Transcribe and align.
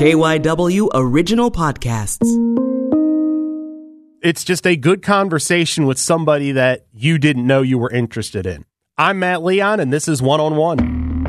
KYW 0.00 0.88
Original 0.94 1.50
Podcasts. 1.50 2.24
It's 4.22 4.44
just 4.44 4.66
a 4.66 4.74
good 4.74 5.02
conversation 5.02 5.84
with 5.84 5.98
somebody 5.98 6.52
that 6.52 6.86
you 6.90 7.18
didn't 7.18 7.46
know 7.46 7.60
you 7.60 7.76
were 7.76 7.90
interested 7.90 8.46
in. 8.46 8.64
I'm 8.96 9.18
Matt 9.18 9.42
Leon, 9.42 9.78
and 9.78 9.92
this 9.92 10.08
is 10.08 10.22
One 10.22 10.40
on 10.40 10.56
One. 10.56 11.26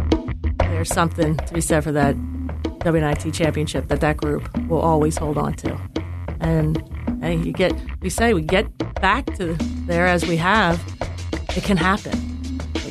There's 0.60 0.88
something 0.88 1.36
to 1.36 1.54
be 1.54 1.60
said 1.60 1.84
for 1.84 1.92
that 1.92 2.15
WNIT 2.15 3.34
championship 3.34 3.89
that 3.89 3.99
that 3.99 4.15
group 4.15 4.47
will 4.70 4.79
always 4.79 5.17
hold 5.17 5.38
on 5.38 5.53
to. 5.55 5.77
And 6.39 6.81
hey, 7.21 7.35
you 7.35 7.51
get, 7.51 7.73
we 7.99 8.09
say 8.09 8.33
we 8.33 8.41
get 8.41 8.69
back 9.01 9.25
to 9.35 9.55
there 9.85 10.07
as 10.07 10.25
we 10.25 10.38
have, 10.38 10.81
it 11.57 11.65
can 11.65 11.75
happen. 11.75 12.17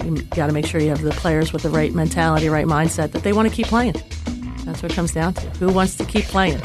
You 0.05 0.23
got 0.25 0.49
to 0.49 0.53
make 0.53 0.67
sure 0.67 0.79
you 0.79 0.91
have 0.91 1.01
the 1.01 1.13
players 1.13 1.55
with 1.55 1.63
the 1.63 1.71
right 1.71 1.95
mentality, 1.95 2.51
right 2.51 2.67
mindset 2.67 3.13
that 3.13 3.23
they 3.23 3.33
want 3.33 3.49
to 3.49 3.55
keep 3.55 3.69
playing. 3.69 3.95
That's 4.65 4.83
what 4.83 4.93
it 4.93 4.95
comes 4.95 5.13
down 5.13 5.35
to. 5.35 5.49
Who 5.59 5.73
wants 5.73 5.97
to 5.97 6.05
keep 6.05 6.25
playing? 6.27 6.61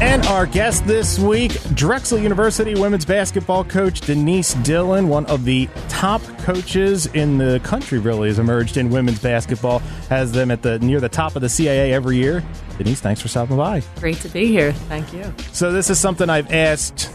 And 0.00 0.24
our 0.26 0.46
guest 0.46 0.86
this 0.86 1.18
week, 1.18 1.60
Drexel 1.74 2.18
University 2.18 2.76
women's 2.76 3.04
basketball 3.04 3.64
coach 3.64 4.00
Denise 4.00 4.54
Dillon, 4.54 5.08
one 5.08 5.26
of 5.26 5.44
the 5.44 5.68
top 5.88 6.22
coaches 6.38 7.06
in 7.06 7.38
the 7.38 7.58
country, 7.64 7.98
really 7.98 8.28
has 8.28 8.38
emerged 8.38 8.76
in 8.76 8.90
women's 8.90 9.18
basketball, 9.18 9.80
has 10.08 10.30
them 10.30 10.52
at 10.52 10.62
the 10.62 10.78
near 10.78 11.00
the 11.00 11.08
top 11.08 11.34
of 11.34 11.42
the 11.42 11.48
CAA 11.48 11.90
every 11.90 12.16
year. 12.16 12.44
Denise, 12.78 13.00
thanks 13.00 13.20
for 13.20 13.26
stopping 13.26 13.56
by. 13.56 13.82
Great 13.96 14.18
to 14.18 14.28
be 14.28 14.46
here. 14.46 14.72
Thank 14.72 15.12
you. 15.12 15.34
So 15.50 15.72
this 15.72 15.90
is 15.90 15.98
something 15.98 16.30
I've 16.30 16.52
asked 16.52 17.10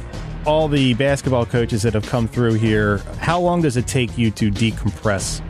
all 0.46 0.68
the 0.68 0.94
basketball 0.96 1.46
coaches 1.46 1.84
that 1.84 1.94
have 1.94 2.06
come 2.08 2.28
through 2.28 2.56
here. 2.56 2.98
How 3.18 3.40
long 3.40 3.62
does 3.62 3.78
it 3.78 3.88
take 3.88 4.18
you 4.18 4.30
to 4.32 4.52
decompress 4.52 5.42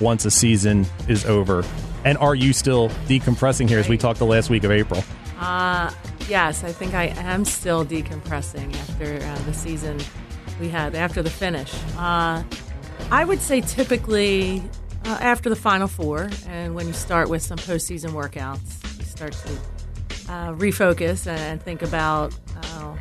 once 0.00 0.24
a 0.24 0.30
season 0.30 0.86
is 1.08 1.24
over? 1.24 1.64
And 2.04 2.16
are 2.18 2.34
you 2.34 2.52
still 2.52 2.88
decompressing 3.06 3.68
here 3.68 3.78
as 3.78 3.88
we 3.88 3.98
talked 3.98 4.18
the 4.18 4.26
last 4.26 4.50
week 4.50 4.64
of 4.64 4.70
April? 4.70 5.04
Uh, 5.38 5.90
yes, 6.28 6.64
I 6.64 6.72
think 6.72 6.94
I 6.94 7.06
am 7.06 7.44
still 7.44 7.84
decompressing 7.84 8.74
after 8.74 9.24
uh, 9.24 9.38
the 9.44 9.54
season 9.54 9.98
we 10.60 10.68
had, 10.68 10.94
after 10.94 11.22
the 11.22 11.30
finish. 11.30 11.72
Uh, 11.96 12.42
I 13.10 13.24
would 13.24 13.40
say 13.40 13.60
typically 13.60 14.62
uh, 15.04 15.18
after 15.20 15.48
the 15.48 15.56
Final 15.56 15.88
Four, 15.88 16.30
and 16.46 16.74
when 16.74 16.86
you 16.86 16.92
start 16.92 17.28
with 17.28 17.42
some 17.42 17.58
postseason 17.58 18.10
workouts, 18.10 18.98
you 18.98 19.04
start 19.04 19.32
to 19.32 19.52
uh, 20.30 20.52
refocus 20.52 21.26
and 21.26 21.60
think 21.60 21.82
about 21.82 22.34
uh, 22.56 22.96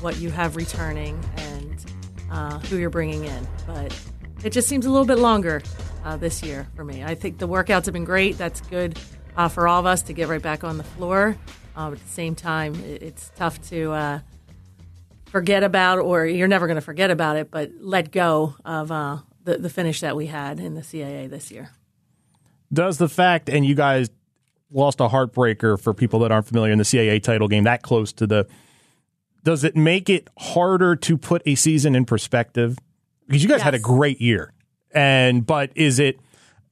what 0.00 0.18
you 0.18 0.30
have 0.30 0.56
returning 0.56 1.18
and 1.36 1.84
uh, 2.30 2.58
who 2.60 2.76
you're 2.76 2.90
bringing 2.90 3.24
in. 3.24 3.48
But 3.66 3.98
it 4.44 4.50
just 4.50 4.68
seems 4.68 4.84
a 4.84 4.90
little 4.90 5.06
bit 5.06 5.18
longer 5.18 5.62
uh, 6.04 6.16
this 6.16 6.42
year 6.42 6.66
for 6.74 6.84
me. 6.84 7.04
I 7.04 7.14
think 7.14 7.38
the 7.38 7.48
workouts 7.48 7.86
have 7.86 7.94
been 7.94 8.04
great. 8.04 8.38
That's 8.38 8.60
good 8.62 8.98
uh, 9.36 9.48
for 9.48 9.68
all 9.68 9.80
of 9.80 9.86
us 9.86 10.02
to 10.02 10.12
get 10.12 10.28
right 10.28 10.42
back 10.42 10.64
on 10.64 10.78
the 10.78 10.84
floor. 10.84 11.36
Uh, 11.76 11.92
at 11.92 11.98
the 11.98 12.08
same 12.08 12.34
time, 12.34 12.74
it's 12.84 13.30
tough 13.36 13.60
to 13.70 13.92
uh, 13.92 14.20
forget 15.26 15.62
about, 15.62 15.98
or 15.98 16.26
you're 16.26 16.48
never 16.48 16.66
going 16.66 16.76
to 16.76 16.82
forget 16.82 17.10
about 17.10 17.36
it, 17.36 17.50
but 17.50 17.70
let 17.80 18.10
go 18.10 18.54
of 18.64 18.92
uh, 18.92 19.18
the, 19.44 19.58
the 19.58 19.70
finish 19.70 20.00
that 20.00 20.16
we 20.16 20.26
had 20.26 20.60
in 20.60 20.74
the 20.74 20.82
CAA 20.82 21.30
this 21.30 21.50
year. 21.50 21.70
Does 22.72 22.98
the 22.98 23.08
fact, 23.08 23.48
and 23.48 23.64
you 23.64 23.74
guys 23.74 24.10
lost 24.70 25.00
a 25.00 25.08
heartbreaker 25.08 25.80
for 25.80 25.94
people 25.94 26.20
that 26.20 26.32
aren't 26.32 26.46
familiar 26.46 26.72
in 26.72 26.78
the 26.78 26.84
CAA 26.84 27.22
title 27.22 27.48
game 27.48 27.64
that 27.64 27.82
close 27.82 28.12
to 28.14 28.26
the 28.26 28.46
does 29.44 29.64
it 29.64 29.76
make 29.76 30.08
it 30.08 30.28
harder 30.38 30.94
to 30.96 31.18
put 31.18 31.42
a 31.46 31.54
season 31.54 31.94
in 31.94 32.04
perspective? 32.04 32.78
Because 33.26 33.42
you 33.42 33.48
guys 33.48 33.58
yes. 33.58 33.64
had 33.64 33.74
a 33.74 33.78
great 33.78 34.20
year. 34.20 34.52
And 34.94 35.46
but 35.46 35.70
is 35.74 35.98
it 35.98 36.18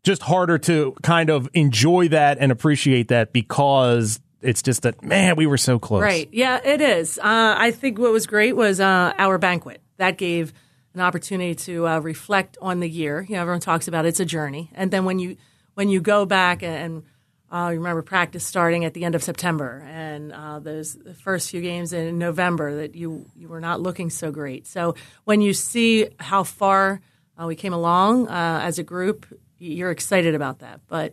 just 0.03 0.23
harder 0.23 0.59
to 0.59 0.95
kind 1.03 1.31
of 1.31 1.49
enjoy 1.55 2.09
that 2.09 2.39
and 2.39 2.51
appreciate 2.51 3.09
that 3.09 3.33
because 3.33 4.21
it's 4.41 4.63
just 4.63 4.83
that 4.83 5.03
man, 5.03 5.37
we 5.37 5.47
were 5.47 5.59
so 5.59 5.79
close. 5.79 6.03
Right. 6.03 6.29
Yeah, 6.33 6.61
it 6.65 6.81
is. 6.81 7.19
Uh, 7.19 7.55
I 7.59 7.71
think 7.71 7.99
what 7.99 8.13
was 8.13 8.27
great 8.27 8.57
was 8.57 8.81
uh, 8.81 9.13
our 9.19 9.39
banquet. 9.39 9.83
That 9.99 10.17
gave 10.17 10.53
an 10.95 11.01
opportunity 11.01 11.55
to 11.55 11.87
uh, 11.87 11.99
reflect 11.99 12.57
on 12.61 12.81
the 12.81 12.89
year. 12.89 13.25
You 13.29 13.37
know, 13.37 13.43
everyone 13.43 13.61
talks 13.61 13.89
about 13.89 14.07
it's 14.07 14.21
a 14.21 14.25
journey, 14.25 14.71
and 14.75 14.91
then 14.91 15.05
when 15.05 15.19
you 15.19 15.37
when 15.75 15.89
you 15.89 16.01
go 16.01 16.25
back 16.25 16.63
and 16.63 17.05
uh, 17.53 17.71
you 17.73 17.79
remember 17.79 18.03
practice 18.03 18.45
starting 18.45 18.85
at 18.85 18.95
the 18.95 19.05
end 19.05 19.15
of 19.15 19.23
September, 19.23 19.85
and 19.89 20.33
uh, 20.33 20.59
those 20.59 20.95
the 20.95 21.15
first 21.15 21.51
few 21.51 21.61
games 21.61 21.93
in 21.93 22.19
November 22.19 22.77
that 22.77 22.95
you 22.95 23.27
you 23.37 23.49
were 23.49 23.61
not 23.61 23.81
looking 23.81 24.09
so 24.09 24.31
great. 24.31 24.67
So 24.67 24.95
when 25.25 25.43
you 25.43 25.53
see 25.53 26.09
how 26.19 26.45
far 26.45 27.01
uh, 27.41 27.47
we 27.47 27.57
came 27.57 27.73
along 27.73 28.29
uh, 28.29 28.61
as 28.63 28.79
a 28.79 28.83
group, 28.83 29.27
you're 29.59 29.91
excited 29.91 30.35
about 30.35 30.59
that. 30.59 30.81
But 30.89 31.13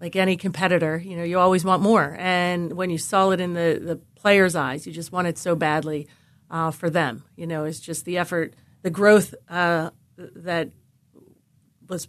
like 0.00 0.16
any 0.16 0.36
competitor, 0.36 0.98
you 0.98 1.16
know, 1.16 1.22
you 1.22 1.38
always 1.38 1.64
want 1.64 1.82
more. 1.82 2.16
And 2.18 2.72
when 2.74 2.90
you 2.90 2.98
saw 2.98 3.30
it 3.30 3.40
in 3.40 3.54
the 3.54 3.80
the 3.82 3.96
players' 4.14 4.54
eyes, 4.54 4.86
you 4.86 4.92
just 4.92 5.12
want 5.12 5.28
it 5.28 5.38
so 5.38 5.54
badly 5.54 6.08
uh, 6.50 6.70
for 6.70 6.90
them. 6.90 7.24
You 7.36 7.46
know, 7.46 7.64
it's 7.64 7.80
just 7.80 8.04
the 8.04 8.18
effort, 8.18 8.54
the 8.82 8.90
growth 8.90 9.34
uh, 9.48 9.90
that 10.16 10.70
was 11.88 12.08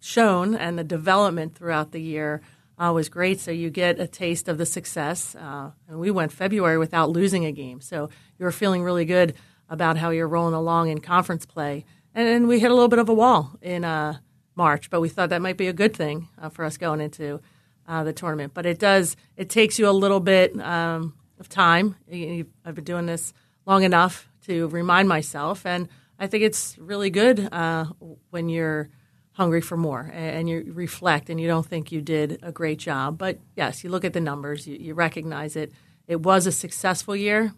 shown, 0.00 0.54
and 0.54 0.78
the 0.78 0.84
development 0.84 1.54
throughout 1.54 1.92
the 1.92 2.00
year 2.00 2.40
uh, 2.78 2.92
was 2.94 3.08
great. 3.08 3.40
So 3.40 3.50
you 3.50 3.70
get 3.70 4.00
a 4.00 4.06
taste 4.06 4.48
of 4.48 4.58
the 4.58 4.66
success. 4.66 5.34
Uh, 5.34 5.70
and 5.88 5.98
we 5.98 6.10
went 6.10 6.32
February 6.32 6.78
without 6.78 7.10
losing 7.10 7.44
a 7.44 7.52
game. 7.52 7.80
So 7.80 8.08
you 8.38 8.44
were 8.44 8.52
feeling 8.52 8.82
really 8.82 9.04
good 9.04 9.34
about 9.68 9.96
how 9.96 10.10
you're 10.10 10.28
rolling 10.28 10.54
along 10.54 10.88
in 10.88 11.00
conference 11.00 11.44
play. 11.44 11.84
And, 12.18 12.48
we 12.48 12.58
hit 12.58 12.72
a 12.72 12.74
little 12.74 12.88
bit 12.88 12.98
of 12.98 13.08
a 13.08 13.14
wall 13.14 13.52
in 13.62 13.84
uh, 13.84 14.18
March, 14.56 14.90
but 14.90 15.00
we 15.00 15.08
thought 15.08 15.28
that 15.28 15.40
might 15.40 15.56
be 15.56 15.68
a 15.68 15.72
good 15.72 15.94
thing 15.94 16.26
uh, 16.36 16.48
for 16.48 16.64
us 16.64 16.76
going 16.76 17.00
into 17.00 17.40
uh, 17.86 18.02
the 18.02 18.12
tournament. 18.12 18.54
But 18.54 18.66
it 18.66 18.80
does, 18.80 19.14
it 19.36 19.48
takes 19.48 19.78
you 19.78 19.88
a 19.88 19.92
little 19.92 20.18
bit 20.18 20.58
um, 20.60 21.14
of 21.38 21.48
time. 21.48 21.94
I've 22.10 22.74
been 22.74 22.82
doing 22.82 23.06
this 23.06 23.32
long 23.66 23.84
enough 23.84 24.28
to 24.46 24.66
remind 24.66 25.08
myself. 25.08 25.64
And 25.64 25.88
I 26.18 26.26
think 26.26 26.42
it's 26.42 26.76
really 26.76 27.08
good 27.08 27.48
uh, 27.52 27.84
when 28.30 28.48
you're 28.48 28.88
hungry 29.34 29.60
for 29.60 29.76
more 29.76 30.10
and 30.12 30.48
you 30.48 30.72
reflect 30.74 31.30
and 31.30 31.40
you 31.40 31.46
don't 31.46 31.66
think 31.66 31.92
you 31.92 32.02
did 32.02 32.40
a 32.42 32.50
great 32.50 32.80
job. 32.80 33.16
But 33.16 33.38
yes, 33.54 33.84
you 33.84 33.90
look 33.90 34.04
at 34.04 34.12
the 34.12 34.20
numbers, 34.20 34.66
you, 34.66 34.76
you 34.76 34.94
recognize 34.94 35.54
it. 35.54 35.70
It 36.08 36.20
was 36.20 36.48
a 36.48 36.52
successful 36.52 37.14
year. 37.14 37.54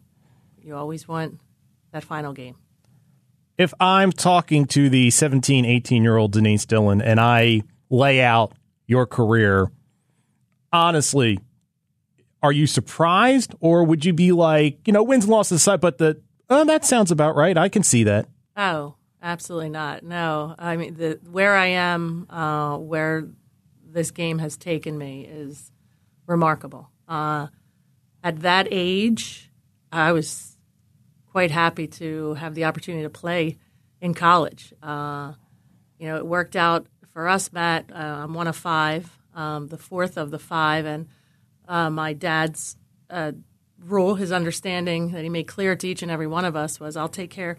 You 0.60 0.76
always 0.76 1.08
want 1.08 1.40
that 1.92 2.04
final 2.04 2.34
game. 2.34 2.56
If 3.60 3.74
I'm 3.78 4.10
talking 4.10 4.64
to 4.68 4.88
the 4.88 5.10
17, 5.10 5.66
18 5.66 6.02
year 6.02 6.16
old 6.16 6.32
Denise 6.32 6.64
Dillon 6.64 7.02
and 7.02 7.20
I 7.20 7.60
lay 7.90 8.22
out 8.22 8.54
your 8.86 9.04
career, 9.04 9.70
honestly, 10.72 11.38
are 12.42 12.52
you 12.52 12.66
surprised 12.66 13.54
or 13.60 13.84
would 13.84 14.04
you 14.04 14.14
be 14.14 14.32
like, 14.32 14.86
you 14.86 14.94
know, 14.94 15.02
wins 15.02 15.24
and 15.24 15.32
losses 15.32 15.60
aside, 15.60 15.82
but 15.82 15.98
the, 15.98 16.22
oh, 16.48 16.64
that 16.64 16.86
sounds 16.86 17.10
about 17.10 17.36
right. 17.36 17.58
I 17.58 17.68
can 17.68 17.82
see 17.82 18.04
that. 18.04 18.28
Oh, 18.56 18.94
Absolutely 19.22 19.68
not. 19.68 20.02
No, 20.02 20.54
I 20.58 20.76
mean 20.76 20.94
the 20.94 21.20
where 21.30 21.54
I 21.54 21.66
am, 21.66 22.26
uh, 22.30 22.78
where 22.78 23.28
this 23.84 24.10
game 24.10 24.38
has 24.38 24.56
taken 24.56 24.96
me 24.96 25.26
is 25.26 25.70
remarkable. 26.26 26.90
Uh, 27.06 27.48
at 28.24 28.40
that 28.40 28.68
age, 28.70 29.50
I 29.92 30.12
was 30.12 30.56
quite 31.30 31.50
happy 31.50 31.86
to 31.86 32.34
have 32.34 32.54
the 32.54 32.64
opportunity 32.64 33.04
to 33.04 33.10
play 33.10 33.56
in 34.00 34.14
college. 34.14 34.72
Uh, 34.82 35.32
you 35.98 36.08
know, 36.08 36.16
it 36.16 36.26
worked 36.26 36.56
out 36.56 36.86
for 37.12 37.28
us, 37.28 37.52
Matt. 37.52 37.90
Uh, 37.92 37.96
I'm 37.96 38.34
one 38.34 38.48
of 38.48 38.56
five, 38.56 39.10
um, 39.34 39.68
the 39.68 39.78
fourth 39.78 40.16
of 40.16 40.30
the 40.30 40.38
five, 40.38 40.86
and 40.86 41.08
uh, 41.68 41.90
my 41.90 42.12
dad's 42.12 42.76
uh, 43.08 43.32
rule, 43.78 44.16
his 44.16 44.32
understanding 44.32 45.12
that 45.12 45.22
he 45.22 45.28
made 45.28 45.46
clear 45.46 45.76
to 45.76 45.88
each 45.88 46.02
and 46.02 46.10
every 46.10 46.26
one 46.26 46.44
of 46.44 46.56
us 46.56 46.80
was, 46.80 46.96
"I'll 46.96 47.08
take 47.08 47.30
care." 47.30 47.56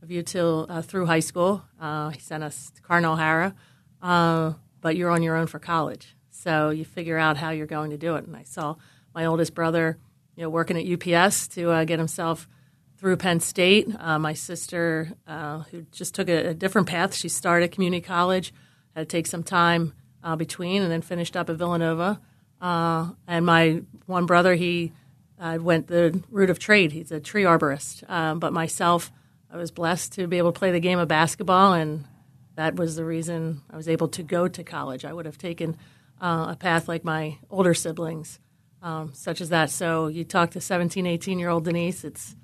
of 0.00 0.12
you 0.12 0.22
till 0.22 0.64
uh, 0.68 0.80
through 0.80 1.06
high 1.06 1.18
school. 1.18 1.64
Uh, 1.80 2.10
he 2.10 2.20
sent 2.20 2.44
us 2.44 2.70
to 2.70 2.82
Cardinal 2.82 3.14
O'Hara, 3.14 3.52
but 4.00 4.96
you're 4.96 5.10
on 5.10 5.24
your 5.24 5.34
own 5.34 5.48
for 5.48 5.58
college. 5.58 6.14
So 6.30 6.70
you 6.70 6.84
figure 6.84 7.18
out 7.18 7.36
how 7.36 7.50
you're 7.50 7.66
going 7.66 7.90
to 7.90 7.98
do 7.98 8.14
it. 8.14 8.24
And 8.24 8.36
I 8.36 8.44
saw 8.44 8.76
my 9.12 9.24
oldest 9.24 9.54
brother, 9.54 9.98
you 10.36 10.44
know, 10.44 10.50
working 10.50 10.76
at 10.76 10.86
UPS 10.86 11.48
to 11.48 11.84
get 11.84 11.98
himself 11.98 12.46
through 12.98 13.16
Penn 13.16 13.40
State. 13.40 13.88
Uh, 13.98 14.18
my 14.18 14.34
sister, 14.34 15.12
uh, 15.26 15.60
who 15.70 15.82
just 15.92 16.14
took 16.14 16.28
a, 16.28 16.48
a, 16.48 16.54
different 16.54 16.88
path, 16.88 17.14
she 17.14 17.28
started 17.28 17.72
community 17.72 18.00
college, 18.00 18.52
had 18.94 19.08
to 19.08 19.16
take 19.16 19.26
some 19.26 19.42
time 19.42 19.94
between, 20.36 20.82
and 20.82 20.92
then 20.92 21.00
finished 21.00 21.36
up 21.36 21.48
at 21.48 21.56
Villanova. 21.56 22.20
and 22.60 23.46
my 23.46 23.80
one 24.04 24.26
brother, 24.26 24.54
he 24.54 24.92
went 25.38 25.86
the 25.86 26.22
route 26.30 26.50
of 26.50 26.58
trade. 26.58 26.92
He's 26.92 27.10
a 27.10 27.20
tree 27.20 27.44
arborist. 27.44 28.08
Um, 28.10 28.40
but 28.40 28.52
myself, 28.52 29.10
I 29.50 29.56
was 29.56 29.70
blessed 29.70 30.12
to 30.14 30.26
be 30.26 30.36
able 30.36 30.52
to 30.52 30.58
play 30.58 30.70
the 30.72 30.80
game 30.80 30.98
of 30.98 31.08
basketball, 31.08 31.72
and 31.72 32.04
that 32.56 32.76
was 32.76 32.96
the 32.96 33.04
reason 33.04 33.62
I 33.70 33.76
was 33.76 33.88
able 33.88 34.08
to 34.08 34.22
go 34.22 34.48
to 34.48 34.64
college. 34.64 35.04
I 35.04 35.12
would 35.12 35.24
have 35.24 35.38
taken 35.38 35.76
uh, 36.20 36.48
a 36.50 36.56
path 36.56 36.88
like 36.88 37.04
my 37.04 37.38
older 37.48 37.72
siblings, 37.72 38.40
um, 38.82 39.12
such 39.14 39.40
as 39.40 39.48
that. 39.48 39.70
So 39.70 40.08
you 40.08 40.24
talk 40.24 40.50
to 40.50 40.60
17, 40.60 41.06
18 41.06 41.38
year 41.38 41.48
old 41.48 41.64
Denise, 41.64 42.04
it's, 42.04 42.36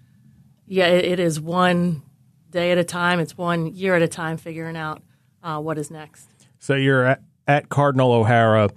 yeah, 0.67 0.87
it, 0.87 1.05
it 1.05 1.21
is 1.21 1.41
one 1.41 2.03
day 2.51 2.73
at 2.73 2.79
a 2.79 2.85
time, 2.85 3.21
it's 3.21 3.37
one 3.37 3.67
year 3.75 3.95
at 3.95 4.03
a 4.03 4.09
time 4.09 4.37
figuring 4.37 4.77
out 4.77 5.03
uh, 5.43 5.61
what 5.61 5.79
is 5.79 5.91
next. 5.91 6.29
So 6.59 6.75
you're 6.75 7.05
at, 7.05 7.23
at 7.47 7.69
Cardinal 7.69 8.13
O'Hara 8.13 8.71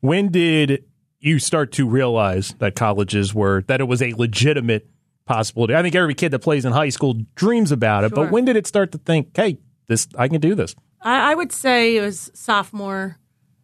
When 0.00 0.28
did 0.30 0.84
you 1.20 1.38
start 1.38 1.72
to 1.72 1.88
realize 1.88 2.54
that 2.58 2.74
colleges 2.76 3.34
were 3.34 3.62
that 3.68 3.80
it 3.80 3.84
was 3.84 4.02
a 4.02 4.12
legitimate 4.12 4.86
possibility? 5.24 5.74
I 5.74 5.82
think 5.82 5.94
every 5.94 6.14
kid 6.14 6.30
that 6.32 6.40
plays 6.40 6.64
in 6.64 6.72
high 6.72 6.90
school 6.90 7.14
dreams 7.34 7.72
about 7.72 8.04
it, 8.04 8.10
Sure. 8.10 8.24
but 8.24 8.30
when 8.30 8.44
did 8.44 8.56
it 8.56 8.66
start 8.66 8.92
to 8.92 8.98
think, 8.98 9.34
"Hey, 9.36 9.58
this 9.88 10.06
I 10.16 10.28
can 10.28 10.40
do 10.40 10.54
this"? 10.54 10.76
I, 11.00 11.32
I 11.32 11.34
would 11.34 11.50
say 11.50 11.96
it 11.96 12.02
was 12.02 12.30
sophomore 12.34 13.18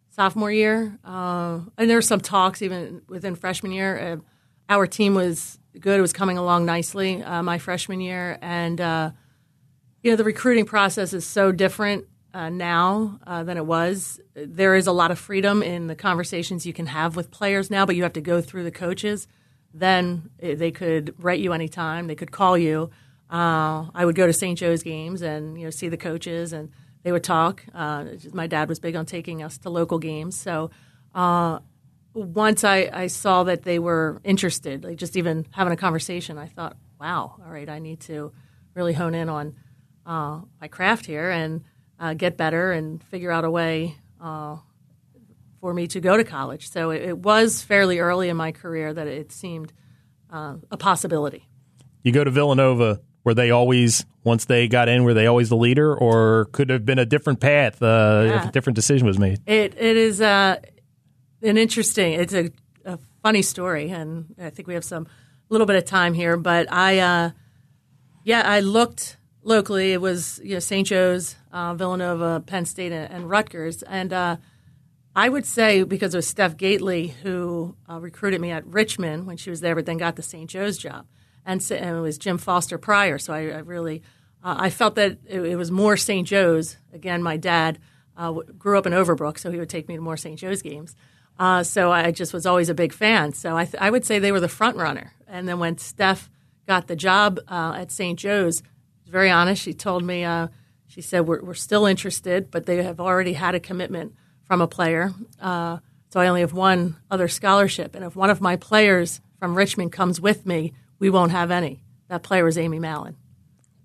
sophomore 0.09 0.51
year, 0.51 0.97
uh, 1.05 1.59
and 1.77 1.89
there 1.89 1.97
were 1.97 2.01
some 2.01 2.19
talks 2.19 2.61
even 2.61 3.01
within 3.07 3.35
freshman 3.35 3.71
year. 3.71 3.97
Uh, 3.99 4.17
our 4.67 4.85
team 4.87 5.13
was 5.15 5.59
good; 5.79 5.97
it 5.97 6.01
was 6.01 6.13
coming 6.13 6.37
along 6.37 6.65
nicely 6.65 7.23
uh, 7.23 7.43
my 7.43 7.57
freshman 7.57 8.01
year, 8.01 8.37
and 8.41 8.79
uh, 8.79 9.11
you 10.03 10.11
know 10.11 10.17
the 10.17 10.23
recruiting 10.23 10.65
process 10.65 11.13
is 11.13 11.25
so 11.25 11.51
different 11.51 12.05
uh, 12.33 12.49
now 12.49 13.19
uh, 13.25 13.43
than 13.43 13.57
it 13.57 13.65
was. 13.65 14.19
There 14.33 14.75
is 14.75 14.87
a 14.87 14.91
lot 14.91 15.11
of 15.11 15.19
freedom 15.19 15.61
in 15.61 15.87
the 15.87 15.95
conversations 15.95 16.65
you 16.65 16.73
can 16.73 16.87
have 16.87 17.15
with 17.15 17.31
players 17.31 17.69
now, 17.69 17.85
but 17.85 17.95
you 17.95 18.03
have 18.03 18.13
to 18.13 18.21
go 18.21 18.41
through 18.41 18.63
the 18.63 18.71
coaches. 18.71 19.27
Then 19.73 20.29
eh, 20.41 20.55
they 20.55 20.71
could 20.71 21.15
write 21.17 21.39
you 21.39 21.53
anytime. 21.53 22.07
They 22.07 22.15
could 22.15 22.31
call 22.31 22.57
you. 22.57 22.89
Uh, 23.29 23.87
I 23.95 24.03
would 24.05 24.15
go 24.15 24.27
to 24.27 24.33
St. 24.33 24.57
Joe's 24.57 24.83
games 24.83 25.21
and 25.21 25.57
you 25.57 25.65
know 25.65 25.71
see 25.71 25.89
the 25.89 25.97
coaches, 25.97 26.53
and 26.53 26.69
they 27.03 27.11
would 27.11 27.23
talk. 27.23 27.63
Uh, 27.73 28.05
my 28.33 28.47
dad 28.47 28.69
was 28.69 28.79
big 28.79 28.95
on 28.95 29.05
taking 29.05 29.41
us 29.41 29.57
to 29.59 29.69
local 29.69 29.99
games, 29.99 30.39
so 30.39 30.69
once 32.13 32.63
I, 32.63 32.89
I 32.91 33.07
saw 33.07 33.43
that 33.43 33.63
they 33.63 33.79
were 33.79 34.19
interested, 34.23 34.83
like 34.83 34.97
just 34.97 35.15
even 35.15 35.45
having 35.51 35.73
a 35.73 35.77
conversation, 35.77 36.37
I 36.37 36.47
thought, 36.47 36.77
wow, 36.99 37.35
all 37.43 37.51
right, 37.51 37.69
I 37.69 37.79
need 37.79 38.01
to 38.01 38.31
really 38.73 38.93
hone 38.93 39.15
in 39.15 39.29
on 39.29 39.55
uh, 40.05 40.41
my 40.59 40.67
craft 40.67 41.05
here 41.05 41.29
and 41.29 41.63
uh, 41.99 42.13
get 42.13 42.37
better 42.37 42.71
and 42.71 43.03
figure 43.05 43.31
out 43.31 43.45
a 43.45 43.51
way 43.51 43.97
uh, 44.21 44.57
for 45.59 45.73
me 45.73 45.87
to 45.87 45.99
go 45.99 46.17
to 46.17 46.23
college. 46.23 46.69
So 46.69 46.89
it, 46.89 47.01
it 47.03 47.17
was 47.17 47.61
fairly 47.61 47.99
early 47.99 48.29
in 48.29 48.37
my 48.37 48.51
career 48.51 48.93
that 48.93 49.07
it 49.07 49.31
seemed 49.31 49.71
uh, 50.31 50.55
a 50.69 50.77
possibility. 50.77 51.47
You 52.03 52.11
go 52.11 52.23
to 52.23 52.31
Villanova, 52.31 53.01
were 53.23 53.35
they 53.35 53.51
always 53.51 54.05
once 54.23 54.45
they 54.45 54.67
got 54.67 54.89
in, 54.89 55.03
were 55.03 55.13
they 55.13 55.27
always 55.27 55.49
the 55.49 55.55
leader, 55.55 55.95
or 55.95 56.45
could 56.51 56.69
have 56.69 56.85
been 56.85 56.99
a 56.99 57.05
different 57.05 57.39
path 57.39 57.81
uh, 57.81 58.23
if 58.25 58.45
a 58.45 58.51
different 58.51 58.75
decision 58.75 59.05
was 59.05 59.19
made? 59.19 59.39
It 59.45 59.75
it 59.77 59.97
is 59.97 60.21
uh, 60.21 60.59
an 61.41 61.57
interesting. 61.57 62.13
It's 62.13 62.33
a, 62.33 62.51
a 62.85 62.99
funny 63.23 63.41
story, 63.41 63.89
and 63.89 64.35
I 64.39 64.49
think 64.49 64.67
we 64.67 64.73
have 64.73 64.85
some 64.85 65.07
little 65.49 65.67
bit 65.67 65.75
of 65.75 65.85
time 65.85 66.13
here. 66.13 66.37
But 66.37 66.71
I, 66.71 66.99
uh, 66.99 67.31
yeah, 68.23 68.43
I 68.45 68.59
looked 68.61 69.17
locally. 69.43 69.93
It 69.93 70.01
was 70.01 70.39
you 70.43 70.53
know 70.53 70.59
St. 70.59 70.87
Joe's, 70.87 71.35
uh, 71.51 71.73
Villanova, 71.73 72.43
Penn 72.45 72.65
State, 72.65 72.91
and, 72.91 73.11
and 73.11 73.29
Rutgers, 73.29 73.83
and 73.83 74.13
uh, 74.13 74.37
I 75.15 75.29
would 75.29 75.45
say 75.45 75.83
because 75.83 76.13
it 76.13 76.17
was 76.17 76.27
Steph 76.27 76.57
Gaitley 76.57 77.11
who 77.11 77.75
uh, 77.89 77.99
recruited 77.99 78.39
me 78.39 78.51
at 78.51 78.65
Richmond 78.65 79.27
when 79.27 79.37
she 79.37 79.49
was 79.49 79.61
there, 79.61 79.75
but 79.75 79.85
then 79.85 79.97
got 79.97 80.15
the 80.15 80.23
St. 80.23 80.49
Joe's 80.49 80.77
job, 80.77 81.05
and, 81.45 81.61
so, 81.61 81.75
and 81.75 81.97
it 81.97 82.01
was 82.01 82.17
Jim 82.17 82.37
Foster 82.37 82.77
prior. 82.77 83.17
So 83.17 83.33
I, 83.33 83.49
I 83.49 83.59
really, 83.59 84.03
uh, 84.43 84.55
I 84.57 84.69
felt 84.69 84.95
that 84.95 85.17
it, 85.27 85.41
it 85.41 85.55
was 85.55 85.69
more 85.69 85.97
St. 85.97 86.27
Joe's. 86.27 86.77
Again, 86.93 87.21
my 87.21 87.37
dad 87.37 87.79
uh, 88.15 88.31
grew 88.31 88.77
up 88.77 88.85
in 88.85 88.93
Overbrook, 88.93 89.37
so 89.37 89.51
he 89.51 89.57
would 89.57 89.69
take 89.69 89.87
me 89.87 89.95
to 89.95 90.01
more 90.01 90.17
St. 90.17 90.39
Joe's 90.39 90.61
games. 90.61 90.95
Uh, 91.41 91.63
so 91.63 91.91
I 91.91 92.11
just 92.11 92.33
was 92.33 92.45
always 92.45 92.69
a 92.69 92.75
big 92.75 92.93
fan. 92.93 93.33
So 93.33 93.57
I, 93.57 93.65
th- 93.65 93.81
I 93.81 93.89
would 93.89 94.05
say 94.05 94.19
they 94.19 94.31
were 94.31 94.39
the 94.39 94.47
front 94.47 94.77
runner. 94.77 95.11
And 95.27 95.47
then 95.47 95.57
when 95.57 95.79
Steph 95.79 96.29
got 96.67 96.85
the 96.85 96.95
job 96.95 97.39
uh, 97.47 97.73
at 97.77 97.91
St. 97.91 98.19
Joe's, 98.19 98.61
very 99.07 99.31
honest. 99.31 99.61
She 99.61 99.73
told 99.73 100.03
me, 100.03 100.23
uh, 100.23 100.49
she 100.87 101.01
said, 101.01 101.27
we're, 101.27 101.41
we're 101.41 101.53
still 101.55 101.87
interested, 101.87 102.51
but 102.51 102.65
they 102.65 102.81
have 102.83 102.99
already 102.99 103.33
had 103.33 103.55
a 103.55 103.59
commitment 103.59 104.13
from 104.45 104.61
a 104.61 104.67
player. 104.67 105.13
Uh, 105.39 105.79
so 106.09 106.19
I 106.19 106.27
only 106.27 106.41
have 106.41 106.53
one 106.53 106.95
other 107.09 107.27
scholarship. 107.27 107.95
And 107.95 108.05
if 108.05 108.15
one 108.15 108.29
of 108.29 108.39
my 108.39 108.55
players 108.55 109.19
from 109.39 109.55
Richmond 109.55 109.91
comes 109.91 110.21
with 110.21 110.45
me, 110.45 110.73
we 110.99 111.09
won't 111.09 111.31
have 111.31 111.49
any. 111.49 111.83
That 112.07 112.21
player 112.21 112.45
was 112.45 112.57
Amy 112.57 112.77
Mallon. 112.77 113.17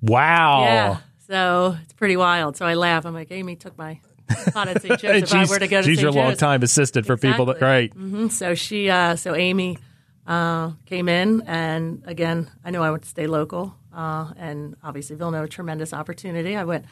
Wow. 0.03 0.63
Yeah. 0.63 0.99
So 1.27 1.77
it's 1.83 1.95
pretty 1.95 2.17
wild. 2.17 2.57
So 2.57 2.67
I 2.67 2.75
laugh. 2.75 3.07
I'm 3.07 3.15
like, 3.15 3.33
Amy 3.33 3.57
took 3.57 3.79
my 3.79 4.01
spot 4.47 4.69
at 4.69 4.83
St. 4.83 4.99
Joe's 5.01 5.23
if 5.23 5.33
I 5.35 5.41
she's 5.43 5.51
were 5.51 5.59
to 5.59 5.69
go 5.69 5.79
to 5.83 5.87
she's 5.87 5.99
St. 5.99 6.03
your 6.03 6.13
Joe's. 6.13 6.17
longtime 6.17 6.63
assistant 6.63 7.07
for 7.07 7.17
people 7.17 7.47
that 7.47 7.61
right. 7.61 7.95
Mhm. 7.97 8.31
So 8.31 8.55
she, 8.55 8.91
uh, 8.91 9.17
so 9.17 9.35
Amy 9.35 9.79
uh, 10.27 10.73
came 10.87 11.09
in, 11.09 11.43
and 11.47 12.03
again, 12.07 12.51
I 12.65 12.71
knew 12.71 12.81
I 12.83 12.91
would 12.91 13.05
stay 13.05 13.27
local, 13.27 13.75
uh, 13.95 14.33
and 14.37 14.75
obviously 14.83 15.17
Villanova, 15.17 15.47
tremendous 15.49 15.93
opportunity. 15.93 16.57
I 16.57 16.65
went 16.65 16.85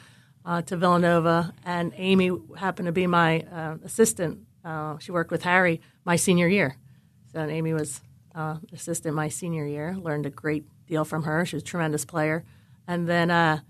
uh, 0.45 0.61
to 0.63 0.77
Villanova, 0.77 1.53
and 1.65 1.91
Amy 1.97 2.31
happened 2.57 2.85
to 2.85 2.91
be 2.93 3.07
my 3.07 3.41
uh, 3.41 3.75
assistant. 3.83 4.39
Uh, 4.63 4.97
she 4.99 5.11
worked 5.11 5.31
with 5.31 5.43
Harry 5.43 5.81
my 6.05 6.15
senior 6.15 6.47
year, 6.47 6.77
so 7.33 7.39
Amy 7.41 7.73
was 7.73 8.01
uh, 8.33 8.57
assistant 8.71 9.15
my 9.15 9.27
senior 9.27 9.65
year. 9.65 9.95
Learned 9.99 10.25
a 10.25 10.29
great 10.29 10.65
deal 10.87 11.03
from 11.03 11.23
her. 11.23 11.45
She 11.45 11.55
was 11.57 11.63
a 11.63 11.65
tremendous 11.65 12.05
player, 12.05 12.43
and 12.87 13.07
then. 13.07 13.61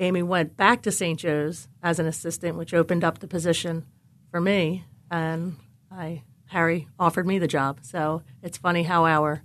Amy 0.00 0.22
went 0.22 0.56
back 0.56 0.82
to 0.82 0.90
St. 0.90 1.20
Joe's 1.20 1.68
as 1.82 1.98
an 1.98 2.06
assistant, 2.06 2.56
which 2.56 2.72
opened 2.72 3.04
up 3.04 3.18
the 3.18 3.28
position 3.28 3.84
for 4.30 4.40
me, 4.40 4.84
and 5.10 5.56
I 5.90 6.22
Harry 6.46 6.88
offered 6.98 7.26
me 7.26 7.38
the 7.38 7.46
job. 7.46 7.80
So 7.82 8.22
it's 8.42 8.58
funny 8.58 8.82
how 8.82 9.04
our 9.04 9.42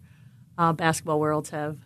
uh, 0.57 0.73
basketball 0.73 1.19
worlds 1.19 1.51
have 1.51 1.77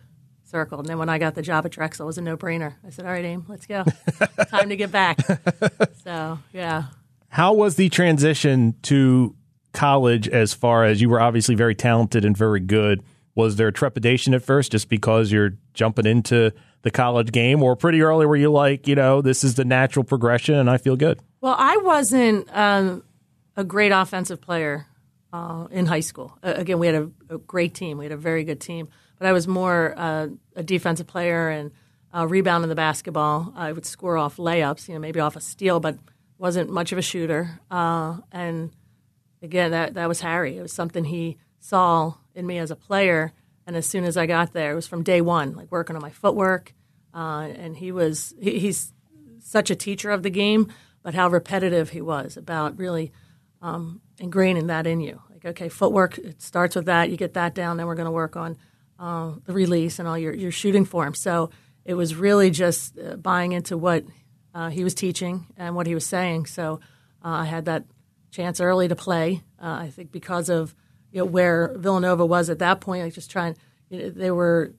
circled. 0.44 0.80
And 0.80 0.88
then 0.88 0.98
when 0.98 1.08
I 1.08 1.18
got 1.18 1.34
the 1.34 1.42
job 1.42 1.66
at 1.66 1.72
Drexel, 1.72 2.04
it 2.04 2.06
was 2.06 2.18
a 2.18 2.22
no 2.22 2.36
brainer. 2.36 2.74
I 2.86 2.90
said, 2.90 3.04
"All 3.04 3.12
right, 3.12 3.24
Amy, 3.24 3.42
let's 3.48 3.66
go. 3.66 3.84
Time 4.48 4.68
to 4.68 4.76
get 4.76 4.92
back." 4.92 5.18
so 6.04 6.38
yeah, 6.52 6.84
How 7.28 7.52
was 7.52 7.74
the 7.74 7.88
transition 7.88 8.76
to 8.82 9.34
college 9.72 10.28
as 10.28 10.52
far 10.54 10.84
as 10.84 11.00
you 11.00 11.08
were 11.08 11.20
obviously 11.20 11.56
very 11.56 11.74
talented 11.74 12.24
and 12.24 12.36
very 12.36 12.60
good? 12.60 13.02
Was 13.34 13.56
there 13.56 13.70
trepidation 13.70 14.32
at 14.34 14.42
first 14.42 14.72
just 14.72 14.88
because 14.88 15.32
you're 15.32 15.54
jumping 15.74 16.06
into 16.06 16.52
the 16.82 16.90
college 16.90 17.32
game, 17.32 17.62
or 17.62 17.76
pretty 17.76 18.02
early 18.02 18.26
were 18.26 18.36
you 18.36 18.50
like, 18.50 18.88
you 18.88 18.94
know, 18.94 19.20
this 19.20 19.44
is 19.44 19.54
the 19.54 19.64
natural 19.64 20.04
progression 20.04 20.54
and 20.54 20.70
I 20.70 20.78
feel 20.78 20.96
good? 20.96 21.20
Well, 21.40 21.56
I 21.58 21.76
wasn't 21.78 22.48
um, 22.56 23.02
a 23.56 23.64
great 23.64 23.92
offensive 23.92 24.40
player 24.40 24.86
uh, 25.32 25.66
in 25.70 25.86
high 25.86 26.00
school. 26.00 26.38
Uh, 26.42 26.54
again, 26.56 26.78
we 26.78 26.86
had 26.86 26.96
a, 26.96 27.10
a 27.28 27.38
great 27.38 27.74
team. 27.74 27.98
We 27.98 28.04
had 28.04 28.12
a 28.12 28.16
very 28.16 28.44
good 28.44 28.60
team, 28.60 28.88
but 29.18 29.26
I 29.26 29.32
was 29.32 29.46
more 29.46 29.94
uh, 29.96 30.28
a 30.56 30.62
defensive 30.62 31.06
player 31.06 31.48
and 31.50 31.70
uh, 32.14 32.26
rebounding 32.26 32.68
the 32.68 32.74
basketball. 32.74 33.52
I 33.56 33.72
would 33.72 33.86
score 33.86 34.16
off 34.16 34.36
layups, 34.36 34.88
you 34.88 34.94
know, 34.94 35.00
maybe 35.00 35.20
off 35.20 35.36
a 35.36 35.40
steal, 35.40 35.80
but 35.80 35.98
wasn't 36.38 36.70
much 36.70 36.92
of 36.92 36.98
a 36.98 37.02
shooter. 37.02 37.60
Uh, 37.70 38.18
and 38.32 38.70
again, 39.42 39.70
that 39.72 39.94
that 39.94 40.08
was 40.08 40.20
Harry. 40.20 40.56
It 40.56 40.62
was 40.62 40.72
something 40.72 41.04
he 41.04 41.36
saw 41.58 42.14
in 42.34 42.46
me 42.46 42.58
as 42.58 42.70
a 42.70 42.76
player. 42.76 43.32
And 43.70 43.76
as 43.76 43.86
soon 43.86 44.02
as 44.02 44.16
I 44.16 44.26
got 44.26 44.52
there, 44.52 44.72
it 44.72 44.74
was 44.74 44.88
from 44.88 45.04
day 45.04 45.20
one, 45.20 45.54
like 45.54 45.70
working 45.70 45.94
on 45.94 46.02
my 46.02 46.10
footwork. 46.10 46.74
Uh, 47.14 47.46
and 47.54 47.76
he 47.76 47.92
was 47.92 48.34
he, 48.40 48.58
he's 48.58 48.92
such 49.38 49.70
a 49.70 49.76
teacher 49.76 50.10
of 50.10 50.24
the 50.24 50.28
game, 50.28 50.72
but 51.04 51.14
how 51.14 51.28
repetitive 51.28 51.90
he 51.90 52.00
was 52.00 52.36
about 52.36 52.76
really 52.80 53.12
um, 53.62 54.00
ingraining 54.18 54.66
that 54.66 54.88
in 54.88 54.98
you. 54.98 55.22
Like, 55.30 55.44
okay, 55.44 55.68
footwork, 55.68 56.18
it 56.18 56.42
starts 56.42 56.74
with 56.74 56.86
that. 56.86 57.10
You 57.10 57.16
get 57.16 57.34
that 57.34 57.54
down, 57.54 57.76
then 57.76 57.86
we're 57.86 57.94
going 57.94 58.06
to 58.06 58.10
work 58.10 58.34
on 58.34 58.56
uh, 58.98 59.34
the 59.44 59.52
release 59.52 60.00
and 60.00 60.08
all 60.08 60.18
your, 60.18 60.34
your 60.34 60.50
shooting 60.50 60.84
form. 60.84 61.14
So 61.14 61.50
it 61.84 61.94
was 61.94 62.16
really 62.16 62.50
just 62.50 62.98
uh, 62.98 63.18
buying 63.18 63.52
into 63.52 63.78
what 63.78 64.02
uh, 64.52 64.70
he 64.70 64.82
was 64.82 64.94
teaching 64.94 65.46
and 65.56 65.76
what 65.76 65.86
he 65.86 65.94
was 65.94 66.04
saying. 66.04 66.46
So 66.46 66.80
uh, 67.24 67.28
I 67.28 67.44
had 67.44 67.66
that 67.66 67.84
chance 68.32 68.60
early 68.60 68.88
to 68.88 68.96
play. 68.96 69.44
Uh, 69.62 69.78
I 69.82 69.90
think 69.90 70.10
because 70.10 70.48
of 70.48 70.74
you 71.12 71.20
know 71.20 71.24
where 71.24 71.74
Villanova 71.76 72.24
was 72.24 72.50
at 72.50 72.58
that 72.60 72.80
point, 72.80 73.04
like 73.04 73.14
just 73.14 73.30
trying, 73.30 73.56
you 73.88 73.98
know, 73.98 74.10
they 74.10 74.30
were 74.30 74.72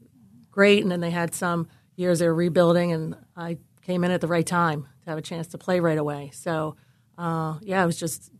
great, 0.49 0.83
and 0.83 0.91
then 0.91 1.01
they 1.01 1.11
had 1.11 1.33
some 1.33 1.67
years 1.95 2.19
they 2.19 2.27
were 2.27 2.35
rebuilding, 2.35 2.91
and 2.91 3.15
I 3.35 3.57
came 3.81 4.03
in 4.03 4.11
at 4.11 4.21
the 4.21 4.27
right 4.27 4.45
time 4.45 4.87
to 5.03 5.09
have 5.09 5.17
a 5.17 5.21
chance 5.21 5.47
to 5.47 5.57
play 5.57 5.79
right 5.79 5.97
away. 5.97 6.31
So 6.33 6.75
uh, 7.17 7.55
yeah, 7.61 7.81
I 7.81 7.85
was 7.85 7.99
just 7.99 8.31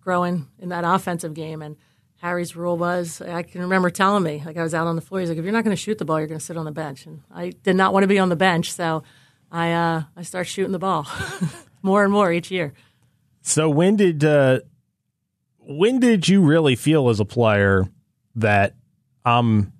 growing 0.00 0.48
in 0.58 0.70
that 0.70 0.84
offensive 0.84 1.34
game, 1.34 1.62
and 1.62 1.76
Harry's 2.20 2.54
rule 2.54 2.76
was 2.76 3.20
I 3.20 3.42
can 3.42 3.62
remember 3.62 3.90
telling 3.90 4.22
me 4.22 4.42
like 4.44 4.56
I 4.56 4.62
was 4.62 4.74
out 4.74 4.86
on 4.86 4.96
the 4.96 5.02
floor. 5.02 5.20
He's 5.20 5.28
like, 5.28 5.38
if 5.38 5.44
you're 5.44 5.52
not 5.52 5.64
going 5.64 5.76
to 5.76 5.82
shoot 5.82 5.98
the 5.98 6.04
ball, 6.04 6.18
you're 6.18 6.28
going 6.28 6.40
to 6.40 6.44
sit 6.44 6.56
on 6.56 6.64
the 6.64 6.72
bench, 6.72 7.06
and 7.06 7.22
I 7.32 7.50
did 7.50 7.76
not 7.76 7.92
want 7.92 8.04
to 8.04 8.08
be 8.08 8.18
on 8.18 8.28
the 8.28 8.36
bench, 8.36 8.72
so 8.72 9.02
I 9.50 9.72
uh, 9.72 10.02
I 10.16 10.22
started 10.22 10.48
shooting 10.48 10.72
the 10.72 10.78
ball 10.78 11.06
more 11.82 12.04
and 12.04 12.12
more 12.12 12.32
each 12.32 12.50
year. 12.50 12.72
So 13.42 13.70
when 13.70 13.96
did 13.96 14.22
uh, 14.22 14.60
when 15.70 16.00
did 16.00 16.28
you 16.28 16.42
really 16.42 16.76
feel 16.76 17.08
as 17.08 17.20
a 17.20 17.24
player 17.24 17.88
that 18.36 18.74
I'm 19.24 19.72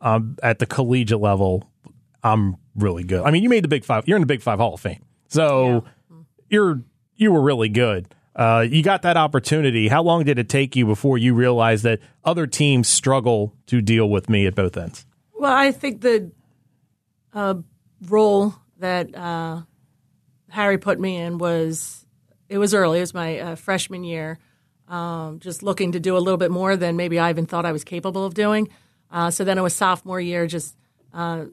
um, 0.00 0.36
at 0.42 0.58
the 0.58 0.66
collegiate 0.66 1.20
level? 1.20 1.68
I'm 2.22 2.56
really 2.76 3.04
good. 3.04 3.24
I 3.24 3.30
mean, 3.30 3.42
you 3.42 3.48
made 3.48 3.64
the 3.64 3.68
Big 3.68 3.84
Five. 3.84 4.06
You're 4.06 4.16
in 4.16 4.22
the 4.22 4.26
Big 4.26 4.42
Five 4.42 4.58
Hall 4.58 4.74
of 4.74 4.80
Fame, 4.80 5.04
so 5.28 5.84
you're 6.48 6.82
you 7.16 7.32
were 7.32 7.40
really 7.40 7.68
good. 7.68 8.14
Uh, 8.34 8.64
you 8.68 8.82
got 8.84 9.02
that 9.02 9.16
opportunity. 9.16 9.88
How 9.88 10.02
long 10.02 10.22
did 10.22 10.38
it 10.38 10.48
take 10.48 10.76
you 10.76 10.86
before 10.86 11.18
you 11.18 11.34
realized 11.34 11.82
that 11.82 11.98
other 12.24 12.46
teams 12.46 12.86
struggle 12.88 13.52
to 13.66 13.82
deal 13.82 14.08
with 14.08 14.28
me 14.28 14.46
at 14.46 14.54
both 14.54 14.76
ends? 14.76 15.04
Well, 15.34 15.52
I 15.52 15.72
think 15.72 16.02
the 16.02 16.30
uh, 17.34 17.54
role 18.06 18.54
that 18.78 19.12
uh, 19.16 19.62
Harry 20.50 20.78
put 20.78 21.00
me 21.00 21.16
in 21.16 21.38
was 21.38 22.06
it 22.48 22.58
was 22.58 22.74
early. 22.74 22.98
It 22.98 23.02
was 23.02 23.14
my 23.14 23.38
uh, 23.40 23.54
freshman 23.56 24.04
year. 24.04 24.38
Um, 24.88 25.38
just 25.38 25.62
looking 25.62 25.92
to 25.92 26.00
do 26.00 26.16
a 26.16 26.18
little 26.18 26.38
bit 26.38 26.50
more 26.50 26.76
than 26.76 26.96
maybe 26.96 27.18
I 27.18 27.30
even 27.30 27.46
thought 27.46 27.66
I 27.66 27.72
was 27.72 27.84
capable 27.84 28.24
of 28.24 28.34
doing. 28.34 28.68
Uh, 29.10 29.30
so 29.30 29.44
then 29.44 29.58
it 29.58 29.62
was 29.62 29.74
sophomore 29.74 30.20
year, 30.20 30.46
just 30.46 30.76
uh, 31.12 31.44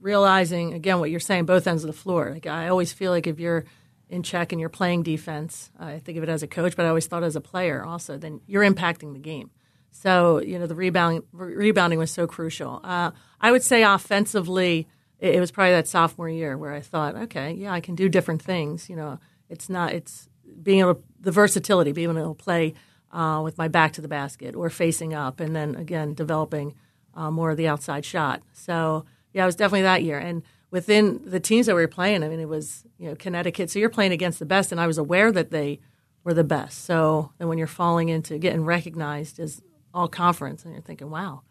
realizing 0.00 0.74
again 0.74 1.00
what 1.00 1.10
you're 1.10 1.20
saying, 1.20 1.46
both 1.46 1.66
ends 1.66 1.84
of 1.84 1.88
the 1.88 1.98
floor. 1.98 2.30
Like 2.32 2.46
I 2.46 2.68
always 2.68 2.92
feel 2.92 3.10
like 3.10 3.26
if 3.26 3.40
you're 3.40 3.64
in 4.08 4.22
check 4.22 4.52
and 4.52 4.60
you're 4.60 4.68
playing 4.68 5.02
defense, 5.02 5.70
I 5.78 5.98
think 5.98 6.18
of 6.18 6.24
it 6.24 6.28
as 6.28 6.42
a 6.42 6.46
coach, 6.46 6.76
but 6.76 6.84
I 6.84 6.88
always 6.88 7.06
thought 7.06 7.22
as 7.22 7.36
a 7.36 7.40
player 7.40 7.84
also, 7.84 8.18
then 8.18 8.40
you're 8.46 8.62
impacting 8.62 9.14
the 9.14 9.18
game. 9.18 9.50
So 9.90 10.40
you 10.40 10.58
know 10.58 10.66
the 10.66 10.74
rebounding 10.74 11.22
rebounding 11.32 11.98
was 11.98 12.10
so 12.10 12.26
crucial. 12.26 12.80
Uh, 12.82 13.12
I 13.40 13.52
would 13.52 13.62
say 13.62 13.82
offensively, 13.82 14.88
it, 15.18 15.36
it, 15.36 15.40
was 15.40 15.50
probably 15.50 15.72
that 15.72 15.86
sophomore 15.86 16.30
year 16.30 16.56
where 16.56 16.72
I 16.72 16.80
thought, 16.80 17.14
okay, 17.14 17.52
yeah, 17.52 17.72
I 17.72 17.80
can 17.80 17.94
do 17.94 18.08
different 18.08 18.42
things. 18.42 18.88
You 18.88 18.96
know, 18.96 19.20
it's 19.50 19.68
not 19.68 19.92
it's 19.92 20.28
being 20.62 20.80
able 20.80 21.02
the 21.20 21.30
versatility, 21.30 21.92
being 21.92 22.10
able 22.16 22.34
to 22.34 22.42
play 22.42 22.74
uh, 23.12 23.40
with 23.42 23.58
my 23.58 23.68
back 23.68 23.92
to 23.94 24.00
the 24.00 24.08
basket 24.08 24.54
or 24.54 24.70
facing 24.70 25.14
up, 25.14 25.40
and 25.40 25.54
then 25.54 25.74
again 25.76 26.14
developing 26.14 26.74
uh, 27.14 27.30
more 27.30 27.50
of 27.50 27.56
the 27.56 27.68
outside 27.68 28.04
shot. 28.04 28.42
So 28.52 29.04
yeah, 29.32 29.42
it 29.42 29.46
was 29.46 29.56
definitely 29.56 29.82
that 29.82 30.02
year. 30.02 30.18
And 30.18 30.42
within 30.70 31.20
the 31.24 31.40
teams 31.40 31.66
that 31.66 31.74
we 31.76 31.82
were 31.82 31.88
playing, 31.88 32.22
I 32.22 32.28
mean, 32.28 32.40
it 32.40 32.48
was 32.48 32.84
you 32.98 33.08
know 33.08 33.14
Connecticut. 33.14 33.70
So 33.70 33.78
you're 33.78 33.90
playing 33.90 34.12
against 34.12 34.38
the 34.38 34.46
best, 34.46 34.72
and 34.72 34.80
I 34.80 34.86
was 34.86 34.98
aware 34.98 35.30
that 35.32 35.50
they 35.50 35.80
were 36.24 36.34
the 36.34 36.44
best. 36.44 36.84
So 36.84 37.32
then 37.38 37.48
when 37.48 37.58
you're 37.58 37.66
falling 37.66 38.08
into 38.08 38.38
getting 38.38 38.64
recognized 38.64 39.38
as 39.38 39.62
all 39.94 40.08
conference, 40.08 40.64
and 40.64 40.72
you're 40.72 40.82
thinking, 40.82 41.10
wow, 41.10 41.42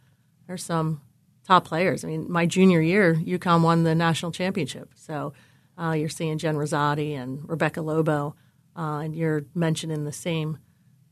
there's 0.47 0.63
some 0.63 1.01
top 1.45 1.65
players. 1.65 2.03
I 2.03 2.07
mean, 2.07 2.31
my 2.31 2.45
junior 2.45 2.81
year, 2.81 3.15
UConn 3.15 3.61
won 3.61 3.83
the 3.83 3.95
national 3.95 4.31
championship. 4.31 4.91
So 4.95 5.33
uh, 5.77 5.91
you're 5.91 6.09
seeing 6.09 6.37
Jen 6.37 6.55
Rizzotti 6.55 7.13
and 7.15 7.47
Rebecca 7.49 7.81
Lobo, 7.81 8.35
uh, 8.75 9.01
and 9.03 9.15
you're 9.15 9.43
mentioning 9.53 10.05
the 10.05 10.11
same 10.11 10.57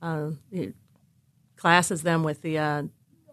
uh, 0.01 0.31
class 1.55 1.91
as 1.91 2.03
them 2.03 2.23
with 2.23 2.41
the 2.41 2.57
uh, 2.57 2.83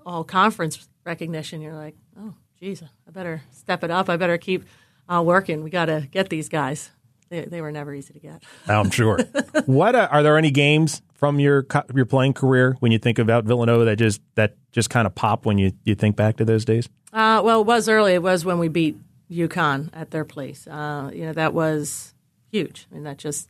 all 0.04 0.25
conference 0.25 0.88
recognition. 1.04 1.61
You're 1.61 1.75
like, 1.75 1.97
oh, 2.18 2.35
geez, 2.61 2.83
I 2.83 3.11
better 3.11 3.42
step 3.52 3.85
it 3.85 3.90
up. 3.90 4.09
I 4.09 4.16
better 4.16 4.38
keep 4.38 4.64
uh, 5.09 5.23
working. 5.25 5.62
We 5.62 5.71
got 5.71 5.87
to 5.87 6.09
get 6.11 6.28
these 6.28 6.49
guys. 6.49 6.90
They, 7.28 7.45
they, 7.45 7.61
were 7.61 7.73
never 7.73 7.92
easy 7.92 8.12
to 8.12 8.21
get. 8.21 8.42
I'm 8.68 8.90
sure. 8.90 9.18
what 9.66 9.97
uh, 9.97 10.09
are 10.12 10.23
there 10.23 10.38
any 10.38 10.52
games 10.52 11.02
from 11.14 11.40
your 11.40 11.66
your 11.92 12.06
playing 12.06 12.35
career 12.35 12.76
when 12.78 12.92
you 12.92 12.99
think 12.99 13.18
about 13.18 13.45
Villanova 13.45 13.85
that 13.87 13.97
just 13.97 14.21
that 14.37 14.54
just 14.71 14.90
kind 14.90 15.06
of 15.06 15.14
pop 15.14 15.45
when 15.45 15.59
you, 15.59 15.73
you 15.85 15.97
think 15.97 16.14
back 16.14 16.37
to 16.37 16.45
those 16.45 16.64
days? 16.64 16.88
Uh, 17.12 17.42
well, 17.45 17.62
it 17.62 17.66
was 17.66 17.88
early. 17.88 18.14
It 18.14 18.23
was 18.23 18.45
when 18.45 18.59
we 18.59 18.68
beat 18.68 18.97
UConn 19.28 19.90
at 19.92 20.12
their 20.12 20.25
place. 20.25 20.68
Uh, 20.68 21.11
you 21.12 21.25
know 21.25 21.33
that 21.33 21.52
was 21.52 22.14
huge. 22.52 22.87
I 22.90 22.95
mean, 22.95 23.04
that 23.04 23.18
just 23.18 23.49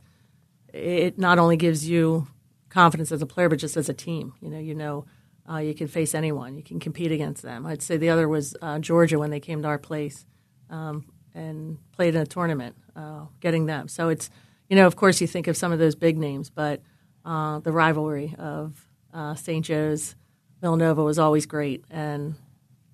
it 0.76 1.18
not 1.18 1.38
only 1.38 1.56
gives 1.56 1.88
you 1.88 2.26
confidence 2.68 3.12
as 3.12 3.22
a 3.22 3.26
player, 3.26 3.48
but 3.48 3.58
just 3.58 3.76
as 3.76 3.88
a 3.88 3.94
team. 3.94 4.34
You 4.40 4.50
know, 4.50 4.58
you 4.58 4.74
know 4.74 5.06
uh, 5.50 5.58
you 5.58 5.74
can 5.74 5.88
face 5.88 6.14
anyone. 6.14 6.56
You 6.56 6.62
can 6.62 6.80
compete 6.80 7.12
against 7.12 7.42
them. 7.42 7.66
I'd 7.66 7.82
say 7.82 7.96
the 7.96 8.10
other 8.10 8.28
was 8.28 8.56
uh, 8.60 8.78
Georgia 8.78 9.18
when 9.18 9.30
they 9.30 9.40
came 9.40 9.62
to 9.62 9.68
our 9.68 9.78
place 9.78 10.24
um, 10.70 11.06
and 11.34 11.78
played 11.92 12.14
in 12.14 12.22
a 12.22 12.26
tournament, 12.26 12.76
uh, 12.94 13.26
getting 13.40 13.66
them. 13.66 13.88
So 13.88 14.08
it's, 14.08 14.30
you 14.68 14.76
know, 14.76 14.86
of 14.86 14.96
course 14.96 15.20
you 15.20 15.26
think 15.26 15.46
of 15.46 15.56
some 15.56 15.72
of 15.72 15.78
those 15.78 15.94
big 15.94 16.18
names, 16.18 16.50
but 16.50 16.82
uh, 17.24 17.60
the 17.60 17.72
rivalry 17.72 18.34
of 18.38 18.86
uh, 19.14 19.34
St. 19.34 19.64
Joe's, 19.64 20.14
Villanova 20.60 21.02
was 21.04 21.18
always 21.18 21.46
great. 21.46 21.84
And 21.90 22.34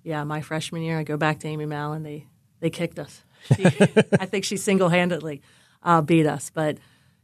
yeah, 0.03 0.23
my 0.23 0.41
freshman 0.41 0.81
year, 0.83 0.99
I 0.99 1.03
go 1.03 1.17
back 1.17 1.39
to 1.39 1.47
Amy 1.47 1.65
Mallon. 1.65 2.03
They 2.03 2.27
they 2.59 2.69
kicked 2.69 2.99
us. 2.99 3.23
She, 3.55 3.65
I 4.19 4.25
think 4.25 4.45
she 4.45 4.57
single 4.57 4.89
handedly 4.89 5.41
uh, 5.81 6.01
beat 6.01 6.25
us. 6.25 6.49
But 6.53 6.77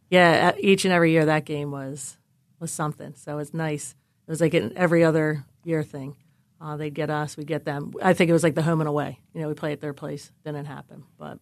yeah, 0.09 0.53
each 0.59 0.85
and 0.85 0.93
every 0.93 1.11
year 1.11 1.25
that 1.25 1.45
game 1.45 1.71
was 1.71 2.17
was 2.59 2.71
something. 2.71 3.13
So 3.15 3.37
it's 3.37 3.53
nice 3.53 3.95
it 4.29 4.31
was 4.31 4.41
like 4.41 4.53
an 4.53 4.73
every 4.75 5.03
other 5.03 5.43
year 5.63 5.81
thing. 5.81 6.15
Uh, 6.61 6.77
they'd 6.77 6.93
get 6.93 7.09
us, 7.09 7.35
we'd 7.35 7.47
get 7.47 7.65
them. 7.65 7.93
I 7.99 8.13
think 8.13 8.29
it 8.29 8.33
was 8.33 8.43
like 8.43 8.53
the 8.53 8.61
home 8.61 8.79
and 8.79 8.87
away. 8.87 9.19
You 9.33 9.41
know, 9.41 9.47
we 9.47 9.55
play 9.55 9.71
at 9.71 9.81
their 9.81 9.93
place. 9.93 10.31
Didn't 10.45 10.65
happen, 10.65 11.03
but 11.17 11.39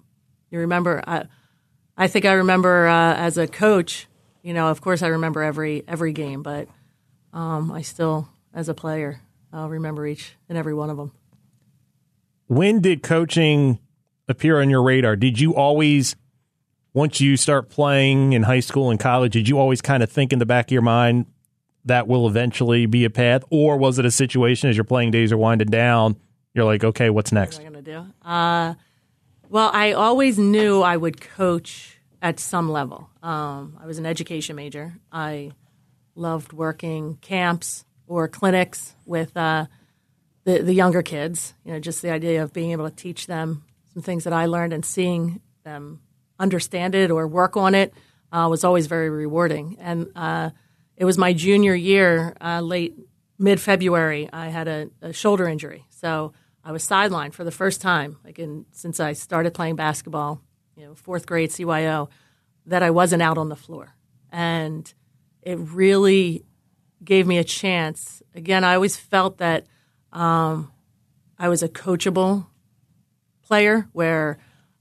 you 0.52 0.60
remember. 0.60 1.04
I, 1.06 1.26
I 1.98 2.08
think 2.08 2.24
I 2.24 2.34
remember 2.34 2.88
uh, 2.88 3.16
as 3.16 3.38
a 3.38 3.46
coach. 3.46 4.08
You 4.42 4.54
know, 4.54 4.68
of 4.68 4.80
course, 4.80 5.02
I 5.02 5.08
remember 5.08 5.44
every 5.44 5.84
every 5.86 6.14
game, 6.14 6.44
but 6.44 6.70
um, 7.34 7.74
I 7.74 7.82
still, 7.82 8.30
as 8.54 8.70
a 8.70 8.74
player, 8.74 9.20
I'll 9.52 9.68
remember 9.68 10.08
each 10.08 10.36
and 10.48 10.58
every 10.58 10.74
one 10.74 10.90
of 10.90 10.96
them. 10.96 11.12
When 12.48 12.80
did 12.80 13.04
coaching 13.04 13.80
appear 14.30 14.62
on 14.62 14.70
your 14.70 14.82
radar? 14.82 15.18
Did 15.18 15.42
you 15.42 15.56
always, 15.56 16.16
once 16.98 17.22
you 17.22 17.38
start 17.38 17.70
playing 17.70 18.34
in 18.34 18.42
high 18.42 18.60
school 18.60 18.90
and 18.90 19.00
college, 19.00 19.34
did 19.34 19.48
you 19.48 19.60
always 19.60 19.84
kind 19.84 20.02
of 20.02 20.12
think 20.12 20.34
in 20.34 20.40
the 20.40 20.48
back 20.48 20.66
of 20.66 20.72
your 20.72 20.82
mind, 20.82 21.28
that 21.86 22.08
will 22.08 22.28
eventually 22.28 22.88
be 22.88 23.06
a 23.06 23.10
path, 23.12 23.44
or 23.52 23.78
was 23.78 24.00
it 24.00 24.06
a 24.06 24.10
situation 24.10 24.68
as 24.68 24.76
your 24.76 24.84
playing 24.84 25.12
days 25.12 25.32
are 25.32 25.38
winding 25.38 25.68
down? 25.68 26.16
You're 26.56 26.66
like, 26.66 26.84
okay, 26.84 27.12
what's 27.12 27.32
next? 27.32 27.60
What 27.60 27.68
am 27.68 27.68
I 27.68 27.74
going 27.74 27.86
to 27.86 27.92
do? 27.92 28.28
Uh, 28.28 28.74
well, 29.48 29.70
I 29.72 29.92
always 29.92 30.40
knew 30.40 30.82
I 30.82 30.98
would 30.98 31.22
coach 31.22 32.00
at 32.20 32.40
some 32.40 32.68
level. 32.68 33.12
Um, 33.22 33.78
I 33.80 33.86
was 33.86 34.00
an 34.00 34.08
education 34.08 34.56
major. 34.56 34.98
I 35.12 35.52
loved 36.16 36.52
working 36.52 37.20
camps 37.22 37.86
or 38.08 38.28
clinics 38.28 38.96
with 39.06 39.38
uh, 39.38 39.68
the 40.46 40.64
the 40.64 40.74
younger 40.74 41.04
kids. 41.04 41.54
You 41.64 41.74
know, 41.74 41.80
just 41.80 42.02
the 42.02 42.10
idea 42.10 42.42
of 42.42 42.54
being 42.54 42.72
able 42.72 42.90
to 42.90 42.96
teach 42.96 43.28
them 43.28 43.66
some 43.94 44.02
things 44.02 44.24
that 44.24 44.34
I 44.34 44.48
learned 44.48 44.74
and 44.74 44.84
seeing 44.84 45.42
them 45.64 46.02
understand 46.40 46.96
it 46.96 47.12
or 47.12 47.28
work 47.28 47.58
on 47.58 47.76
it 47.76 47.94
uh, 48.32 48.48
was 48.50 48.64
always 48.64 48.88
very 48.88 49.10
rewarding. 49.10 49.78
And 49.80 50.12
uh, 50.16 50.52
it 50.96 51.06
was 51.06 51.18
my 51.18 51.34
junior 51.34 51.76
year, 51.76 52.36
uh, 52.42 52.62
late 52.62 52.96
mid 53.38 53.60
February. 53.60 54.30
I 54.32 54.48
had 54.48 54.68
a, 54.68 54.90
a, 55.02 55.14
shoulder 55.14 55.48
injury, 55.48 55.86
so 55.90 56.34
I 56.64 56.72
was 56.72 56.84
sidelined 56.84 57.34
for 57.34 57.44
the 57.44 57.52
first 57.52 57.82
time, 57.82 58.18
like 58.24 58.40
in, 58.40 58.66
since 58.72 59.00
I 59.00 59.14
started 59.14 59.54
playing 59.54 59.76
basketball, 59.76 60.42
you 60.76 60.86
know, 60.86 60.96
fourth 60.96 61.26
grade 61.26 61.52
CYO, 61.52 62.10
that 62.66 62.84
I 62.84 62.90
wasn't 62.90 63.22
out 63.22 63.38
on 63.38 63.50
the 63.50 63.56
floor, 63.56 63.96
and 64.32 64.92
it 65.42 65.58
really 65.58 66.44
gave 67.04 67.28
me 67.28 67.38
a 67.38 67.44
chance. 67.44 68.22
Again, 68.36 68.64
I 68.64 68.76
always 68.76 68.98
felt 68.98 69.38
that 69.38 69.66
um, 70.12 70.72
I 71.40 71.48
was 71.48 71.64
a 71.64 71.70
coachable 71.70 72.48
player, 73.44 73.88
where 73.94 74.40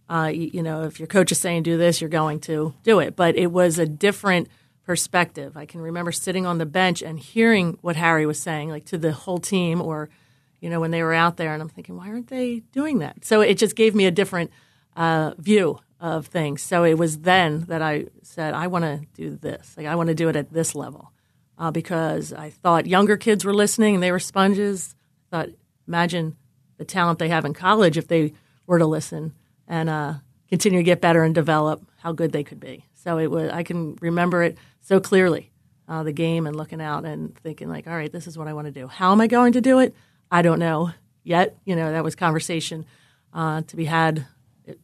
uh, 0.08 0.30
you, 0.32 0.50
you 0.54 0.62
know, 0.62 0.84
if 0.84 1.00
your 1.00 1.08
coach 1.08 1.32
is 1.32 1.40
saying 1.40 1.64
do 1.64 1.76
this, 1.76 2.00
you're 2.00 2.10
going 2.10 2.40
to 2.40 2.74
do 2.82 3.00
it. 3.00 3.16
But 3.16 3.36
it 3.36 3.48
was 3.48 3.78
a 3.78 3.86
different 3.86 4.48
perspective. 4.84 5.56
I 5.56 5.66
can 5.66 5.80
remember 5.80 6.12
sitting 6.12 6.46
on 6.46 6.58
the 6.58 6.66
bench 6.66 7.02
and 7.02 7.18
hearing 7.18 7.78
what 7.80 7.96
Harry 7.96 8.24
was 8.24 8.40
saying, 8.40 8.70
like 8.70 8.84
to 8.86 8.98
the 8.98 9.12
whole 9.12 9.38
team, 9.38 9.82
or 9.82 10.08
you 10.60 10.70
know 10.70 10.80
when 10.80 10.92
they 10.92 11.02
were 11.02 11.14
out 11.14 11.36
there, 11.36 11.52
and 11.52 11.62
I'm 11.62 11.68
thinking, 11.68 11.96
why 11.96 12.08
aren't 12.08 12.28
they 12.28 12.60
doing 12.72 13.00
that? 13.00 13.24
So 13.24 13.40
it 13.40 13.58
just 13.58 13.74
gave 13.74 13.94
me 13.94 14.06
a 14.06 14.12
different 14.12 14.50
uh, 14.96 15.34
view 15.38 15.80
of 16.00 16.26
things. 16.26 16.62
So 16.62 16.84
it 16.84 16.94
was 16.94 17.18
then 17.20 17.64
that 17.68 17.82
I 17.82 18.06
said, 18.22 18.54
I 18.54 18.66
want 18.66 18.84
to 18.84 19.00
do 19.14 19.36
this. 19.36 19.74
Like 19.76 19.86
I 19.86 19.94
want 19.94 20.08
to 20.08 20.14
do 20.14 20.28
it 20.28 20.36
at 20.36 20.52
this 20.52 20.74
level 20.74 21.12
uh, 21.58 21.70
because 21.70 22.32
I 22.32 22.50
thought 22.50 22.86
younger 22.86 23.16
kids 23.16 23.44
were 23.44 23.54
listening 23.54 23.94
and 23.94 24.02
they 24.02 24.12
were 24.12 24.18
sponges. 24.18 24.94
I 25.32 25.36
thought, 25.36 25.48
imagine 25.88 26.36
the 26.76 26.84
talent 26.84 27.18
they 27.18 27.28
have 27.28 27.44
in 27.44 27.54
college 27.54 27.96
if 27.96 28.08
they 28.08 28.34
were 28.66 28.78
to 28.78 28.86
listen 28.86 29.32
and 29.68 29.88
uh, 29.88 30.14
continue 30.48 30.80
to 30.80 30.84
get 30.84 31.00
better 31.00 31.22
and 31.22 31.34
develop 31.34 31.84
how 31.98 32.12
good 32.12 32.32
they 32.32 32.44
could 32.44 32.60
be. 32.60 32.84
So 32.94 33.18
it 33.18 33.30
was. 33.30 33.50
I 33.50 33.62
can 33.62 33.96
remember 34.00 34.42
it 34.42 34.58
so 34.80 35.00
clearly, 35.00 35.52
uh, 35.88 36.02
the 36.02 36.12
game 36.12 36.46
and 36.46 36.56
looking 36.56 36.80
out 36.80 37.04
and 37.04 37.36
thinking 37.38 37.68
like, 37.68 37.86
all 37.86 37.94
right, 37.94 38.10
this 38.10 38.26
is 38.26 38.36
what 38.36 38.48
I 38.48 38.52
want 38.52 38.66
to 38.66 38.72
do. 38.72 38.86
How 38.86 39.12
am 39.12 39.20
I 39.20 39.26
going 39.26 39.52
to 39.52 39.60
do 39.60 39.78
it? 39.78 39.94
I 40.30 40.42
don't 40.42 40.58
know 40.58 40.90
yet. 41.22 41.56
You 41.64 41.76
know, 41.76 41.92
that 41.92 42.04
was 42.04 42.14
conversation 42.14 42.86
uh, 43.32 43.62
to 43.62 43.76
be 43.76 43.84
had 43.84 44.26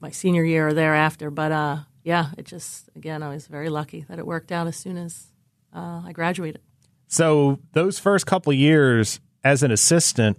my 0.00 0.10
senior 0.10 0.44
year 0.44 0.68
or 0.68 0.74
thereafter. 0.74 1.30
But 1.30 1.52
uh, 1.52 1.78
yeah, 2.04 2.30
it 2.38 2.46
just 2.46 2.90
again, 2.94 3.22
I 3.22 3.28
was 3.28 3.46
very 3.46 3.68
lucky 3.68 4.04
that 4.08 4.18
it 4.18 4.26
worked 4.26 4.52
out 4.52 4.66
as 4.66 4.76
soon 4.76 4.96
as 4.96 5.26
uh, 5.74 6.02
I 6.04 6.12
graduated. 6.12 6.60
So 7.08 7.58
those 7.72 7.98
first 7.98 8.26
couple 8.26 8.52
years 8.52 9.20
as 9.44 9.62
an 9.62 9.70
assistant, 9.70 10.38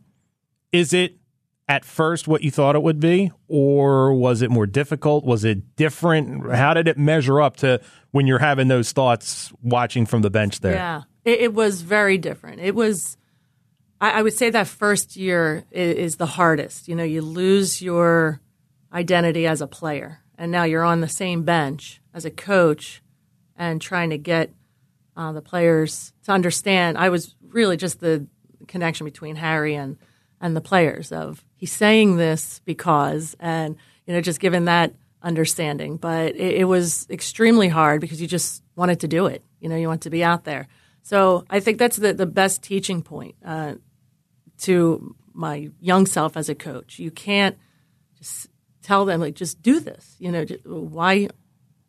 is 0.72 0.94
it 0.94 1.18
at 1.67 1.86
first 1.86 2.27
what 2.27 2.43
you 2.43 2.51
thought 2.51 2.75
it 2.75 2.84
would 2.84 3.00
be, 3.00 3.32
or 3.48 4.13
was 4.13 4.41
it 4.41 4.51
more 4.51 4.65
difficult? 4.65 5.24
Was 5.24 5.43
it 5.43 5.75
different? 5.75 6.51
How 6.51 6.74
did 6.74 6.88
it 6.88 6.98
measure 6.98 7.41
up 7.41 7.58
to 7.58 7.82
when 8.12 8.27
you're 8.27 8.39
having 8.39 8.67
those 8.67 8.91
thoughts 8.91 9.53
watching 9.62 10.05
from 10.05 10.22
the 10.22 10.29
bench 10.29 10.60
there? 10.60 10.74
Yeah, 10.74 11.03
it, 11.24 11.39
it 11.41 11.53
was 11.53 11.82
very 11.82 12.17
different. 12.17 12.62
It 12.62 12.75
was, 12.75 13.17
I, 14.01 14.12
I, 14.12 14.22
would 14.22 14.34
say 14.34 14.50
that 14.50 14.67
first 14.67 15.15
year 15.15 15.63
is, 15.72 15.96
is 15.96 16.15
the 16.17 16.25
hardest. 16.25 16.88
You 16.88 16.96
know, 16.96 17.03
you 17.03 17.22
lose 17.22 17.82
your 17.82 18.41
identity 18.91 19.48
as 19.48 19.62
a 19.62 19.67
player, 19.67 20.20
and 20.38 20.51
now 20.51 20.63
you're 20.63 20.84
on 20.84 21.01
the 21.01 21.08
same 21.08 21.43
bench 21.43 22.01
as 22.13 22.25
a 22.25 22.32
coach 22.32 23.01
and 23.55 23.82
trying 23.82 24.10
to 24.10 24.17
get 24.17 24.51
uh, 25.15 25.32
the 25.32 25.41
players 25.41 26.12
to 26.24 26.32
understand. 26.32 26.98
I 26.98 27.10
was 27.10 27.36
really 27.50 27.77
just 27.77 28.00
the 28.01 28.27
connection 28.67 29.05
between 29.05 29.36
Harry 29.36 29.75
and 29.75 29.98
and 30.44 30.56
the 30.56 30.62
players 30.62 31.12
of 31.12 31.44
he's 31.56 31.72
saying 31.72 32.18
this 32.18 32.62
because 32.66 33.36
and 33.40 33.76
you 34.06 34.14
know 34.14 34.22
just 34.22 34.40
given 34.40 34.66
that 34.66 34.94
understanding 35.24 35.98
but 35.98 36.36
it, 36.36 36.56
it, 36.56 36.66
was 36.66 37.08
extremely 37.10 37.70
hard 37.70 38.02
because 38.02 38.22
you 38.22 38.28
just 38.28 38.62
wanted 38.76 39.00
to 39.00 39.08
do 39.08 39.26
it 39.26 39.42
you 39.62 39.70
know 39.70 39.76
you 39.76 39.88
want 39.88 40.02
to 40.02 40.12
be 40.12 40.24
out 40.24 40.44
there 40.44 40.68
So 41.04 41.44
I 41.50 41.60
think 41.60 41.78
that's 41.78 41.98
the, 41.98 42.14
the 42.14 42.26
best 42.26 42.64
teaching 42.64 43.02
point 43.02 43.36
uh, 43.46 43.76
to 44.60 45.16
my 45.34 45.70
young 45.82 46.06
self 46.06 46.38
as 46.38 46.48
a 46.48 46.56
coach. 46.56 46.98
You 46.98 47.12
can't 47.12 47.58
just 48.18 48.48
tell 48.82 49.06
them 49.06 49.20
like 49.20 49.36
just 49.36 49.62
do 49.62 49.80
this. 49.80 50.16
You 50.18 50.32
know, 50.32 50.46
why 50.66 51.28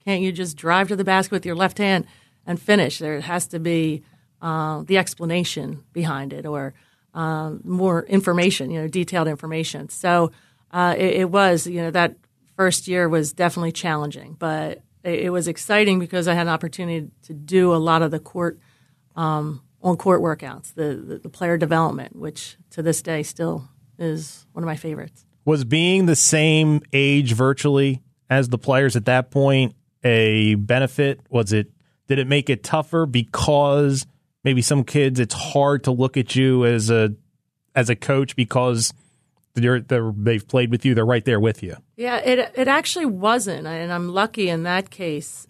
can't 0.05 0.23
you 0.23 0.33
just 0.33 0.57
drive 0.57 0.89
to 0.89 0.97
the 0.97 1.05
basket 1.05 1.33
with 1.33 1.47
your 1.47 1.55
left 1.55 1.79
hand 1.79 2.07
and 2.45 2.61
finish? 2.61 2.99
There 2.99 3.21
has 3.21 3.47
to 3.49 3.61
be 3.61 4.03
uh, 4.43 4.83
the 4.83 4.99
explanation 4.99 5.85
behind 5.93 6.33
it 6.33 6.45
or 6.45 6.75
um, 7.14 7.61
more 7.64 8.04
information, 8.04 8.71
you 8.71 8.83
know, 8.83 8.88
detailed 8.88 9.28
information. 9.28 9.88
So 9.88 10.33
uh, 10.71 10.94
it, 10.99 11.14
it, 11.14 11.30
was, 11.30 11.66
you 11.66 11.80
know, 11.80 11.90
that 11.92 12.16
first 12.56 12.88
year 12.88 13.09
was 13.09 13.33
definitely 13.33 13.73
challenging, 13.73 14.37
but 14.38 14.83
it, 15.04 15.21
it, 15.21 15.30
was 15.30 15.47
exciting 15.47 16.00
because 16.00 16.26
I 16.26 16.35
had 16.35 16.49
an 16.49 16.52
opportunity 16.52 17.11
to 17.23 17.33
do 17.33 17.73
a 17.73 17.76
lot 17.76 18.02
of 18.02 18.11
the 18.11 18.18
court 18.18 18.59
um, 19.14 19.62
on 19.80 19.97
court 19.97 20.21
workouts, 20.21 20.75
the, 20.75 20.97
the, 20.97 21.18
the 21.18 21.28
player 21.28 21.56
development, 21.56 22.16
which 22.16 22.56
to 22.71 22.83
this 22.83 23.00
day 23.00 23.23
still 23.23 23.68
is 23.99 24.47
one 24.52 24.64
of 24.64 24.66
my 24.66 24.76
favorites. 24.76 25.25
Was 25.44 25.64
being 25.64 26.06
the 26.06 26.16
same 26.16 26.80
age 26.92 27.35
virtually 27.35 28.02
as 28.28 28.49
the 28.49 28.59
players 28.59 28.97
at 28.97 29.04
that 29.04 29.30
point 29.30 29.76
a 30.02 30.56
benefit? 30.56 31.21
Was 31.28 31.52
it 31.52 31.71
did 32.09 32.18
it 32.18 32.26
make 32.26 32.50
it 32.50 32.62
tougher 32.62 33.06
because 33.06 34.06
maybe 34.45 34.63
some 34.63 34.85
kids 34.85 35.19
it's 35.19 35.35
hard 35.35 35.85
to 35.85 35.91
look 35.91 36.17
at 36.17 36.37
you 36.37 36.65
as 36.65 36.91
a 36.91 37.15
as 37.75 37.91
a 37.91 37.97
coach 37.97 38.37
because 38.37 38.93
they're, 39.55 39.81
they're, 39.81 40.13
they've 40.17 40.47
played 40.47 40.71
with 40.71 40.85
you. 40.85 40.95
They're 40.95 41.07
right 41.07 41.25
there 41.25 41.41
with 41.41 41.63
you. 41.63 41.77
Yeah, 41.97 42.17
it 42.17 42.53
it 42.55 42.69
actually 42.69 43.07
wasn't, 43.07 43.67
and 43.67 43.93
I'm 43.93 44.09
lucky 44.09 44.49
in 44.49 44.65
that 44.65 44.91
case. 44.91 45.47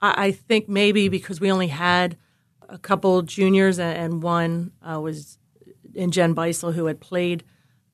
I, 0.00 0.26
I 0.26 0.32
think 0.32 0.68
maybe 0.68 1.08
because 1.08 1.40
we 1.40 1.50
only 1.50 1.68
had 1.68 2.16
a 2.68 2.78
couple 2.78 3.22
juniors 3.22 3.78
and 3.78 4.22
one 4.22 4.72
uh, 4.82 5.00
was 5.00 5.38
in 5.94 6.10
Jen 6.10 6.34
Beisel 6.34 6.74
who 6.74 6.86
had 6.86 7.00
played 7.00 7.42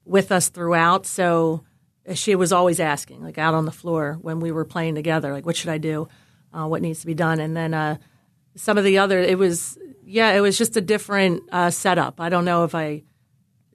with 0.04 0.30
us 0.30 0.48
throughout. 0.48 1.06
So 1.06 1.64
she 2.14 2.34
was 2.34 2.52
always 2.52 2.80
asking, 2.80 3.22
like 3.22 3.38
out 3.38 3.54
on 3.54 3.64
the 3.64 3.72
floor 3.72 4.18
when 4.20 4.40
we 4.40 4.50
were 4.50 4.64
playing 4.64 4.96
together, 4.96 5.32
like 5.32 5.46
what 5.46 5.56
should 5.56 5.70
I 5.70 5.78
do, 5.78 6.08
uh, 6.52 6.66
what 6.66 6.82
needs 6.82 7.00
to 7.00 7.06
be 7.06 7.14
done, 7.14 7.40
and 7.40 7.56
then 7.56 7.72
uh, 7.72 7.96
some 8.56 8.78
of 8.78 8.84
the 8.84 8.98
other. 8.98 9.20
It 9.20 9.38
was 9.38 9.78
yeah, 10.08 10.32
it 10.32 10.40
was 10.40 10.56
just 10.56 10.76
a 10.76 10.80
different 10.80 11.42
uh, 11.50 11.68
setup. 11.68 12.20
I 12.20 12.28
don't 12.28 12.44
know 12.44 12.62
if 12.62 12.76
I 12.76 13.02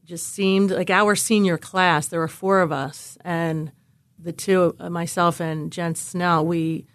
just 0.05 0.29
seemed 0.29 0.71
like 0.71 0.89
our 0.89 1.13
senior 1.13 1.57
class. 1.57 2.07
There 2.07 2.21
were 2.21 2.29
four 2.29 2.61
of 2.61 2.71
us, 2.71 3.17
and 3.25 3.71
the 4.17 4.31
two, 4.31 4.73
uh, 4.79 4.89
myself 4.89 5.41
and 5.41 5.71
Jen 5.71 5.93
Snell, 5.93 6.45
we 6.45 6.87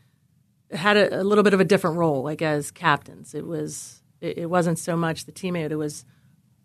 had 0.70 0.96
a, 0.96 1.20
a, 1.20 1.22
little 1.22 1.44
bit 1.44 1.52
of 1.52 1.60
a 1.60 1.64
different 1.64 1.98
role, 1.98 2.22
like 2.22 2.40
as 2.40 2.70
captains. 2.70 3.34
It 3.34 3.46
was 3.46 4.02
it, 4.22 4.38
it 4.38 4.46
wasn't 4.46 4.78
so 4.78 4.96
much 4.96 5.26
the 5.26 5.32
teammate; 5.32 5.70
it 5.70 5.76
was 5.76 6.06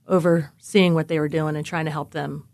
overseeing 0.07 0.93
what 0.93 1.09
they 1.09 1.19
were 1.19 1.29
doing 1.29 1.57
and 1.57 1.65
trying 1.65 1.85
to 1.85 1.91
help 1.91 2.11
them 2.11 2.47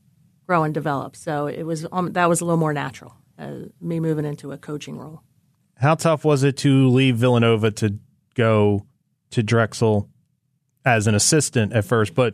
grow 0.48 0.64
and 0.64 0.74
develop. 0.74 1.16
So 1.16 1.46
it 1.46 1.64
was 1.64 1.86
um, 1.92 2.14
that 2.14 2.28
was 2.28 2.42
a 2.42 2.46
little 2.46 2.58
more 2.58 2.74
natural, 2.74 3.14
uh, 3.38 3.54
me 3.80 4.00
moving 4.00 4.26
into 4.26 4.52
a 4.52 4.58
coaching 4.58 4.98
role. 4.98 5.22
How 5.76 5.94
tough 5.94 6.26
was 6.26 6.44
it 6.44 6.58
to 6.58 6.90
leave 6.90 7.18
Villanova 7.18 7.70
to 7.70 8.00
go 8.34 8.88
to 9.32 9.44
Drexel 9.44 10.10
as 10.86 11.08
an 11.08 11.16
assistant 11.16 11.74
at 11.74 11.86
first, 11.86 12.16
but 12.16 12.34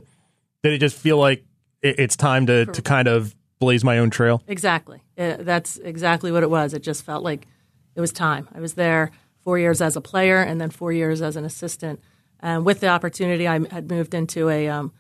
did 0.61 0.73
it 0.73 0.77
just 0.77 0.97
feel 0.97 1.17
like 1.17 1.43
it's 1.81 2.15
time 2.15 2.45
to, 2.45 2.65
to 2.67 2.81
kind 2.81 3.07
of 3.07 3.35
blaze 3.59 3.83
my 3.83 3.99
own 3.99 4.09
trail? 4.09 4.41
Exactly. 4.47 5.01
Uh, 5.17 5.37
that's 5.39 5.77
exactly 5.77 6.31
what 6.31 6.43
it 6.43 6.49
was. 6.49 6.73
It 6.73 6.83
just 6.83 7.03
felt 7.03 7.23
like 7.23 7.47
it 7.95 8.01
was 8.01 8.11
time. 8.11 8.47
I 8.53 8.59
was 8.59 8.73
there 8.73 9.11
four 9.41 9.59
years 9.59 9.81
as 9.81 9.95
a 9.95 10.01
player 10.01 10.41
and 10.41 10.59
then 10.59 10.69
four 10.69 10.91
years 10.91 11.21
as 11.21 11.35
an 11.35 11.45
assistant. 11.45 11.99
And 12.39 12.65
with 12.65 12.79
the 12.79 12.87
opportunity, 12.87 13.47
I 13.47 13.65
had 13.69 13.89
moved 13.89 14.13
into 14.13 14.49
a, 14.49 14.67
um, 14.67 14.93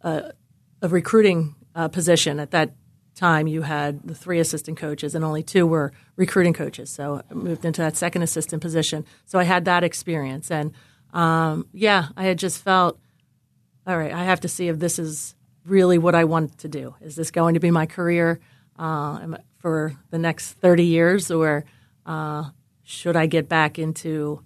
a, 0.00 0.32
a, 0.82 0.88
recruiting 0.88 1.54
uh, 1.74 1.88
position. 1.88 2.40
At 2.40 2.50
that 2.52 2.74
time, 3.14 3.46
you 3.46 3.62
had 3.62 4.02
the 4.06 4.14
three 4.14 4.40
assistant 4.40 4.76
coaches, 4.76 5.14
and 5.14 5.24
only 5.24 5.42
two 5.42 5.66
were 5.66 5.92
recruiting 6.16 6.52
coaches. 6.52 6.90
So 6.90 7.22
I 7.30 7.34
moved 7.34 7.64
into 7.64 7.80
that 7.80 7.96
second 7.96 8.22
assistant 8.22 8.60
position. 8.60 9.04
So 9.24 9.38
I 9.38 9.44
had 9.44 9.64
that 9.66 9.84
experience. 9.84 10.50
And 10.50 10.72
um, 11.14 11.68
yeah, 11.72 12.08
I 12.16 12.24
had 12.24 12.38
just 12.38 12.62
felt, 12.62 12.98
all 13.86 13.96
right, 13.96 14.12
I 14.12 14.24
have 14.24 14.40
to 14.40 14.48
see 14.48 14.68
if 14.68 14.78
this 14.78 14.98
is 14.98 15.34
really 15.64 15.96
what 15.96 16.14
I 16.14 16.24
want 16.24 16.58
to 16.58 16.68
do. 16.68 16.94
Is 17.00 17.14
this 17.14 17.30
going 17.30 17.54
to 17.54 17.60
be 17.60 17.70
my 17.70 17.86
career 17.86 18.40
uh, 18.78 19.36
for 19.58 19.94
the 20.10 20.18
next 20.18 20.52
30 20.54 20.84
years, 20.84 21.30
or 21.30 21.64
uh, 22.04 22.50
should 22.82 23.16
I 23.16 23.26
get 23.26 23.48
back 23.48 23.78
into 23.78 24.42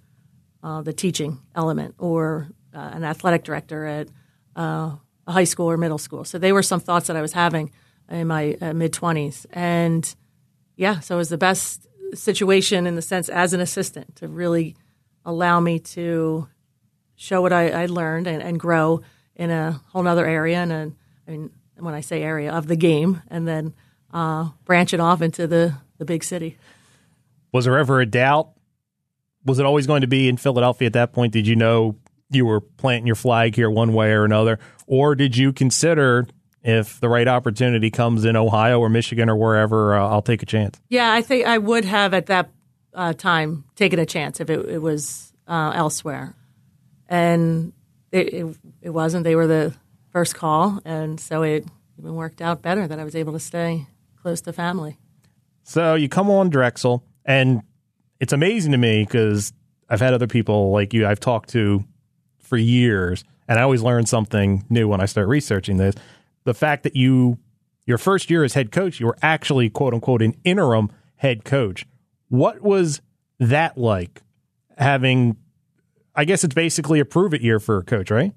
uh, 0.63 0.83
the 0.83 0.93
teaching 0.93 1.41
element 1.55 1.95
or 1.99 2.49
uh, 2.75 2.91
an 2.93 3.03
athletic 3.03 3.45
director 3.45 3.87
at 3.87 4.09
uh, 4.55 4.93
a 5.27 5.33
high 5.33 5.45
school 5.45 5.71
or 5.71 5.79
middle 5.79 5.99
school? 5.99 6.25
So 6.25 6.39
they 6.39 6.53
were 6.53 6.63
some 6.63 6.81
thoughts 6.81 7.07
that 7.07 7.17
I 7.17 7.23
was 7.23 7.33
having 7.33 7.73
in 8.11 8.27
my 8.29 8.59
uh, 8.61 8.75
mid 8.75 8.93
20s. 8.93 9.47
And 9.53 10.15
yeah, 10.77 11.01
so 11.01 11.15
it 11.15 11.19
was 11.19 11.31
the 11.31 11.39
best 11.39 11.87
situation 12.13 12.87
in 12.87 12.95
the 12.95 13.03
sense 13.03 13.31
as 13.31 13.55
an 13.55 13.61
assistant 13.61 14.17
to 14.17 14.29
really 14.29 14.77
allow 15.25 15.61
me 15.61 15.79
to 15.79 16.49
show 17.19 17.43
what 17.43 17.53
I, 17.53 17.71
I 17.71 17.87
learned 17.87 18.27
and, 18.27 18.43
and, 18.43 18.59
grow 18.59 19.03
in 19.35 19.51
a 19.51 19.81
whole 19.89 20.07
other 20.07 20.25
area. 20.25 20.59
And 20.59 20.73
a, 20.73 20.93
I 21.27 21.31
mean, 21.31 21.51
when 21.77 21.93
I 21.93 22.01
say 22.01 22.23
area 22.23 22.53
of 22.53 22.69
the 22.69 22.77
game, 22.77 23.23
and 23.29 23.47
then 23.47 23.75
uh, 24.15 24.51
branch 24.65 24.95
it 24.95 25.01
off 25.01 25.21
into 25.21 25.47
the, 25.47 25.75
the 25.99 26.05
big 26.05 26.25
city. 26.25 26.57
Was 27.53 27.65
there 27.65 27.77
ever 27.77 28.01
a 28.01 28.07
doubt? 28.07 28.51
Was 29.45 29.59
it 29.59 29.67
always 29.67 29.87
going 29.87 30.03
to 30.03 30.07
be 30.07 30.29
in 30.29 30.37
Philadelphia 30.37 30.87
at 30.87 30.93
that 30.95 31.13
point? 31.13 31.33
Did 31.33 31.47
you 31.47 31.57
know 31.57 31.97
you 32.31 32.47
were 32.47 32.61
planting 32.61 33.07
your 33.07 33.17
flag 33.17 33.55
here 33.55 33.71
one 33.71 33.93
way 33.93 34.13
or 34.13 34.25
another? 34.25 34.59
Or 34.87 35.15
did 35.15 35.37
you 35.37 35.53
consider 35.53 36.27
if 36.63 37.01
the 37.01 37.09
right 37.09 37.27
opportunity 37.27 37.91
comes 37.91 38.25
in 38.25 38.37
Ohio 38.37 38.81
or 38.81 38.89
Michigan 38.89 39.29
or 39.29 39.37
wherever, 39.37 39.97
uh, 39.97 40.09
I'll 40.09 40.23
take 40.23 40.43
a 40.43 40.47
chance? 40.47 40.81
Yeah, 40.89 41.13
I 41.13 41.23
think 41.23 41.47
I 41.47 41.59
would 41.59 41.85
have 41.85 42.15
at 42.15 42.27
that 42.27 42.51
uh, 42.95 43.13
time 43.13 43.65
taken 43.77 43.99
a 43.99 44.07
chance 44.07 44.41
if 44.41 44.51
it, 44.51 44.69
it 44.69 44.83
was 44.83 45.33
uh, 45.47 45.73
elsewhere 45.75 46.35
and 47.09 47.73
it, 48.13 48.35
it, 48.35 48.57
it 48.83 48.91
wasn't. 48.91 49.25
They 49.25 49.37
were 49.37 49.47
the 49.47 49.75
first 50.11 50.35
call, 50.35 50.81
and 50.85 51.19
so 51.19 51.43
it 51.43 51.67
even 51.99 52.15
worked 52.15 52.41
out 52.41 52.63
better 52.63 52.87
that 52.87 52.99
I 52.99 53.05
was 53.05 53.15
able 53.15 53.33
to 53.33 53.41
stay 53.41 53.87
close 54.21 54.41
to 54.43 54.53
family. 54.53 54.99
So 55.63 55.95
you 55.95 56.09
come 56.09 56.31
on 56.31 56.51
Drexel, 56.51 57.03
and 57.25 57.63
it's 58.21 58.33
amazing 58.33 58.73
to 58.73 58.79
me 58.79 59.05
because 59.05 59.53
I've 59.89 60.01
had 60.01 60.15
other 60.15 60.27
people 60.27 60.71
like 60.73 60.95
you 60.95 61.07
I've 61.07 61.21
talked 61.21 61.51
to 61.51 61.85
for 62.39 62.57
years, 62.57 63.25
and 63.47 63.59
I 63.59 63.63
always 63.63 63.83
learn 63.83 64.07
something 64.07 64.65
new 64.71 64.89
when 64.89 65.01
I 65.01 65.07
start 65.07 65.29
researching 65.29 65.77
this. 65.77 65.95
The 66.45 66.55
fact 66.55 66.85
that 66.85 66.97
you 66.97 67.39
your 67.87 67.99
first 67.99 68.31
year 68.31 68.45
as 68.45 68.55
head 68.55 68.71
coach, 68.71 69.01
you 69.01 69.07
were 69.07 69.17
actually 69.23 69.71
quote 69.71 69.95
unquote 69.95 70.23
an 70.23 70.35
interim 70.45 70.91
head 71.17 71.45
coach. 71.45 71.87
What 72.29 72.61
was 72.61 73.01
that 73.39 73.79
like 73.79 74.23
having 74.77 75.37
I 76.19 76.25
guess 76.25 76.43
it's 76.43 76.55
basically 76.55 76.99
a 76.99 77.05
prove 77.05 77.33
it 77.33 77.43
year 77.43 77.61
for 77.61 77.79
a 77.79 77.85
coach, 77.85 78.11
right? 78.11 78.35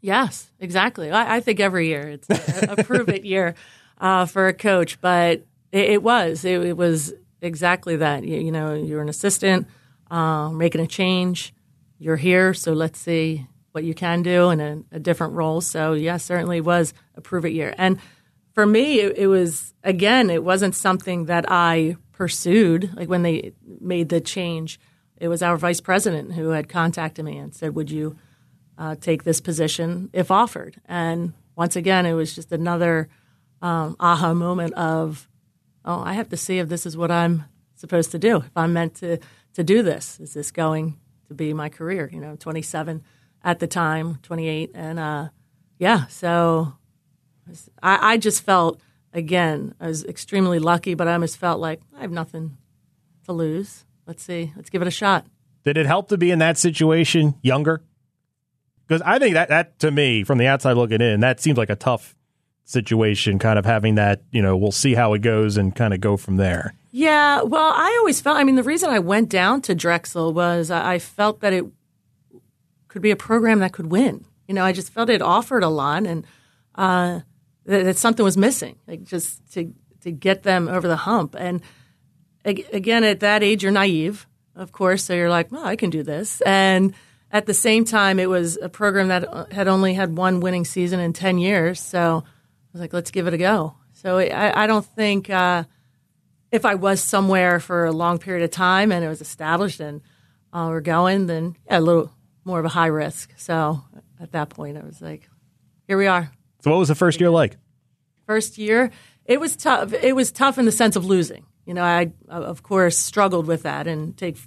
Yes, 0.00 0.48
exactly. 0.60 1.10
I, 1.10 1.38
I 1.38 1.40
think 1.40 1.58
every 1.58 1.88
year 1.88 2.08
it's 2.08 2.30
a, 2.30 2.74
a 2.78 2.84
prove 2.84 3.08
it 3.08 3.24
year 3.24 3.56
uh, 3.98 4.26
for 4.26 4.46
a 4.46 4.54
coach, 4.54 5.00
but 5.00 5.44
it, 5.72 5.90
it 5.90 6.02
was. 6.04 6.44
It, 6.44 6.62
it, 6.62 6.76
was 6.76 7.12
exactly 7.40 7.96
that. 7.96 8.22
You, 8.22 8.38
you, 8.38 8.52
know, 8.52 8.74
you're 8.74 9.02
an 9.02 9.08
assistant 9.08 9.66
uh, 10.08 10.50
making 10.50 10.80
a 10.80 10.86
change. 10.86 11.52
You're 11.98 12.16
here, 12.16 12.54
so 12.54 12.74
let's 12.74 13.00
see 13.00 13.44
what 13.72 13.82
you 13.82 13.92
can 13.92 14.22
do 14.22 14.50
in 14.50 14.60
a, 14.60 14.82
a 14.92 15.00
different 15.00 15.32
role. 15.32 15.60
So, 15.60 15.94
yes, 15.94 16.22
certainly 16.22 16.60
was 16.60 16.94
a 17.16 17.20
prove 17.20 17.44
it 17.44 17.52
year. 17.52 17.74
And 17.76 17.98
for 18.52 18.64
me, 18.64 19.00
it, 19.00 19.18
it 19.18 19.26
was, 19.26 19.74
again, 19.82 20.30
it 20.30 20.44
wasn't 20.44 20.76
something 20.76 21.24
that 21.24 21.46
I 21.48 21.96
pursued. 22.12 22.94
Like 22.94 23.08
when 23.08 23.24
they 23.24 23.52
made 23.80 24.10
the 24.10 24.20
change– 24.20 24.78
it 25.18 25.28
was 25.28 25.42
our 25.42 25.56
vice 25.56 25.80
president 25.80 26.34
who 26.34 26.50
had 26.50 26.68
contacted 26.68 27.24
me 27.24 27.38
and 27.38 27.54
said, 27.54 27.74
"Would 27.74 27.90
you 27.90 28.16
uh, 28.78 28.96
take 28.96 29.24
this 29.24 29.40
position 29.40 30.10
if 30.12 30.30
offered?" 30.30 30.80
And 30.86 31.32
once 31.56 31.76
again, 31.76 32.06
it 32.06 32.12
was 32.12 32.34
just 32.34 32.52
another 32.52 33.08
um, 33.62 33.96
aha 33.98 34.34
moment 34.34 34.74
of, 34.74 35.28
"Oh, 35.84 36.02
I 36.02 36.12
have 36.12 36.28
to 36.30 36.36
see 36.36 36.58
if 36.58 36.68
this 36.68 36.86
is 36.86 36.96
what 36.96 37.10
I'm 37.10 37.44
supposed 37.74 38.10
to 38.12 38.18
do. 38.18 38.38
If 38.38 38.56
I'm 38.56 38.72
meant 38.72 38.96
to 38.96 39.18
to 39.54 39.64
do 39.64 39.82
this, 39.82 40.20
is 40.20 40.34
this 40.34 40.50
going 40.50 40.98
to 41.28 41.34
be 41.34 41.54
my 41.54 41.68
career?" 41.68 42.10
You 42.12 42.20
know, 42.20 42.36
27 42.36 43.02
at 43.42 43.58
the 43.58 43.66
time, 43.66 44.18
28, 44.22 44.72
and 44.74 44.98
uh, 44.98 45.28
yeah, 45.78 46.06
so 46.06 46.74
I, 47.82 48.14
I 48.14 48.16
just 48.18 48.42
felt 48.42 48.80
again 49.14 49.74
I 49.80 49.86
was 49.86 50.04
extremely 50.04 50.58
lucky, 50.58 50.94
but 50.94 51.08
I 51.08 51.14
almost 51.14 51.38
felt 51.38 51.58
like 51.58 51.80
I 51.96 52.02
have 52.02 52.12
nothing 52.12 52.58
to 53.24 53.32
lose 53.32 53.85
let's 54.06 54.22
see, 54.22 54.52
let's 54.56 54.70
give 54.70 54.82
it 54.82 54.88
a 54.88 54.92
shot. 54.92 55.26
Did 55.64 55.76
it 55.76 55.86
help 55.86 56.08
to 56.08 56.16
be 56.16 56.30
in 56.30 56.38
that 56.38 56.58
situation 56.58 57.34
younger? 57.42 57.82
Because 58.86 59.02
I 59.02 59.18
think 59.18 59.34
that 59.34 59.48
that 59.48 59.78
to 59.80 59.90
me, 59.90 60.22
from 60.22 60.38
the 60.38 60.46
outside 60.46 60.74
looking 60.74 61.00
in, 61.00 61.20
that 61.20 61.40
seems 61.40 61.58
like 61.58 61.70
a 61.70 61.76
tough 61.76 62.14
situation. 62.64 63.38
Kind 63.38 63.58
of 63.58 63.64
having 63.64 63.96
that, 63.96 64.22
you 64.30 64.42
know, 64.42 64.56
we'll 64.56 64.72
see 64.72 64.94
how 64.94 65.14
it 65.14 65.22
goes 65.22 65.56
and 65.56 65.74
kind 65.74 65.92
of 65.92 66.00
go 66.00 66.16
from 66.16 66.36
there. 66.36 66.74
Yeah, 66.92 67.42
well, 67.42 67.72
I 67.74 67.96
always 67.98 68.20
felt. 68.20 68.36
I 68.36 68.44
mean, 68.44 68.54
the 68.54 68.62
reason 68.62 68.90
I 68.90 69.00
went 69.00 69.28
down 69.28 69.60
to 69.62 69.74
Drexel 69.74 70.32
was 70.32 70.70
I 70.70 70.98
felt 70.98 71.40
that 71.40 71.52
it 71.52 71.64
could 72.88 73.02
be 73.02 73.10
a 73.10 73.16
program 73.16 73.58
that 73.58 73.72
could 73.72 73.90
win. 73.90 74.24
You 74.48 74.54
know, 74.54 74.64
I 74.64 74.72
just 74.72 74.92
felt 74.92 75.10
it 75.10 75.20
offered 75.20 75.64
a 75.64 75.68
lot, 75.68 76.06
and 76.06 76.24
uh, 76.76 77.20
that, 77.64 77.84
that 77.84 77.96
something 77.96 78.24
was 78.24 78.36
missing, 78.36 78.76
like 78.86 79.02
just 79.02 79.52
to 79.54 79.74
to 80.02 80.12
get 80.12 80.44
them 80.44 80.68
over 80.68 80.86
the 80.86 80.96
hump. 80.96 81.34
And 81.36 81.60
again, 82.46 83.04
at 83.04 83.20
that 83.20 83.42
age, 83.42 83.62
you're 83.62 83.72
naive, 83.72 84.26
of 84.54 84.72
course, 84.72 85.04
so 85.04 85.14
you're 85.14 85.30
like, 85.30 85.50
well, 85.52 85.64
I 85.64 85.76
can 85.76 85.90
do 85.90 86.02
this. 86.02 86.40
And 86.42 86.94
at 87.30 87.46
the 87.46 87.54
same 87.54 87.84
time, 87.84 88.18
it 88.18 88.28
was 88.28 88.56
a 88.60 88.68
program 88.68 89.08
that 89.08 89.32
uh, 89.32 89.46
had 89.50 89.68
only 89.68 89.94
had 89.94 90.16
one 90.16 90.40
winning 90.40 90.64
season 90.64 91.00
in 91.00 91.12
10 91.12 91.38
years. 91.38 91.80
So 91.80 92.22
I 92.24 92.68
was 92.72 92.80
like, 92.80 92.92
let's 92.92 93.10
give 93.10 93.26
it 93.26 93.34
a 93.34 93.38
go. 93.38 93.74
So 93.92 94.18
I, 94.18 94.64
I 94.64 94.66
don't 94.66 94.86
think 94.86 95.28
uh, 95.28 95.64
if 96.52 96.64
I 96.64 96.76
was 96.76 97.02
somewhere 97.02 97.60
for 97.60 97.84
a 97.84 97.92
long 97.92 98.18
period 98.18 98.44
of 98.44 98.50
time 98.50 98.92
and 98.92 99.04
it 99.04 99.08
was 99.08 99.20
established 99.20 99.80
and 99.80 100.00
uh, 100.52 100.68
we're 100.70 100.80
going, 100.80 101.26
then 101.26 101.56
yeah, 101.66 101.78
a 101.78 101.80
little 101.80 102.12
more 102.44 102.58
of 102.60 102.64
a 102.64 102.70
high 102.70 102.86
risk. 102.86 103.32
So 103.36 103.82
at 104.20 104.32
that 104.32 104.50
point, 104.50 104.78
I 104.78 104.84
was 104.84 105.02
like, 105.02 105.28
here 105.86 105.98
we 105.98 106.06
are. 106.06 106.30
So 106.62 106.70
what 106.70 106.78
was 106.78 106.88
the 106.88 106.94
first 106.94 107.20
year 107.20 107.30
like? 107.30 107.56
First 108.26 108.58
year, 108.58 108.90
it 109.24 109.40
was 109.40 109.56
tough. 109.56 109.92
It 109.92 110.14
was 110.14 110.32
tough 110.32 110.58
in 110.58 110.64
the 110.64 110.72
sense 110.72 110.96
of 110.96 111.04
losing. 111.04 111.44
You 111.66 111.74
know, 111.74 111.82
I 111.82 112.12
of 112.28 112.62
course 112.62 112.96
struggled 112.96 113.46
with 113.46 113.64
that 113.64 113.86
and 113.86 114.16
take 114.16 114.38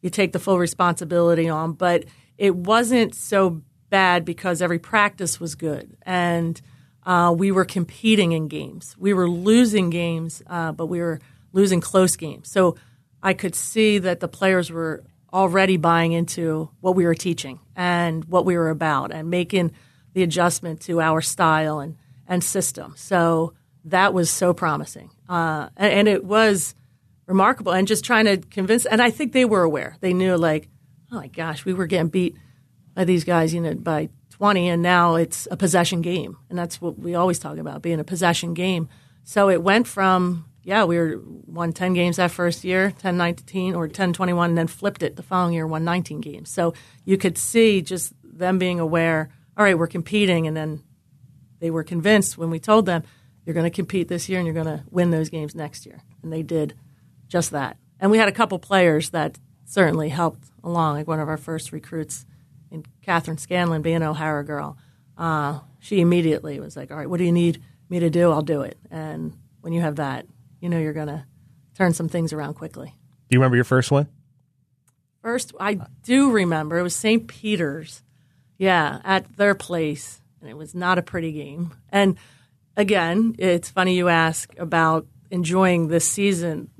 you 0.00 0.10
take 0.10 0.32
the 0.32 0.38
full 0.38 0.58
responsibility 0.58 1.48
on, 1.48 1.72
but 1.72 2.04
it 2.36 2.54
wasn't 2.54 3.14
so 3.16 3.62
bad 3.90 4.24
because 4.24 4.62
every 4.62 4.78
practice 4.78 5.40
was 5.40 5.56
good 5.56 5.96
and 6.02 6.60
uh, 7.04 7.34
we 7.36 7.50
were 7.50 7.64
competing 7.64 8.32
in 8.32 8.48
games. 8.48 8.94
We 8.98 9.14
were 9.14 9.28
losing 9.28 9.88
games, 9.90 10.42
uh, 10.46 10.72
but 10.72 10.86
we 10.86 11.00
were 11.00 11.20
losing 11.52 11.80
close 11.80 12.16
games. 12.16 12.50
So 12.50 12.76
I 13.22 13.32
could 13.32 13.54
see 13.54 13.98
that 13.98 14.20
the 14.20 14.28
players 14.28 14.70
were 14.70 15.02
already 15.32 15.78
buying 15.78 16.12
into 16.12 16.70
what 16.80 16.94
we 16.94 17.06
were 17.06 17.14
teaching 17.14 17.60
and 17.74 18.24
what 18.26 18.44
we 18.44 18.56
were 18.56 18.70
about 18.70 19.12
and 19.12 19.30
making 19.30 19.72
the 20.12 20.22
adjustment 20.22 20.80
to 20.82 21.00
our 21.00 21.20
style 21.20 21.80
and, 21.80 21.96
and 22.26 22.44
system. 22.44 22.94
So 22.96 23.54
that 23.84 24.12
was 24.12 24.30
so 24.30 24.52
promising. 24.52 25.10
Uh, 25.28 25.68
and, 25.76 25.92
and, 25.92 26.08
it 26.08 26.24
was 26.24 26.74
remarkable. 27.26 27.72
And 27.72 27.86
just 27.86 28.04
trying 28.04 28.24
to 28.24 28.38
convince, 28.38 28.86
and 28.86 29.02
I 29.02 29.10
think 29.10 29.32
they 29.32 29.44
were 29.44 29.62
aware. 29.62 29.96
They 30.00 30.14
knew, 30.14 30.36
like, 30.36 30.68
oh 31.12 31.16
my 31.16 31.28
gosh, 31.28 31.64
we 31.64 31.74
were 31.74 31.86
getting 31.86 32.08
beat 32.08 32.36
by 32.94 33.04
these 33.04 33.24
guys, 33.24 33.52
you 33.52 33.60
know, 33.60 33.74
by 33.74 34.08
20, 34.30 34.68
and 34.68 34.82
now 34.82 35.16
it's 35.16 35.48
a 35.50 35.56
possession 35.56 36.00
game. 36.00 36.36
And 36.48 36.58
that's 36.58 36.80
what 36.80 36.98
we 36.98 37.14
always 37.14 37.38
talk 37.38 37.58
about, 37.58 37.82
being 37.82 38.00
a 38.00 38.04
possession 38.04 38.54
game. 38.54 38.88
So 39.24 39.50
it 39.50 39.62
went 39.62 39.86
from, 39.86 40.46
yeah, 40.62 40.84
we 40.84 40.96
were 40.96 41.20
won 41.24 41.72
10 41.72 41.92
games 41.92 42.16
that 42.16 42.30
first 42.30 42.64
year, 42.64 42.92
10 42.98 43.16
19 43.16 43.74
or 43.74 43.88
10 43.88 44.12
21, 44.12 44.50
and 44.50 44.58
then 44.58 44.66
flipped 44.66 45.02
it 45.02 45.16
the 45.16 45.22
following 45.22 45.54
year, 45.54 45.66
won 45.66 45.84
19 45.84 46.20
games. 46.20 46.50
So 46.50 46.72
you 47.04 47.18
could 47.18 47.36
see 47.36 47.82
just 47.82 48.12
them 48.22 48.58
being 48.58 48.80
aware, 48.80 49.28
all 49.56 49.64
right, 49.64 49.76
we're 49.76 49.88
competing. 49.88 50.46
And 50.46 50.56
then 50.56 50.82
they 51.58 51.70
were 51.70 51.84
convinced 51.84 52.38
when 52.38 52.50
we 52.50 52.60
told 52.60 52.86
them, 52.86 53.02
you're 53.48 53.54
going 53.54 53.64
to 53.64 53.74
compete 53.74 54.08
this 54.08 54.28
year 54.28 54.38
and 54.38 54.46
you're 54.46 54.52
going 54.52 54.66
to 54.66 54.84
win 54.90 55.10
those 55.10 55.30
games 55.30 55.54
next 55.54 55.86
year. 55.86 56.02
And 56.22 56.30
they 56.30 56.42
did 56.42 56.74
just 57.28 57.52
that. 57.52 57.78
And 57.98 58.10
we 58.10 58.18
had 58.18 58.28
a 58.28 58.32
couple 58.32 58.58
players 58.58 59.08
that 59.10 59.38
certainly 59.64 60.10
helped 60.10 60.50
along, 60.62 60.96
like 60.96 61.08
one 61.08 61.18
of 61.18 61.30
our 61.30 61.38
first 61.38 61.72
recruits, 61.72 62.26
in 62.70 62.84
Catherine 63.00 63.38
Scanlon, 63.38 63.80
being 63.80 63.96
an 63.96 64.02
O'Hara 64.02 64.44
girl. 64.44 64.76
Uh, 65.16 65.60
she 65.78 66.02
immediately 66.02 66.60
was 66.60 66.76
like, 66.76 66.90
"All 66.90 66.98
right, 66.98 67.08
what 67.08 67.16
do 67.16 67.24
you 67.24 67.32
need 67.32 67.62
me 67.88 68.00
to 68.00 68.10
do? 68.10 68.30
I'll 68.30 68.42
do 68.42 68.60
it." 68.60 68.76
And 68.90 69.32
when 69.62 69.72
you 69.72 69.80
have 69.80 69.96
that, 69.96 70.26
you 70.60 70.68
know 70.68 70.78
you're 70.78 70.92
going 70.92 71.08
to 71.08 71.24
turn 71.74 71.94
some 71.94 72.10
things 72.10 72.34
around 72.34 72.52
quickly. 72.52 72.94
Do 73.30 73.34
you 73.34 73.40
remember 73.40 73.56
your 73.56 73.64
first 73.64 73.90
one? 73.90 74.08
First, 75.22 75.54
I 75.58 75.80
do 76.02 76.32
remember 76.32 76.78
it 76.78 76.82
was 76.82 76.94
St. 76.94 77.26
Peter's, 77.26 78.02
yeah, 78.58 79.00
at 79.04 79.38
their 79.38 79.54
place, 79.54 80.20
and 80.42 80.50
it 80.50 80.58
was 80.58 80.74
not 80.74 80.98
a 80.98 81.02
pretty 81.02 81.32
game. 81.32 81.72
And 81.88 82.18
again, 82.78 83.34
it's 83.38 83.68
funny 83.68 83.96
you 83.96 84.08
ask 84.08 84.56
about 84.58 85.06
enjoying 85.30 85.88
this 85.88 86.08
season, 86.08 86.70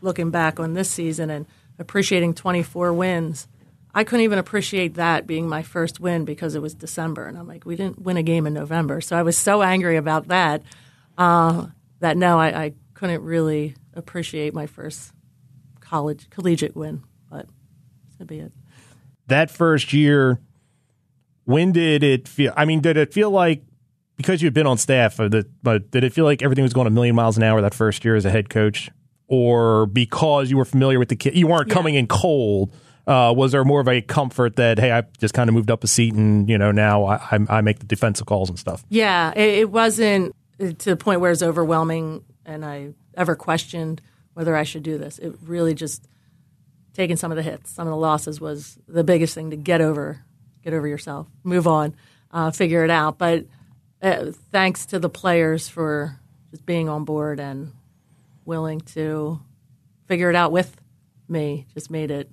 looking 0.00 0.30
back 0.30 0.58
on 0.58 0.74
this 0.74 0.90
season 0.90 1.30
and 1.30 1.46
appreciating 1.78 2.34
24 2.34 2.92
wins. 2.92 3.46
I 3.94 4.02
couldn't 4.02 4.24
even 4.24 4.38
appreciate 4.38 4.94
that 4.94 5.26
being 5.26 5.48
my 5.48 5.62
first 5.62 6.00
win 6.00 6.24
because 6.24 6.56
it 6.56 6.62
was 6.62 6.74
December. 6.74 7.26
And 7.26 7.38
I'm 7.38 7.46
like, 7.46 7.64
we 7.64 7.76
didn't 7.76 8.02
win 8.02 8.16
a 8.16 8.24
game 8.24 8.46
in 8.46 8.54
November. 8.54 9.00
So 9.00 9.16
I 9.16 9.22
was 9.22 9.38
so 9.38 9.62
angry 9.62 9.96
about 9.96 10.28
that 10.28 10.62
uh, 11.16 11.66
that 12.00 12.16
no, 12.16 12.40
I, 12.40 12.64
I, 12.64 12.72
couldn't 12.94 13.22
really 13.22 13.74
appreciate 13.94 14.54
my 14.54 14.66
first 14.66 15.12
college 15.80 16.28
collegiate 16.30 16.74
win. 16.74 17.02
But 17.30 17.46
that'd 18.12 18.26
be 18.26 18.38
it. 18.38 18.52
That 19.26 19.50
first 19.50 19.92
year, 19.92 20.40
when 21.44 21.72
did 21.72 22.02
it 22.02 22.26
feel? 22.26 22.52
I 22.56 22.64
mean, 22.64 22.80
did 22.80 22.96
it 22.96 23.12
feel 23.12 23.30
like 23.30 23.62
because 24.16 24.42
you've 24.42 24.54
been 24.54 24.66
on 24.66 24.78
staff, 24.78 25.18
uh, 25.18 25.42
but 25.62 25.90
did 25.90 26.04
it 26.04 26.12
feel 26.12 26.24
like 26.24 26.42
everything 26.42 26.62
was 26.62 26.72
going 26.72 26.86
a 26.86 26.90
million 26.90 27.14
miles 27.14 27.36
an 27.36 27.42
hour 27.42 27.60
that 27.60 27.74
first 27.74 28.04
year 28.04 28.16
as 28.16 28.24
a 28.24 28.30
head 28.30 28.48
coach, 28.48 28.90
or 29.26 29.86
because 29.86 30.50
you 30.50 30.56
were 30.56 30.64
familiar 30.64 30.98
with 30.98 31.08
the 31.08 31.16
kid, 31.16 31.36
you 31.36 31.46
weren't 31.46 31.68
yeah. 31.68 31.74
coming 31.74 31.94
in 31.94 32.06
cold? 32.06 32.72
Uh, 33.06 33.34
was 33.36 33.52
there 33.52 33.64
more 33.64 33.80
of 33.80 33.88
a 33.88 34.00
comfort 34.00 34.56
that 34.56 34.78
hey, 34.78 34.90
I 34.90 35.02
just 35.20 35.34
kind 35.34 35.50
of 35.50 35.54
moved 35.54 35.70
up 35.70 35.84
a 35.84 35.86
seat 35.86 36.14
and 36.14 36.48
you 36.48 36.56
know 36.56 36.72
now 36.72 37.04
I, 37.04 37.38
I 37.50 37.60
make 37.60 37.78
the 37.78 37.86
defensive 37.86 38.26
calls 38.26 38.48
and 38.48 38.58
stuff? 38.58 38.84
Yeah, 38.88 39.32
it, 39.36 39.58
it 39.58 39.70
wasn't 39.70 40.34
to 40.58 40.72
the 40.72 40.96
point 40.96 41.20
where 41.20 41.30
it's 41.30 41.42
overwhelming, 41.42 42.24
and 42.46 42.64
I 42.64 42.94
ever 43.16 43.36
questioned 43.36 44.00
whether 44.34 44.56
I 44.56 44.62
should 44.62 44.82
do 44.82 44.98
this. 44.98 45.18
It 45.18 45.34
really 45.42 45.74
just 45.74 46.08
taking 46.94 47.16
some 47.16 47.30
of 47.32 47.36
the 47.36 47.42
hits, 47.42 47.70
some 47.70 47.86
of 47.86 47.90
the 47.90 47.96
losses 47.96 48.40
was 48.40 48.78
the 48.86 49.04
biggest 49.04 49.34
thing 49.34 49.50
to 49.50 49.56
get 49.56 49.80
over, 49.80 50.24
get 50.62 50.72
over 50.72 50.86
yourself, 50.86 51.26
move 51.42 51.66
on, 51.66 51.94
uh, 52.30 52.50
figure 52.50 52.84
it 52.84 52.90
out. 52.90 53.18
But 53.18 53.46
uh, 54.04 54.32
thanks 54.52 54.86
to 54.86 54.98
the 54.98 55.08
players 55.08 55.68
for 55.68 56.20
just 56.50 56.66
being 56.66 56.88
on 56.88 57.04
board 57.04 57.40
and 57.40 57.72
willing 58.44 58.80
to 58.80 59.40
figure 60.06 60.28
it 60.28 60.36
out 60.36 60.52
with 60.52 60.76
me, 61.26 61.66
just 61.72 61.90
made 61.90 62.10
it 62.10 62.30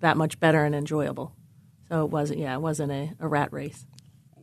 that 0.00 0.16
much 0.16 0.40
better 0.40 0.64
and 0.64 0.74
enjoyable. 0.74 1.32
So 1.88 2.04
it 2.04 2.10
wasn't, 2.10 2.40
yeah, 2.40 2.54
it 2.54 2.60
wasn't 2.60 2.90
a, 2.90 3.12
a 3.20 3.28
rat 3.28 3.52
race. 3.52 3.86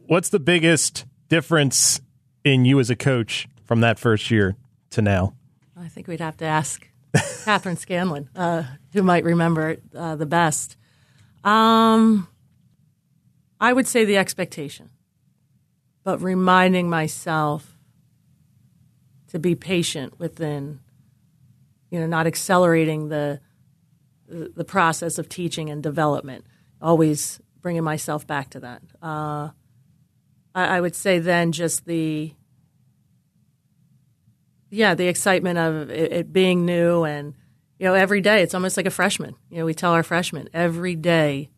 What's 0.08 0.30
the 0.30 0.40
biggest 0.40 1.06
difference 1.28 2.00
in 2.46 2.64
you 2.64 2.80
as 2.80 2.90
a 2.90 2.96
coach 2.96 3.50
from 3.66 3.82
that 3.82 4.00
first 4.00 4.32
year 4.32 4.56
to 4.92 5.02
now? 5.02 5.34
I 5.78 5.90
think 5.90 6.08
we'd 6.08 6.22
have 6.22 6.38
to 6.38 6.46
ask 6.46 6.88
Catherine 7.44 7.76
Scanlon, 7.76 8.30
uh, 8.36 8.64
who 8.94 9.04
might 9.04 9.26
remember 9.26 9.72
it 9.72 9.84
uh, 9.94 10.16
the 10.16 10.26
best. 10.26 10.78
Um, 11.44 12.28
I 13.60 13.74
would 13.74 13.88
say 13.88 14.06
the 14.06 14.18
expectation 14.18 14.90
but 16.08 16.22
reminding 16.22 16.90
myself 16.90 17.78
to 19.28 19.38
be 19.38 19.56
patient 19.56 20.18
within, 20.18 20.80
you 21.92 22.00
know, 22.00 22.08
not 22.08 22.26
accelerating 22.26 23.10
the 23.10 23.42
the 24.30 24.64
process 24.64 25.18
of 25.18 25.28
teaching 25.28 25.70
and 25.70 25.84
development. 25.84 26.46
Always 26.82 27.42
bringing 27.60 27.84
myself 27.84 28.26
back 28.26 28.52
to 28.52 28.62
that. 28.62 28.84
Uh, 29.02 29.50
I, 30.56 30.78
I 30.78 30.80
would 30.80 30.96
say 30.96 31.20
then 31.20 31.52
just 31.52 31.86
the 31.86 32.34
yeah 34.70 34.96
the 34.96 35.10
excitement 35.10 35.60
of 35.60 35.90
it, 35.90 36.14
it 36.14 36.32
being 36.32 36.66
new 36.66 37.04
and 37.04 37.34
you 37.80 37.86
know 37.86 37.96
every 37.96 38.22
day 38.22 38.44
it's 38.44 38.54
almost 38.54 38.78
like 38.78 38.86
a 38.86 38.92
freshman. 38.92 39.36
You 39.50 39.58
know, 39.58 39.66
we 39.66 39.74
tell 39.74 39.92
our 39.92 40.04
freshmen 40.04 40.48
every 40.54 40.96
day 40.96 41.50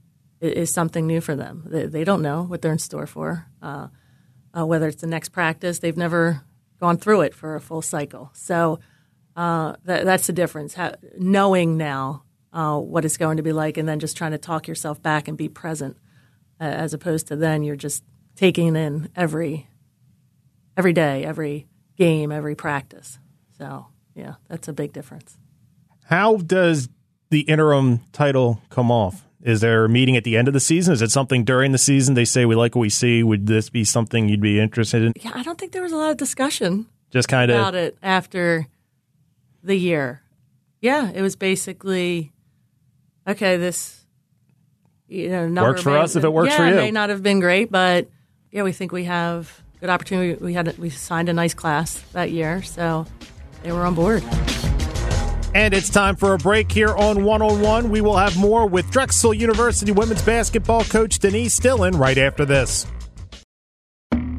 is 0.41 0.73
something 0.73 1.05
new 1.05 1.21
for 1.21 1.35
them. 1.35 1.65
They, 1.67 1.85
they 1.85 2.03
don't 2.03 2.23
know 2.23 2.41
what 2.41 2.63
they're 2.63 2.71
in 2.71 2.79
store 2.79 3.05
for. 3.05 3.45
Uh, 3.61 3.89
uh, 4.57 4.65
whether 4.65 4.87
it's 4.87 5.01
the 5.01 5.07
next 5.07 5.29
practice. 5.29 5.79
They've 5.79 5.97
never 5.97 6.43
gone 6.79 6.97
through 6.97 7.21
it 7.21 7.33
for 7.33 7.55
a 7.55 7.61
full 7.61 7.81
cycle. 7.81 8.31
So 8.33 8.79
uh, 9.35 9.75
that, 9.85 10.05
that's 10.05 10.27
the 10.27 10.33
difference. 10.33 10.75
knowing 11.17 11.77
now 11.77 12.23
uh, 12.53 12.77
what 12.77 13.05
it's 13.05 13.17
going 13.17 13.37
to 13.37 13.43
be 13.43 13.51
like 13.53 13.77
and 13.77 13.87
then 13.87 13.99
just 13.99 14.17
trying 14.17 14.31
to 14.31 14.37
talk 14.37 14.67
yourself 14.67 15.01
back 15.01 15.27
and 15.27 15.37
be 15.37 15.49
present 15.49 15.97
as 16.59 16.93
opposed 16.93 17.27
to 17.27 17.35
then 17.35 17.63
you're 17.63 17.75
just 17.75 18.03
taking 18.35 18.75
in 18.75 19.09
every 19.15 19.67
every 20.77 20.93
day, 20.93 21.25
every 21.25 21.67
game, 21.97 22.31
every 22.31 22.55
practice. 22.55 23.19
So, 23.57 23.87
yeah, 24.15 24.35
that's 24.47 24.69
a 24.69 24.73
big 24.73 24.93
difference. 24.93 25.37
How 26.05 26.37
does 26.37 26.87
the 27.29 27.41
interim 27.41 27.99
title 28.13 28.61
come 28.69 28.89
off? 28.89 29.25
Is 29.41 29.61
there 29.61 29.85
a 29.85 29.89
meeting 29.89 30.17
at 30.17 30.25
the 30.25 30.35
end 30.35 30.47
of 30.47 30.53
the 30.53 30.59
season? 30.59 30.93
Is 30.93 31.01
it 31.01 31.11
something 31.11 31.45
during 31.45 31.71
the 31.71 31.77
season 31.77 32.13
they 32.13 32.25
say 32.25 32.45
we 32.45 32.55
like 32.55 32.75
what 32.75 32.81
we 32.81 32.89
see? 32.89 33.23
Would 33.23 33.47
this 33.47 33.69
be 33.69 33.85
something 33.85 34.27
you'd 34.27 34.41
be 34.41 34.59
interested 34.59 35.01
in? 35.01 35.13
Yeah, 35.21 35.31
I 35.33 35.43
don't 35.43 35.57
think 35.57 35.71
there 35.71 35.81
was 35.81 35.93
a 35.93 35.95
lot 35.95 36.11
of 36.11 36.17
discussion. 36.17 36.87
Just 37.11 37.29
kind 37.29 37.49
of 37.49 37.57
about 37.57 37.75
it 37.75 37.97
after 38.03 38.67
the 39.63 39.75
year. 39.75 40.21
Yeah, 40.81 41.09
it 41.09 41.21
was 41.21 41.35
basically 41.35 42.33
okay. 43.27 43.57
This 43.57 44.03
you 45.07 45.29
know 45.29 45.63
works 45.63 45.83
for 45.83 45.91
may, 45.91 45.99
us 45.99 46.15
if 46.15 46.23
it 46.23 46.31
works 46.31 46.51
yeah, 46.51 46.57
for 46.57 46.65
you. 46.65 46.73
It 46.73 46.75
may 46.75 46.91
not 46.91 47.09
have 47.09 47.23
been 47.23 47.39
great, 47.39 47.71
but 47.71 48.07
yeah, 48.51 48.63
we 48.63 48.71
think 48.73 48.91
we 48.91 49.05
have 49.05 49.61
good 49.79 49.89
opportunity. 49.89 50.33
We 50.43 50.53
had 50.53 50.77
we 50.77 50.89
signed 50.89 51.29
a 51.29 51.33
nice 51.33 51.53
class 51.53 51.99
that 52.13 52.31
year, 52.31 52.61
so 52.61 53.05
they 53.63 53.71
were 53.71 53.85
on 53.85 53.95
board. 53.95 54.23
And 55.55 55.73
it's 55.73 55.89
time 55.89 56.15
for 56.15 56.35
a 56.35 56.37
break 56.37 56.71
here 56.71 56.95
on 56.95 57.23
One 57.23 57.41
on 57.41 57.59
One. 57.61 57.89
We 57.89 58.01
will 58.01 58.17
have 58.17 58.37
more 58.37 58.67
with 58.67 58.91
Drexel 58.91 59.33
University 59.33 59.91
women's 59.91 60.21
basketball 60.21 60.83
coach 60.83 61.17
Denise 61.17 61.57
Dillon 61.57 61.97
right 61.97 62.17
after 62.19 62.45
this. 62.45 62.85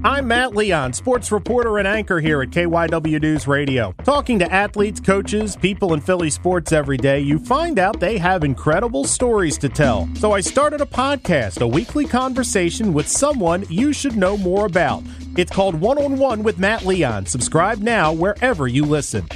I'm 0.02 0.28
Matt 0.28 0.54
Leon, 0.54 0.94
sports 0.94 1.30
reporter 1.30 1.76
and 1.76 1.86
anchor 1.86 2.20
here 2.20 2.40
at 2.40 2.50
KYW 2.50 3.20
News 3.20 3.46
Radio. 3.46 3.92
Talking 4.04 4.38
to 4.38 4.50
athletes, 4.50 4.98
coaches, 4.98 5.56
people 5.56 5.92
in 5.92 6.00
Philly 6.00 6.30
sports 6.30 6.72
every 6.72 6.96
day, 6.96 7.20
you 7.20 7.38
find 7.38 7.78
out 7.78 8.00
they 8.00 8.16
have 8.16 8.42
incredible 8.42 9.04
stories 9.04 9.58
to 9.58 9.68
tell. 9.68 10.08
So 10.14 10.32
I 10.32 10.40
started 10.40 10.80
a 10.80 10.86
podcast, 10.86 11.60
a 11.60 11.66
weekly 11.66 12.06
conversation 12.06 12.94
with 12.94 13.08
someone 13.08 13.66
you 13.68 13.92
should 13.92 14.16
know 14.16 14.38
more 14.38 14.64
about. 14.64 15.02
It's 15.36 15.52
called 15.52 15.74
One 15.74 15.98
on 15.98 16.16
One 16.18 16.42
with 16.44 16.58
Matt 16.58 16.86
Leon. 16.86 17.26
Subscribe 17.26 17.80
now 17.80 18.10
wherever 18.10 18.66
you 18.66 18.86
listen. 18.86 19.28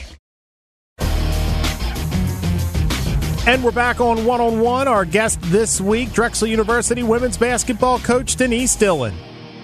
And 3.47 3.63
we're 3.63 3.73
back 3.73 4.01
on 4.01 4.25
one 4.25 4.41
on 4.41 4.61
one. 4.61 4.89
Our 4.89 5.05
guest 5.05 5.39
this 5.43 5.79
week, 5.79 6.15
Drexel 6.15 6.49
University 6.49 7.03
women's 7.03 7.37
basketball 7.37 7.99
coach 7.99 8.37
Denise 8.37 8.75
Dillon. 8.75 9.15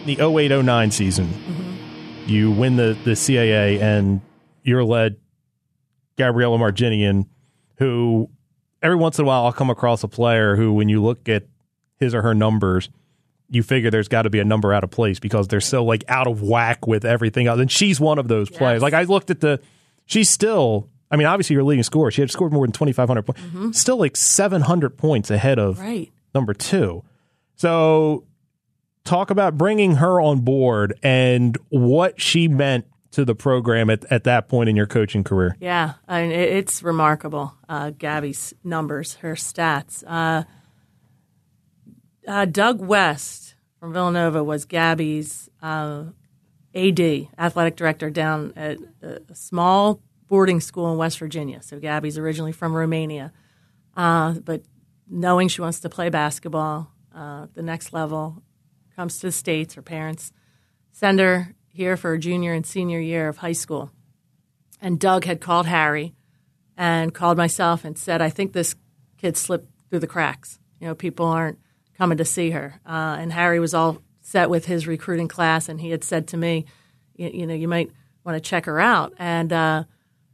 The 0.05 0.21
08 0.21 0.63
09 0.63 0.91
season, 0.91 1.29
mm-hmm. 1.29 2.29
you 2.29 2.51
win 2.51 2.77
the, 2.77 2.95
the 3.05 3.13
CAA, 3.13 3.81
and 3.81 4.21
you're 4.63 4.85
led 4.85 5.17
Gabriela 6.19 6.59
Marginean, 6.59 7.25
who 7.79 8.29
every 8.83 8.97
once 8.97 9.19
in 9.19 9.25
a 9.25 9.27
while 9.27 9.47
I'll 9.47 9.53
come 9.53 9.71
across 9.71 10.05
a 10.05 10.09
player 10.09 10.57
who, 10.57 10.75
when 10.75 10.91
you 10.91 11.03
look 11.03 11.27
at 11.31 11.45
his 11.97 12.15
or 12.15 12.21
her 12.21 12.35
numbers, 12.35 12.91
you 13.49 13.63
figure 13.63 13.91
there's 13.91 14.09
got 14.09 14.23
to 14.23 14.31
be 14.31 14.41
a 14.41 14.45
number 14.45 14.75
out 14.75 14.85
of 14.85 14.91
place 14.91 15.19
because 15.19 15.49
they're 15.49 15.59
so 15.59 15.87
like 15.87 16.05
out 16.07 16.27
of 16.27 16.43
whack 16.43 16.87
with 16.87 17.07
everything 17.07 17.47
else. 17.47 17.59
And 17.59 17.73
she's 17.73 17.99
one 17.99 18.19
of 18.19 18.29
those 18.29 18.51
yes. 18.51 18.59
players. 18.59 18.83
Like 18.83 18.93
I 18.93 19.05
looked 19.05 19.31
at 19.31 19.41
the, 19.41 19.59
she's 20.05 20.29
still 20.29 20.91
I 21.11 21.17
mean, 21.17 21.27
obviously, 21.27 21.55
your 21.55 21.65
leading 21.65 21.83
scorer. 21.83 22.11
She 22.11 22.21
had 22.21 22.31
scored 22.31 22.53
more 22.53 22.67
than 22.67 22.73
2,500 22.73 23.23
points. 23.23 23.41
Mm-hmm. 23.41 23.73
Still 23.73 23.97
like 23.97 24.17
700 24.17 24.97
points 24.97 25.31
ahead 25.31 25.59
of 25.59 25.81
right. 25.81 26.11
number 26.35 26.55
two. 26.55 27.03
So, 27.57 28.25
talk 29.05 29.31
about 29.31 29.59
bringing 29.59 29.97
her 29.97 30.21
on 30.21 30.41
board 30.41 30.99
and 31.03 31.59
what 31.69 32.21
she 32.21 32.49
meant 32.49 32.87
to 33.13 33.25
the 33.25 33.35
program 33.35 33.91
at, 33.91 34.05
at 34.11 34.25
that 34.25 34.49
point 34.49 34.69
in 34.69 34.77
your 34.77 34.87
coaching 34.87 35.25
career. 35.25 35.57
Yeah, 35.61 35.95
I 36.07 36.23
mean, 36.23 36.31
it's 36.33 36.83
remarkable. 36.83 37.55
Uh, 37.69 37.91
Gabby's 37.91 38.55
numbers, 38.63 39.15
her 39.15 39.35
stats. 39.35 40.05
Uh, 40.07 40.45
uh, 42.29 42.45
Doug 42.45 42.81
West 42.81 43.57
from 43.81 43.93
Villanova 43.93 44.45
was 44.45 44.65
Gabby's 44.65 45.49
uh, 45.61 46.05
AD, 46.75 47.01
athletic 47.37 47.75
director, 47.77 48.11
down 48.11 48.53
at 48.55 48.79
a 49.03 49.35
small 49.35 50.01
boarding 50.31 50.61
school 50.61 50.91
in 50.93 50.97
West 50.97 51.19
Virginia. 51.19 51.61
So 51.61 51.79
Gabby's 51.81 52.17
originally 52.17 52.53
from 52.53 52.73
Romania, 52.73 53.33
uh, 53.97 54.35
but 54.45 54.63
knowing 55.09 55.49
she 55.49 55.61
wants 55.61 55.81
to 55.81 55.91
play 55.91 56.09
basketball, 56.09 56.93
uh, 57.15 57.49
the 57.53 57.63
next 57.63 57.93
level, 57.93 58.43
comes 58.95 59.19
to 59.19 59.27
the 59.27 59.33
states. 59.33 59.75
Her 59.75 59.83
parents 59.83 60.33
send 60.93 61.19
her 61.19 61.55
here 61.69 61.97
for 61.97 62.11
her 62.11 62.19
junior 62.19 62.55
and 62.55 62.65
senior 62.65 63.01
year 63.01 63.29
of 63.29 63.39
high 63.39 63.53
school. 63.53 63.91
And 64.81 65.01
Doug 65.01 65.25
had 65.25 65.41
called 65.41 65.67
Harry 65.67 66.15
and 66.77 67.13
called 67.13 67.37
myself 67.37 67.85
and 67.85 67.99
said, 67.99 68.23
"I 68.23 68.31
think 68.31 68.53
this 68.53 68.77
kid 69.19 69.37
slipped 69.37 69.69
through 69.89 69.99
the 69.99 70.07
cracks. 70.07 70.61
You 70.79 70.87
know, 70.87 70.95
people 70.95 71.27
aren't 71.27 71.59
coming 71.99 72.19
to 72.19 72.25
see 72.25 72.51
her." 72.51 72.81
Uh, 72.87 73.17
and 73.19 73.33
Harry 73.33 73.59
was 73.59 73.75
all 73.75 73.99
set 74.21 74.49
with 74.49 74.67
his 74.67 74.87
recruiting 74.87 75.29
class, 75.29 75.69
and 75.69 75.81
he 75.81 75.91
had 75.91 76.05
said 76.05 76.29
to 76.29 76.37
me, 76.37 76.67
"You, 77.17 77.31
you 77.35 77.47
know, 77.47 77.55
you 77.55 77.69
might." 77.69 77.91
Want 78.23 78.37
to 78.37 78.51
check 78.51 78.67
her 78.67 78.79
out, 78.79 79.15
and 79.19 79.51
uh, 79.51 79.85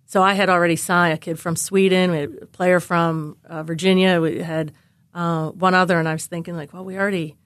so 0.07 0.23
I 0.23 0.35
had 0.35 0.49
already 0.49 0.77
signed 0.77 1.15
a 1.15 1.19
kid 1.19 1.39
from 1.39 1.57
Sweden, 1.57 2.15
a 2.15 2.47
player 2.47 2.79
from 2.79 3.37
uh, 3.45 3.65
Virginia. 3.65 4.21
We 4.21 4.39
had 4.39 4.73
uh, 5.13 5.51
one 5.51 5.75
other, 5.75 5.99
and 5.99 6.09
I 6.09 6.13
was 6.13 6.27
thinking 6.27 6.57
like, 6.57 6.73
well, 6.73 6.85
we 6.85 6.97
already 6.97 7.37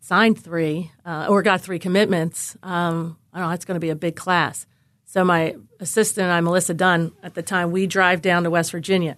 signed 0.00 0.42
three 0.42 0.90
uh, 1.04 1.26
or 1.28 1.42
got 1.42 1.60
three 1.60 1.78
commitments. 1.78 2.56
Um, 2.62 3.16
I 3.32 3.38
don't 3.38 3.48
know. 3.48 3.54
It's 3.54 3.64
going 3.64 3.76
to 3.76 3.80
be 3.80 3.90
a 3.90 3.96
big 3.96 4.16
class. 4.16 4.66
So 5.04 5.24
my 5.24 5.54
assistant 5.78 6.24
and 6.24 6.32
I, 6.32 6.40
Melissa 6.40 6.74
Dunn, 6.74 7.12
at 7.22 7.34
the 7.34 7.42
time, 7.42 7.70
we 7.70 7.86
drive 7.86 8.22
down 8.22 8.42
to 8.42 8.50
West 8.50 8.72
Virginia, 8.72 9.16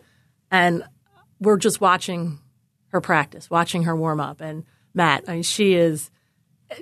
and 0.50 0.84
we're 1.40 1.56
just 1.56 1.80
watching 1.80 2.40
her 2.88 3.00
practice, 3.00 3.48
watching 3.48 3.84
her 3.84 3.96
warm 3.96 4.20
up. 4.20 4.42
And 4.42 4.64
Matt, 4.92 5.24
I 5.28 5.34
mean, 5.34 5.42
she 5.42 5.74
is 5.74 6.10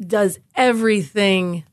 does 0.04 0.38
everything 0.54 1.64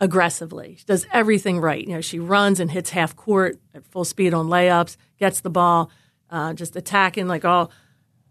aggressively. 0.00 0.76
She 0.78 0.84
does 0.84 1.06
everything 1.12 1.60
right. 1.60 1.86
You 1.86 1.94
know, 1.94 2.00
she 2.00 2.18
runs 2.18 2.60
and 2.60 2.70
hits 2.70 2.90
half 2.90 3.16
court 3.16 3.58
at 3.74 3.86
full 3.86 4.04
speed 4.04 4.34
on 4.34 4.46
layups, 4.46 4.96
gets 5.18 5.40
the 5.40 5.50
ball, 5.50 5.90
uh, 6.30 6.54
just 6.54 6.76
attacking 6.76 7.26
like 7.26 7.44
all. 7.44 7.70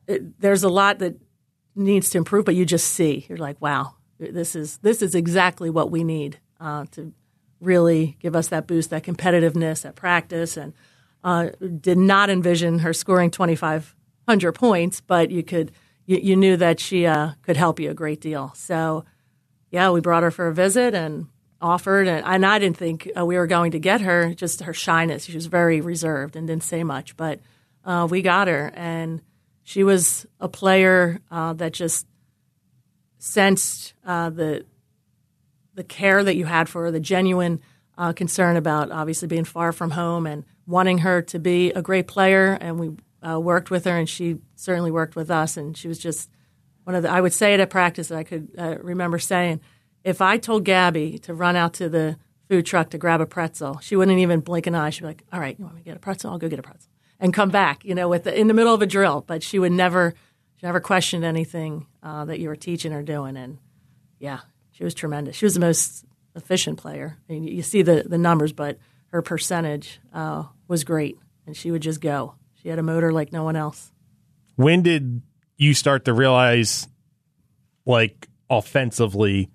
It, 0.08 0.40
there's 0.40 0.64
a 0.64 0.70
lot 0.70 1.00
that 1.00 1.20
needs 1.76 2.10
to 2.12 2.18
improve, 2.18 2.46
but 2.46 2.56
you 2.56 2.66
just 2.66 2.88
see 2.88 3.26
you're 3.28 3.38
like, 3.38 3.62
wow, 3.62 3.96
this 4.20 4.56
is 4.56 4.78
this 4.80 5.02
is 5.02 5.16
exactly 5.16 5.70
what 5.70 5.92
we 5.92 6.04
need 6.04 6.40
uh, 6.60 6.86
to 6.92 7.14
really 7.60 8.18
give 8.20 8.36
us 8.36 8.48
that 8.48 8.68
boost, 8.68 8.90
that 8.92 9.04
competitiveness 9.04 9.82
that 9.82 9.96
practice, 9.96 10.58
and 10.58 10.74
uh, 11.24 11.50
did 11.82 11.98
not 11.98 12.30
envision 12.30 12.80
her 12.80 12.94
scoring 12.94 13.32
2,500 13.32 14.52
points, 14.54 15.02
but 15.02 15.32
you 15.32 15.44
could 15.44 15.72
you, 16.06 16.18
you 16.18 16.36
knew 16.36 16.56
that 16.56 16.80
she 16.80 17.06
uh, 17.06 17.32
could 17.42 17.58
help 17.58 17.80
you 17.80 17.90
a 17.90 17.94
great 17.94 18.22
deal. 18.22 18.54
So 18.56 19.04
yeah, 19.70 19.90
we 19.92 20.00
brought 20.00 20.24
her 20.24 20.32
for 20.32 20.48
a 20.48 20.54
visit 20.54 20.94
and 20.94 21.28
offered, 21.62 22.08
and, 22.08 22.26
and 22.26 22.46
I 22.46 22.60
didn't 22.60 22.78
think 22.78 23.10
uh, 23.18 23.26
we 23.26 23.38
were 23.38 23.48
going 23.48 23.72
to 23.72 23.80
get 23.80 24.02
her. 24.02 24.34
Just 24.34 24.62
her 24.64 24.74
shyness; 24.74 25.26
she 25.26 25.36
was 25.36 25.48
very 25.48 25.82
reserved 25.82 26.36
and 26.36 26.48
didn't 26.48 26.64
say 26.64 26.84
much. 26.84 27.18
But 27.18 27.40
uh, 27.86 28.08
we 28.10 28.22
got 28.22 28.48
her, 28.48 28.72
and 28.76 29.22
she 29.64 29.84
was 29.84 30.26
a 30.40 30.48
player 30.48 31.20
uh, 31.32 31.54
that 31.54 31.74
just 31.74 32.08
sensed 33.18 33.94
uh, 34.06 34.30
the 34.30 34.66
the 35.74 35.84
care 35.84 36.24
that 36.24 36.36
you 36.36 36.46
had 36.46 36.68
for 36.68 36.84
her, 36.84 36.92
the 36.92 37.00
genuine 37.00 37.62
uh, 37.98 38.14
concern 38.14 38.58
about 38.58 38.92
obviously 38.92 39.28
being 39.28 39.44
far 39.44 39.72
from 39.72 39.92
home 39.92 40.26
and 40.26 40.44
wanting 40.66 41.00
her 41.00 41.22
to 41.22 41.40
be 41.40 41.72
a 41.72 41.82
great 41.82 42.08
player. 42.08 42.58
And 42.60 42.80
we 42.80 42.92
uh, 43.28 43.40
worked 43.40 43.70
with 43.70 43.86
her, 43.86 43.98
and 43.98 44.10
she 44.10 44.38
certainly 44.56 44.92
worked 44.92 45.16
with 45.16 45.30
us. 45.32 45.58
And 45.58 45.78
she 45.78 45.88
was 45.88 46.00
just 46.00 46.30
one 46.84 46.96
of 46.96 47.04
the. 47.04 47.10
I 47.10 47.22
would 47.22 47.34
say 47.34 47.54
it 47.54 47.60
at 47.60 47.70
practice. 47.70 48.10
that 48.10 48.18
I 48.18 48.24
could 48.24 48.50
remember 48.84 49.20
saying 49.20 49.62
if 50.08 50.22
I 50.22 50.38
told 50.38 50.64
Gabby 50.64 51.20
to 51.20 51.34
run 51.34 51.58
out 51.58 51.74
to 51.76 51.90
the 51.90 52.18
food 52.48 52.66
truck 52.66 52.90
to 52.92 52.98
grab 52.98 53.20
a 53.20 53.26
pretzel, 53.26 53.80
she 53.80 53.98
wouldn't 53.98 54.18
even 54.20 54.40
blink 54.40 54.66
an 54.66 54.74
eye. 54.74 54.90
She'd 54.90 55.02
be 55.02 55.08
like, 55.08 55.24
"All 55.34 55.40
right, 55.40 55.60
you 55.60 55.66
want 55.66 55.76
me 55.76 55.82
to 55.82 55.86
get 55.86 55.98
a 55.98 56.00
pretzel? 56.00 56.32
I'll 56.32 56.38
go 56.38 56.48
get 56.48 56.60
a 56.60 56.64
pretzel," 56.64 56.90
and 57.20 57.34
come 57.34 57.50
back, 57.50 57.84
you 57.84 57.94
know, 57.94 58.08
with 58.08 58.24
the, 58.24 58.34
in 58.34 58.48
the 58.48 58.54
middle 58.54 58.74
of 58.74 58.82
a 58.82 58.86
drill. 58.86 59.26
But 59.28 59.44
she 59.44 59.60
would 59.60 59.74
never, 59.74 60.14
she 60.56 60.66
never 60.66 60.80
questioned 60.80 61.26
anything 61.26 61.88
uh, 62.02 62.24
that 62.24 62.40
you 62.40 62.48
were 62.48 62.56
teaching 62.56 62.94
or 62.94 63.04
doing. 63.04 63.36
And 63.36 63.58
yeah, 64.18 64.40
she 64.72 64.86
was 64.86 64.94
tremendous. 64.94 65.36
She 65.36 65.46
was 65.46 65.56
the 65.56 65.60
most 65.60 66.06
efficient 66.36 66.78
player. 66.78 67.18
I 67.30 67.34
mean, 67.34 67.44
you 67.44 67.62
see 67.62 67.82
the 67.82 68.06
the 68.08 68.18
numbers, 68.18 68.54
but 68.54 68.78
her 69.08 69.22
percentage 69.22 70.00
uh, 70.14 70.46
was 70.70 70.86
great, 70.86 71.20
and 71.46 71.56
she 71.56 71.70
would 71.70 71.82
just 71.82 72.00
go. 72.00 72.36
She 72.62 72.70
had 72.70 72.80
a 72.80 72.84
motor 72.84 73.12
like 73.12 73.34
no 73.34 73.44
one 73.44 73.58
else. 73.58 73.92
When 74.56 74.84
did 74.84 75.22
you 75.58 75.74
start 75.74 76.06
to 76.06 76.14
realize, 76.14 76.88
like 77.86 78.30
offensively? 78.50 79.52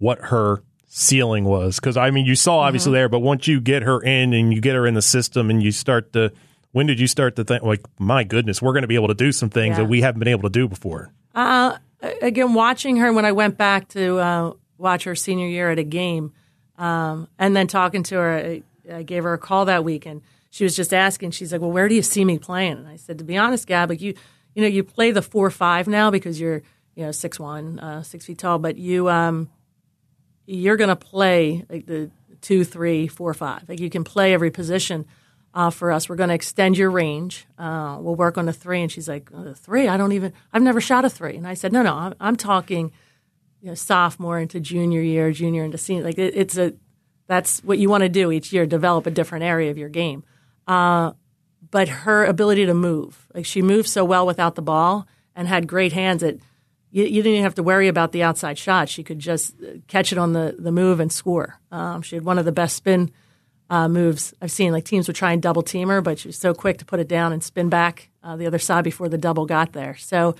What 0.00 0.18
her 0.18 0.62
ceiling 0.92 1.44
was 1.44 1.76
because 1.76 1.96
I 1.96 2.10
mean 2.10 2.26
you 2.26 2.34
saw 2.34 2.58
obviously 2.58 2.88
mm-hmm. 2.88 2.94
there, 2.94 3.08
but 3.08 3.20
once 3.20 3.46
you 3.46 3.60
get 3.60 3.84
her 3.84 4.02
in 4.02 4.32
and 4.32 4.52
you 4.52 4.60
get 4.60 4.74
her 4.74 4.88
in 4.88 4.94
the 4.94 5.02
system 5.02 5.48
and 5.48 5.62
you 5.62 5.70
start 5.70 6.12
to 6.14 6.32
when 6.72 6.86
did 6.86 6.98
you 6.98 7.06
start 7.06 7.36
to 7.36 7.44
think 7.44 7.62
like 7.62 7.80
my 8.00 8.24
goodness 8.24 8.60
we're 8.60 8.72
going 8.72 8.82
to 8.82 8.88
be 8.88 8.96
able 8.96 9.06
to 9.06 9.14
do 9.14 9.30
some 9.30 9.50
things 9.50 9.74
yeah. 9.74 9.84
that 9.84 9.88
we 9.88 10.00
haven't 10.00 10.18
been 10.18 10.28
able 10.28 10.42
to 10.42 10.50
do 10.50 10.66
before? 10.66 11.12
Uh, 11.32 11.76
again, 12.20 12.54
watching 12.54 12.96
her 12.96 13.12
when 13.12 13.24
I 13.24 13.30
went 13.30 13.56
back 13.56 13.86
to 13.90 14.18
uh, 14.18 14.52
watch 14.78 15.04
her 15.04 15.14
senior 15.14 15.46
year 15.46 15.70
at 15.70 15.78
a 15.78 15.84
game, 15.84 16.32
um, 16.76 17.28
and 17.38 17.54
then 17.54 17.68
talking 17.68 18.02
to 18.04 18.16
her, 18.16 18.36
I, 18.36 18.62
I, 18.92 19.02
gave 19.04 19.22
her 19.22 19.34
a 19.34 19.38
call 19.38 19.66
that 19.66 19.84
week 19.84 20.06
and 20.06 20.22
she 20.50 20.64
was 20.64 20.74
just 20.74 20.92
asking. 20.92 21.30
She's 21.30 21.52
like, 21.52 21.60
"Well, 21.60 21.70
where 21.70 21.88
do 21.88 21.94
you 21.94 22.02
see 22.02 22.24
me 22.24 22.38
playing?" 22.38 22.78
And 22.78 22.88
I 22.88 22.96
said, 22.96 23.18
"To 23.18 23.24
be 23.24 23.36
honest, 23.36 23.68
Gab, 23.68 23.90
like 23.90 24.00
you, 24.00 24.14
you 24.54 24.62
know, 24.62 24.68
you 24.68 24.82
play 24.82 25.12
the 25.12 25.22
four 25.22 25.50
five 25.50 25.86
now 25.86 26.10
because 26.10 26.40
you're 26.40 26.62
you 26.96 27.04
know 27.04 27.12
six 27.12 27.38
one, 27.38 27.78
uh, 27.78 28.02
six 28.02 28.26
feet 28.26 28.38
tall, 28.38 28.58
but 28.58 28.76
you." 28.76 29.08
Um, 29.08 29.48
you're 30.50 30.76
going 30.76 30.88
to 30.88 30.96
play 30.96 31.64
like 31.68 31.86
the 31.86 32.10
two, 32.40 32.64
three, 32.64 33.06
four, 33.06 33.32
five. 33.34 33.68
Like 33.68 33.80
you 33.80 33.90
can 33.90 34.04
play 34.04 34.34
every 34.34 34.50
position 34.50 35.06
uh, 35.54 35.70
for 35.70 35.92
us. 35.92 36.08
We're 36.08 36.16
going 36.16 36.28
to 36.28 36.34
extend 36.34 36.76
your 36.76 36.90
range. 36.90 37.46
Uh, 37.58 37.98
we'll 38.00 38.16
work 38.16 38.38
on 38.38 38.46
the 38.46 38.52
three. 38.52 38.82
And 38.82 38.90
she's 38.90 39.08
like, 39.08 39.30
"The 39.30 39.54
three? 39.54 39.88
I 39.88 39.96
don't 39.96 40.12
even. 40.12 40.32
I've 40.52 40.62
never 40.62 40.80
shot 40.80 41.04
a 41.04 41.10
three. 41.10 41.36
And 41.36 41.46
I 41.46 41.54
said, 41.54 41.72
no, 41.72 41.82
no. 41.82 41.94
I'm, 41.94 42.14
I'm 42.20 42.36
talking, 42.36 42.92
you 43.60 43.68
know, 43.68 43.74
sophomore 43.74 44.38
into 44.38 44.60
junior 44.60 45.00
year, 45.00 45.32
junior 45.32 45.64
into 45.64 45.78
senior. 45.78 46.04
Like 46.04 46.18
it, 46.18 46.34
it's 46.36 46.56
a. 46.56 46.74
That's 47.26 47.62
what 47.62 47.78
you 47.78 47.88
want 47.88 48.02
to 48.02 48.08
do 48.08 48.32
each 48.32 48.52
year. 48.52 48.66
Develop 48.66 49.06
a 49.06 49.10
different 49.10 49.44
area 49.44 49.70
of 49.70 49.78
your 49.78 49.88
game. 49.88 50.24
Uh, 50.66 51.12
but 51.70 51.88
her 51.88 52.24
ability 52.24 52.66
to 52.66 52.74
move, 52.74 53.28
like 53.32 53.46
she 53.46 53.62
moved 53.62 53.88
so 53.88 54.04
well 54.04 54.26
without 54.26 54.56
the 54.56 54.62
ball 54.62 55.06
and 55.36 55.46
had 55.46 55.68
great 55.68 55.92
hands 55.92 56.24
at 56.24 56.38
you, 56.90 57.04
you, 57.04 57.22
didn't 57.22 57.32
even 57.34 57.44
have 57.44 57.54
to 57.54 57.62
worry 57.62 57.88
about 57.88 58.12
the 58.12 58.22
outside 58.22 58.58
shot. 58.58 58.88
She 58.88 59.02
could 59.02 59.18
just 59.18 59.54
catch 59.86 60.12
it 60.12 60.18
on 60.18 60.32
the, 60.32 60.56
the 60.58 60.72
move 60.72 61.00
and 61.00 61.12
score. 61.12 61.60
Um, 61.70 62.02
she 62.02 62.16
had 62.16 62.24
one 62.24 62.38
of 62.38 62.44
the 62.44 62.52
best 62.52 62.76
spin 62.76 63.10
uh, 63.70 63.88
moves 63.88 64.34
I've 64.42 64.50
seen. 64.50 64.72
Like 64.72 64.84
teams 64.84 65.06
would 65.06 65.16
try 65.16 65.32
and 65.32 65.40
double 65.40 65.62
team 65.62 65.88
her, 65.88 66.00
but 66.00 66.18
she 66.18 66.28
was 66.28 66.36
so 66.36 66.52
quick 66.52 66.78
to 66.78 66.84
put 66.84 67.00
it 67.00 67.08
down 67.08 67.32
and 67.32 67.42
spin 67.42 67.68
back 67.68 68.10
uh, 68.22 68.36
the 68.36 68.46
other 68.46 68.58
side 68.58 68.84
before 68.84 69.08
the 69.08 69.18
double 69.18 69.46
got 69.46 69.72
there. 69.72 69.96
So, 69.96 70.34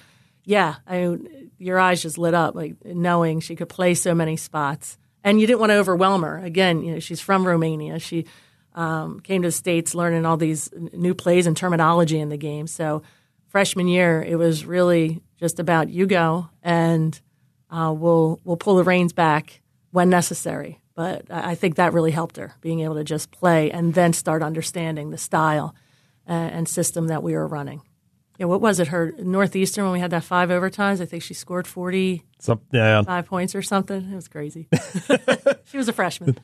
yeah, 0.44 0.76
I 0.86 1.06
mean, 1.06 1.50
your 1.58 1.78
eyes 1.78 2.02
just 2.02 2.18
lit 2.18 2.34
up 2.34 2.54
like 2.54 2.84
knowing 2.84 3.40
she 3.40 3.54
could 3.54 3.68
play 3.68 3.94
so 3.94 4.14
many 4.14 4.36
spots, 4.36 4.98
and 5.22 5.40
you 5.40 5.46
didn't 5.46 5.60
want 5.60 5.70
to 5.70 5.76
overwhelm 5.76 6.22
her. 6.22 6.38
Again, 6.38 6.82
you 6.82 6.94
know, 6.94 6.98
she's 6.98 7.20
from 7.20 7.46
Romania. 7.46 7.98
She 7.98 8.26
um, 8.74 9.20
came 9.20 9.42
to 9.42 9.48
the 9.48 9.52
states 9.52 9.94
learning 9.94 10.26
all 10.26 10.36
these 10.36 10.70
new 10.74 11.14
plays 11.14 11.46
and 11.46 11.56
terminology 11.56 12.18
in 12.18 12.30
the 12.30 12.36
game. 12.36 12.66
So, 12.66 13.02
freshman 13.50 13.88
year, 13.88 14.22
it 14.22 14.36
was 14.36 14.64
really 14.64 15.20
just 15.38 15.58
about 15.58 15.88
you 15.90 16.06
go 16.06 16.48
and 16.62 17.20
uh, 17.70 17.92
we'll 17.96 18.40
we'll 18.44 18.56
pull 18.56 18.76
the 18.76 18.84
reins 18.84 19.12
back 19.12 19.60
when 19.90 20.08
necessary. 20.08 20.80
But 20.94 21.30
I 21.30 21.54
think 21.54 21.76
that 21.76 21.92
really 21.92 22.10
helped 22.10 22.36
her 22.36 22.54
being 22.60 22.80
able 22.80 22.94
to 22.96 23.04
just 23.04 23.30
play 23.30 23.70
and 23.70 23.94
then 23.94 24.12
start 24.12 24.42
understanding 24.42 25.10
the 25.10 25.18
style 25.18 25.74
uh, 26.28 26.32
and 26.32 26.68
system 26.68 27.08
that 27.08 27.22
we 27.22 27.32
were 27.32 27.46
running. 27.46 27.82
Yeah, 28.38 28.46
what 28.46 28.60
was 28.60 28.80
it? 28.80 28.88
Her 28.88 29.12
Northeastern 29.18 29.84
when 29.84 29.92
we 29.92 30.00
had 30.00 30.10
that 30.12 30.24
five 30.24 30.48
overtimes. 30.48 31.00
I 31.00 31.06
think 31.06 31.22
she 31.22 31.34
scored 31.34 31.66
forty 31.66 32.24
Some, 32.38 32.60
yeah. 32.72 33.02
five 33.02 33.26
points 33.26 33.54
or 33.54 33.62
something. 33.62 34.10
It 34.12 34.14
was 34.14 34.28
crazy. 34.28 34.68
she 35.64 35.76
was 35.76 35.88
a 35.88 35.92
freshman. 35.92 36.38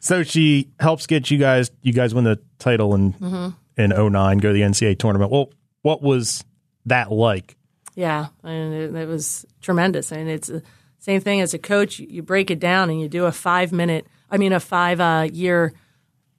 So 0.00 0.22
she 0.22 0.70
helps 0.80 1.06
get 1.06 1.30
you 1.30 1.38
guys. 1.38 1.70
You 1.82 1.92
guys 1.92 2.14
win 2.14 2.24
the 2.24 2.40
title 2.58 2.94
in 2.94 3.54
in 3.76 3.90
09, 3.90 4.38
go 4.38 4.48
to 4.48 4.52
the 4.52 4.60
NCAA 4.62 4.98
tournament. 4.98 5.30
Well, 5.30 5.50
what 5.82 6.02
was 6.02 6.44
that 6.86 7.10
like? 7.10 7.56
Yeah, 7.94 8.28
and 8.42 8.74
it, 8.74 8.94
it 8.94 9.08
was 9.08 9.44
tremendous. 9.60 10.12
And 10.12 10.28
it's 10.28 10.48
the 10.48 10.62
same 10.98 11.20
thing 11.20 11.40
as 11.40 11.54
a 11.54 11.58
coach. 11.58 11.98
You, 11.98 12.22
break 12.22 12.50
it 12.50 12.60
down 12.60 12.90
and 12.90 13.00
you 13.00 13.08
do 13.08 13.26
a 13.26 13.32
five 13.32 13.72
minute, 13.72 14.06
I 14.30 14.36
mean, 14.36 14.52
a 14.52 14.60
five 14.60 15.00
uh, 15.00 15.28
year 15.32 15.72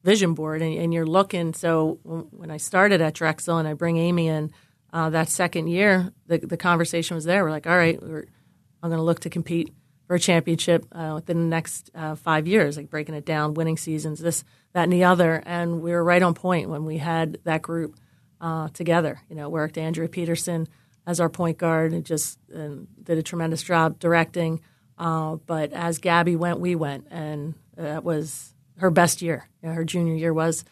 vision 0.03 0.33
board, 0.33 0.61
and, 0.61 0.77
and 0.77 0.93
you're 0.93 1.05
looking. 1.05 1.53
So 1.53 1.99
when 2.03 2.49
I 2.51 2.57
started 2.57 3.01
at 3.01 3.13
Drexel 3.13 3.57
and 3.57 3.67
I 3.67 3.73
bring 3.73 3.97
Amy 3.97 4.27
in 4.27 4.51
uh, 4.93 5.09
that 5.11 5.29
second 5.29 5.67
year, 5.67 6.11
the, 6.27 6.39
the 6.39 6.57
conversation 6.57 7.15
was 7.15 7.25
there. 7.25 7.43
We're 7.43 7.51
like, 7.51 7.67
all 7.67 7.77
right, 7.77 7.99
I'm 8.01 8.89
going 8.89 8.97
to 8.97 9.03
look 9.03 9.21
to 9.21 9.29
compete 9.29 9.73
for 10.07 10.15
a 10.15 10.19
championship 10.19 10.85
uh, 10.91 11.11
within 11.15 11.37
the 11.37 11.47
next 11.47 11.89
uh, 11.95 12.15
five 12.15 12.47
years, 12.47 12.75
like 12.75 12.89
breaking 12.89 13.15
it 13.15 13.25
down, 13.25 13.53
winning 13.53 13.77
seasons, 13.77 14.19
this, 14.19 14.43
that, 14.73 14.83
and 14.83 14.93
the 14.93 15.03
other. 15.03 15.41
And 15.45 15.81
we 15.81 15.91
were 15.91 16.03
right 16.03 16.21
on 16.21 16.33
point 16.33 16.69
when 16.69 16.85
we 16.85 16.97
had 16.97 17.37
that 17.43 17.61
group 17.61 17.95
uh, 18.41 18.67
together. 18.69 19.21
You 19.29 19.35
know, 19.35 19.47
worked 19.47 19.77
Andrea 19.77 20.09
Peterson 20.09 20.67
as 21.07 21.19
our 21.19 21.29
point 21.29 21.57
guard 21.57 21.93
and 21.93 22.05
just 22.05 22.39
um, 22.53 22.87
did 23.01 23.17
a 23.17 23.23
tremendous 23.23 23.63
job 23.63 23.99
directing. 23.99 24.61
Uh, 24.97 25.35
but 25.35 25.71
as 25.71 25.99
Gabby 25.99 26.35
went, 26.35 26.59
we 26.59 26.75
went, 26.75 27.07
and 27.09 27.55
that 27.77 28.03
was 28.03 28.53
her 28.77 28.91
best 28.91 29.21
year. 29.21 29.47
You 29.61 29.69
know, 29.69 29.75
her 29.75 29.85
junior 29.85 30.15
year 30.15 30.33
was 30.33 30.65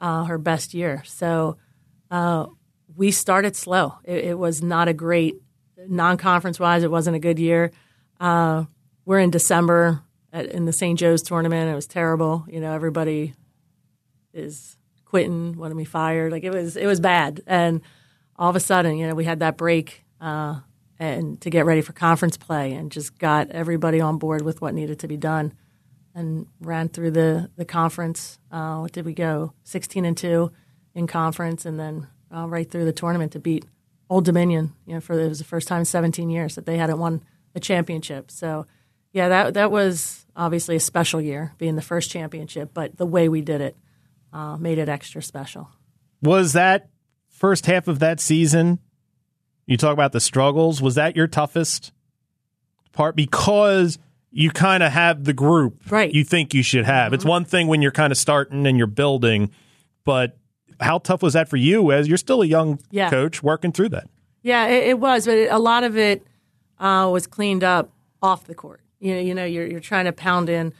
uh, 0.00 0.24
her 0.24 0.38
best 0.38 0.74
year. 0.74 1.02
So 1.04 1.56
uh, 2.10 2.46
we 2.96 3.10
started 3.10 3.56
slow. 3.56 3.94
It, 4.04 4.24
it 4.24 4.38
was 4.38 4.62
not 4.62 4.88
a 4.88 4.94
great 4.94 5.36
non-conference 5.76 6.58
wise. 6.58 6.82
It 6.82 6.90
wasn't 6.90 7.16
a 7.16 7.20
good 7.20 7.38
year. 7.38 7.70
Uh, 8.18 8.64
we're 9.04 9.20
in 9.20 9.30
December 9.30 10.02
at, 10.32 10.46
in 10.46 10.64
the 10.64 10.72
St. 10.72 10.98
Joe's 10.98 11.22
tournament. 11.22 11.70
It 11.70 11.74
was 11.74 11.86
terrible. 11.86 12.44
You 12.48 12.60
know, 12.60 12.72
everybody 12.72 13.34
is 14.32 14.75
quitting, 15.16 15.56
wanted 15.56 15.76
me 15.76 15.84
fired. 15.84 16.30
Like 16.30 16.44
it 16.44 16.52
was, 16.52 16.76
it 16.76 16.86
was 16.86 17.00
bad. 17.00 17.40
And 17.46 17.80
all 18.36 18.50
of 18.50 18.56
a 18.56 18.60
sudden, 18.60 18.98
you 18.98 19.06
know, 19.06 19.14
we 19.14 19.24
had 19.24 19.40
that 19.40 19.56
break 19.56 20.04
uh, 20.20 20.60
and 20.98 21.40
to 21.40 21.48
get 21.48 21.64
ready 21.64 21.80
for 21.80 21.92
conference 21.92 22.36
play, 22.36 22.72
and 22.72 22.92
just 22.92 23.18
got 23.18 23.50
everybody 23.50 24.00
on 24.00 24.18
board 24.18 24.42
with 24.42 24.60
what 24.60 24.74
needed 24.74 24.98
to 25.00 25.08
be 25.08 25.16
done, 25.16 25.52
and 26.14 26.46
ran 26.60 26.88
through 26.88 27.12
the 27.12 27.50
the 27.56 27.64
conference. 27.64 28.38
Uh, 28.50 28.78
what 28.78 28.92
did 28.92 29.04
we 29.04 29.14
go? 29.14 29.52
Sixteen 29.64 30.04
and 30.04 30.16
two 30.16 30.52
in 30.94 31.06
conference, 31.06 31.66
and 31.66 31.78
then 31.78 32.06
uh, 32.34 32.46
right 32.46 32.70
through 32.70 32.84
the 32.84 32.92
tournament 32.92 33.32
to 33.32 33.38
beat 33.38 33.64
Old 34.08 34.24
Dominion. 34.24 34.72
You 34.86 34.94
know, 34.94 35.00
for 35.00 35.18
it 35.18 35.28
was 35.28 35.38
the 35.38 35.44
first 35.44 35.68
time 35.68 35.80
in 35.80 35.84
17 35.84 36.30
years 36.30 36.54
that 36.54 36.66
they 36.66 36.78
hadn't 36.78 36.98
won 36.98 37.22
a 37.54 37.60
championship. 37.60 38.30
So, 38.30 38.66
yeah, 39.12 39.28
that 39.28 39.54
that 39.54 39.70
was 39.70 40.26
obviously 40.34 40.76
a 40.76 40.80
special 40.80 41.20
year, 41.20 41.52
being 41.58 41.76
the 41.76 41.82
first 41.82 42.10
championship. 42.10 42.70
But 42.72 42.96
the 42.96 43.06
way 43.06 43.28
we 43.28 43.42
did 43.42 43.60
it 43.60 43.76
uh, 44.32 44.56
made 44.56 44.78
it 44.78 44.88
extra 44.88 45.22
special. 45.22 45.68
Was 46.22 46.52
that 46.54 46.88
first 47.28 47.66
half 47.66 47.88
of 47.88 47.98
that 48.00 48.20
season? 48.20 48.78
You 49.66 49.76
talk 49.76 49.92
about 49.92 50.12
the 50.12 50.20
struggles. 50.20 50.80
Was 50.80 50.94
that 50.94 51.16
your 51.16 51.26
toughest 51.26 51.92
part 52.92 53.16
because 53.16 53.98
you 54.30 54.50
kind 54.50 54.82
of 54.82 54.92
have 54.92 55.24
the 55.24 55.32
group 55.32 55.90
Right. 55.90 56.12
you 56.12 56.24
think 56.24 56.54
you 56.54 56.62
should 56.62 56.84
have? 56.84 57.12
It's 57.12 57.24
one 57.24 57.44
thing 57.44 57.66
when 57.68 57.82
you're 57.82 57.90
kind 57.92 58.10
of 58.12 58.18
starting 58.18 58.66
and 58.66 58.76
you're 58.78 58.86
building, 58.86 59.50
but 60.04 60.36
how 60.80 60.98
tough 60.98 61.22
was 61.22 61.32
that 61.34 61.48
for 61.48 61.56
you 61.56 61.90
as 61.92 62.06
you're 62.08 62.18
still 62.18 62.42
a 62.42 62.46
young 62.46 62.78
Yeah. 62.90 63.08
coach 63.10 63.42
working 63.42 63.72
through 63.72 63.90
that? 63.90 64.08
Yeah, 64.42 64.66
it, 64.66 64.88
it 64.88 64.98
was, 65.00 65.26
but 65.26 65.34
it, 65.36 65.50
a 65.50 65.58
lot 65.58 65.84
of 65.84 65.96
it 65.96 66.26
uh, 66.78 67.08
was 67.10 67.26
cleaned 67.26 67.64
up 67.64 67.90
off 68.22 68.44
the 68.44 68.54
court. 68.54 68.80
You 69.00 69.14
know, 69.14 69.20
you 69.20 69.34
know, 69.34 69.44
you're 69.44 69.66
you're 69.66 69.80
trying 69.80 70.04
to 70.06 70.12
pound 70.12 70.48
in. 70.48 70.72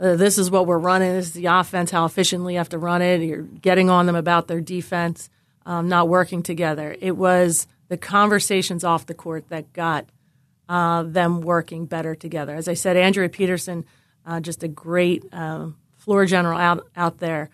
Uh, 0.00 0.16
this 0.16 0.38
is 0.38 0.50
what 0.50 0.66
we're 0.66 0.78
running. 0.78 1.12
This 1.12 1.26
is 1.26 1.32
the 1.34 1.46
offense. 1.46 1.90
How 1.90 2.06
efficiently 2.06 2.54
you 2.54 2.58
have 2.58 2.70
to 2.70 2.78
run 2.78 3.02
it. 3.02 3.20
You're 3.20 3.42
getting 3.42 3.90
on 3.90 4.06
them 4.06 4.16
about 4.16 4.48
their 4.48 4.60
defense, 4.60 5.28
um, 5.66 5.88
not 5.88 6.08
working 6.08 6.42
together. 6.42 6.96
It 7.00 7.16
was 7.16 7.66
the 7.88 7.98
conversations 7.98 8.82
off 8.82 9.04
the 9.04 9.14
court 9.14 9.48
that 9.50 9.72
got 9.74 10.06
uh, 10.70 11.02
them 11.02 11.42
working 11.42 11.84
better 11.84 12.14
together. 12.14 12.54
As 12.54 12.66
I 12.66 12.74
said, 12.74 12.96
Andrea 12.96 13.28
Peterson, 13.28 13.84
uh, 14.24 14.40
just 14.40 14.62
a 14.62 14.68
great 14.68 15.24
um, 15.32 15.76
floor 15.98 16.24
general 16.24 16.58
out 16.58 16.88
out 16.96 17.18
there. 17.18 17.50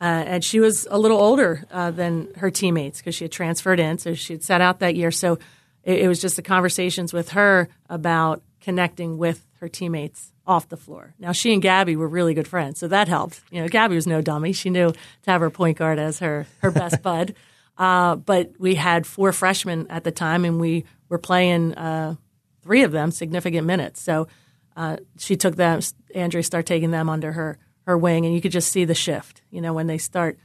Uh, 0.00 0.24
and 0.26 0.44
she 0.44 0.60
was 0.60 0.88
a 0.90 0.98
little 0.98 1.18
older 1.18 1.66
uh, 1.70 1.90
than 1.90 2.32
her 2.36 2.50
teammates 2.50 2.98
because 2.98 3.14
she 3.14 3.24
had 3.24 3.32
transferred 3.32 3.78
in, 3.78 3.98
so 3.98 4.14
she 4.14 4.32
had 4.32 4.42
sat 4.42 4.62
out 4.62 4.78
that 4.78 4.94
year. 4.94 5.10
So 5.10 5.38
it, 5.84 5.98
it 6.00 6.08
was 6.08 6.22
just 6.22 6.36
the 6.36 6.42
conversations 6.42 7.12
with 7.12 7.30
her 7.30 7.68
about 7.90 8.42
connecting 8.62 9.18
with 9.18 9.46
her 9.60 9.68
teammates 9.68 10.32
off 10.50 10.68
the 10.68 10.76
floor. 10.76 11.14
Now 11.20 11.30
she 11.30 11.52
and 11.52 11.62
Gabby 11.62 11.94
were 11.94 12.08
really 12.08 12.34
good 12.34 12.48
friends, 12.48 12.80
so 12.80 12.88
that 12.88 13.06
helped. 13.06 13.40
You 13.52 13.62
know, 13.62 13.68
Gabby 13.68 13.94
was 13.94 14.08
no 14.08 14.20
dummy; 14.20 14.52
she 14.52 14.68
knew 14.68 14.90
to 14.90 15.30
have 15.30 15.40
her 15.40 15.48
point 15.48 15.78
guard 15.78 16.00
as 16.00 16.18
her 16.18 16.46
her 16.58 16.72
best 16.72 17.00
bud. 17.04 17.34
Uh, 17.78 18.16
but 18.16 18.50
we 18.58 18.74
had 18.74 19.06
four 19.06 19.32
freshmen 19.32 19.86
at 19.88 20.02
the 20.02 20.10
time, 20.10 20.44
and 20.44 20.60
we 20.60 20.84
were 21.08 21.18
playing 21.18 21.74
uh, 21.74 22.16
three 22.62 22.82
of 22.82 22.90
them 22.90 23.12
significant 23.12 23.64
minutes. 23.64 24.02
So 24.02 24.26
uh, 24.74 24.96
she 25.18 25.36
took 25.36 25.54
them. 25.54 25.80
Andrea 26.16 26.42
started 26.42 26.66
taking 26.66 26.90
them 26.90 27.08
under 27.08 27.30
her 27.30 27.58
her 27.86 27.96
wing, 27.96 28.26
and 28.26 28.34
you 28.34 28.40
could 28.40 28.52
just 28.52 28.72
see 28.72 28.84
the 28.84 28.94
shift. 28.94 29.42
You 29.52 29.60
know, 29.60 29.72
when 29.72 29.86
they 29.86 29.98
start 29.98 30.36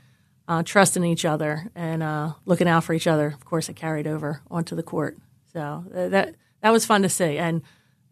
uh, 0.47 0.61
trusting 0.63 1.03
each 1.03 1.25
other 1.25 1.71
and 1.73 2.03
uh, 2.03 2.33
looking 2.45 2.67
out 2.67 2.83
for 2.83 2.93
each 2.93 3.07
other. 3.07 3.27
Of 3.27 3.43
course, 3.45 3.69
it 3.69 3.75
carried 3.75 4.05
over 4.05 4.41
onto 4.51 4.75
the 4.75 4.83
court. 4.83 5.17
So 5.51 5.83
uh, 5.95 6.09
that 6.09 6.35
that 6.61 6.69
was 6.69 6.85
fun 6.85 7.01
to 7.01 7.09
see. 7.09 7.39
And 7.39 7.63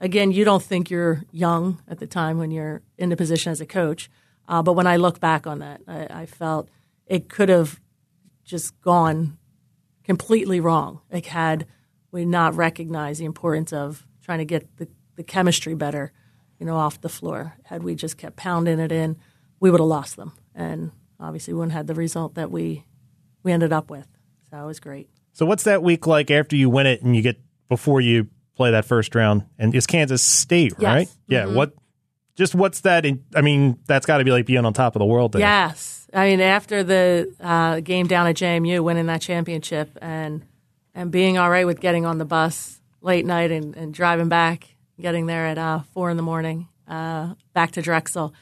again, 0.03 0.31
you 0.31 0.43
don't 0.43 0.61
think 0.61 0.89
you're 0.89 1.23
young 1.31 1.81
at 1.87 1.99
the 1.99 2.05
time 2.05 2.37
when 2.37 2.51
you're 2.51 2.81
in 2.97 3.09
the 3.09 3.15
position 3.15 3.51
as 3.51 3.61
a 3.61 3.65
coach, 3.65 4.09
uh, 4.47 4.61
but 4.61 4.73
when 4.73 4.85
I 4.85 4.97
look 4.97 5.19
back 5.19 5.47
on 5.47 5.59
that, 5.59 5.81
I, 5.87 6.07
I 6.09 6.25
felt 6.25 6.69
it 7.07 7.29
could 7.29 7.49
have 7.49 7.79
just 8.43 8.79
gone 8.81 9.37
completely 10.03 10.59
wrong. 10.59 10.99
Like 11.11 11.27
had 11.27 11.65
we 12.11 12.25
not 12.25 12.53
recognized 12.53 13.21
the 13.21 13.25
importance 13.25 13.71
of 13.71 14.05
trying 14.21 14.39
to 14.39 14.45
get 14.45 14.77
the, 14.77 14.89
the 15.15 15.23
chemistry 15.23 15.73
better, 15.73 16.11
you 16.59 16.65
know, 16.65 16.75
off 16.75 16.99
the 16.99 17.09
floor. 17.09 17.55
Had 17.63 17.83
we 17.83 17.95
just 17.95 18.17
kept 18.17 18.35
pounding 18.35 18.79
it 18.79 18.91
in, 18.91 19.17
we 19.61 19.71
would 19.71 19.79
have 19.79 19.87
lost 19.87 20.17
them, 20.17 20.33
and 20.53 20.91
obviously 21.19 21.53
we 21.53 21.59
wouldn't 21.59 21.71
have 21.71 21.79
had 21.79 21.87
the 21.87 21.95
result 21.95 22.35
that 22.35 22.51
we 22.51 22.85
we 23.43 23.51
ended 23.51 23.71
up 23.71 23.89
with. 23.89 24.07
So 24.49 24.61
it 24.61 24.65
was 24.65 24.79
great. 24.79 25.09
So 25.31 25.45
what's 25.45 25.63
that 25.63 25.81
week 25.81 26.05
like 26.05 26.29
after 26.29 26.55
you 26.55 26.69
win 26.69 26.85
it 26.85 27.01
and 27.01 27.15
you 27.15 27.21
get 27.21 27.39
before 27.69 28.01
you 28.01 28.27
play 28.55 28.71
that 28.71 28.85
first 28.85 29.15
round? 29.15 29.43
And 29.57 29.73
it's 29.75 29.87
Kansas 29.87 30.21
State, 30.21 30.73
Yes. 30.79 30.83
right? 30.83 31.09
Yeah. 31.27 31.45
What? 31.47 31.73
Just 32.35 32.55
what's 32.55 32.81
that? 32.81 33.05
In, 33.05 33.23
I 33.35 33.41
mean, 33.41 33.77
that's 33.85 34.05
got 34.07 34.17
to 34.17 34.23
be 34.23 34.31
like 34.31 34.45
being 34.47 34.65
on 34.65 34.73
top 34.73 34.95
of 34.95 34.99
the 34.99 35.05
world. 35.05 35.33
There. 35.33 35.41
Yes, 35.41 36.07
I 36.13 36.29
mean 36.29 36.41
after 36.41 36.83
the 36.83 37.31
uh, 37.39 37.79
game 37.81 38.07
down 38.07 38.25
at 38.27 38.35
JMU, 38.35 38.83
winning 38.83 39.05
that 39.05 39.21
championship, 39.21 39.97
and 40.01 40.43
and 40.95 41.11
being 41.11 41.37
all 41.37 41.49
right 41.49 41.65
with 41.67 41.79
getting 41.79 42.05
on 42.07 42.17
the 42.17 42.25
bus 42.25 42.79
late 43.01 43.25
night 43.25 43.51
and, 43.51 43.75
and 43.75 43.93
driving 43.93 44.29
back, 44.29 44.67
getting 44.99 45.27
there 45.27 45.45
at 45.45 45.57
uh, 45.59 45.81
four 45.93 46.09
in 46.09 46.17
the 46.17 46.23
morning, 46.23 46.67
uh, 46.87 47.35
back 47.53 47.71
to 47.73 47.81
Drexel. 47.83 48.33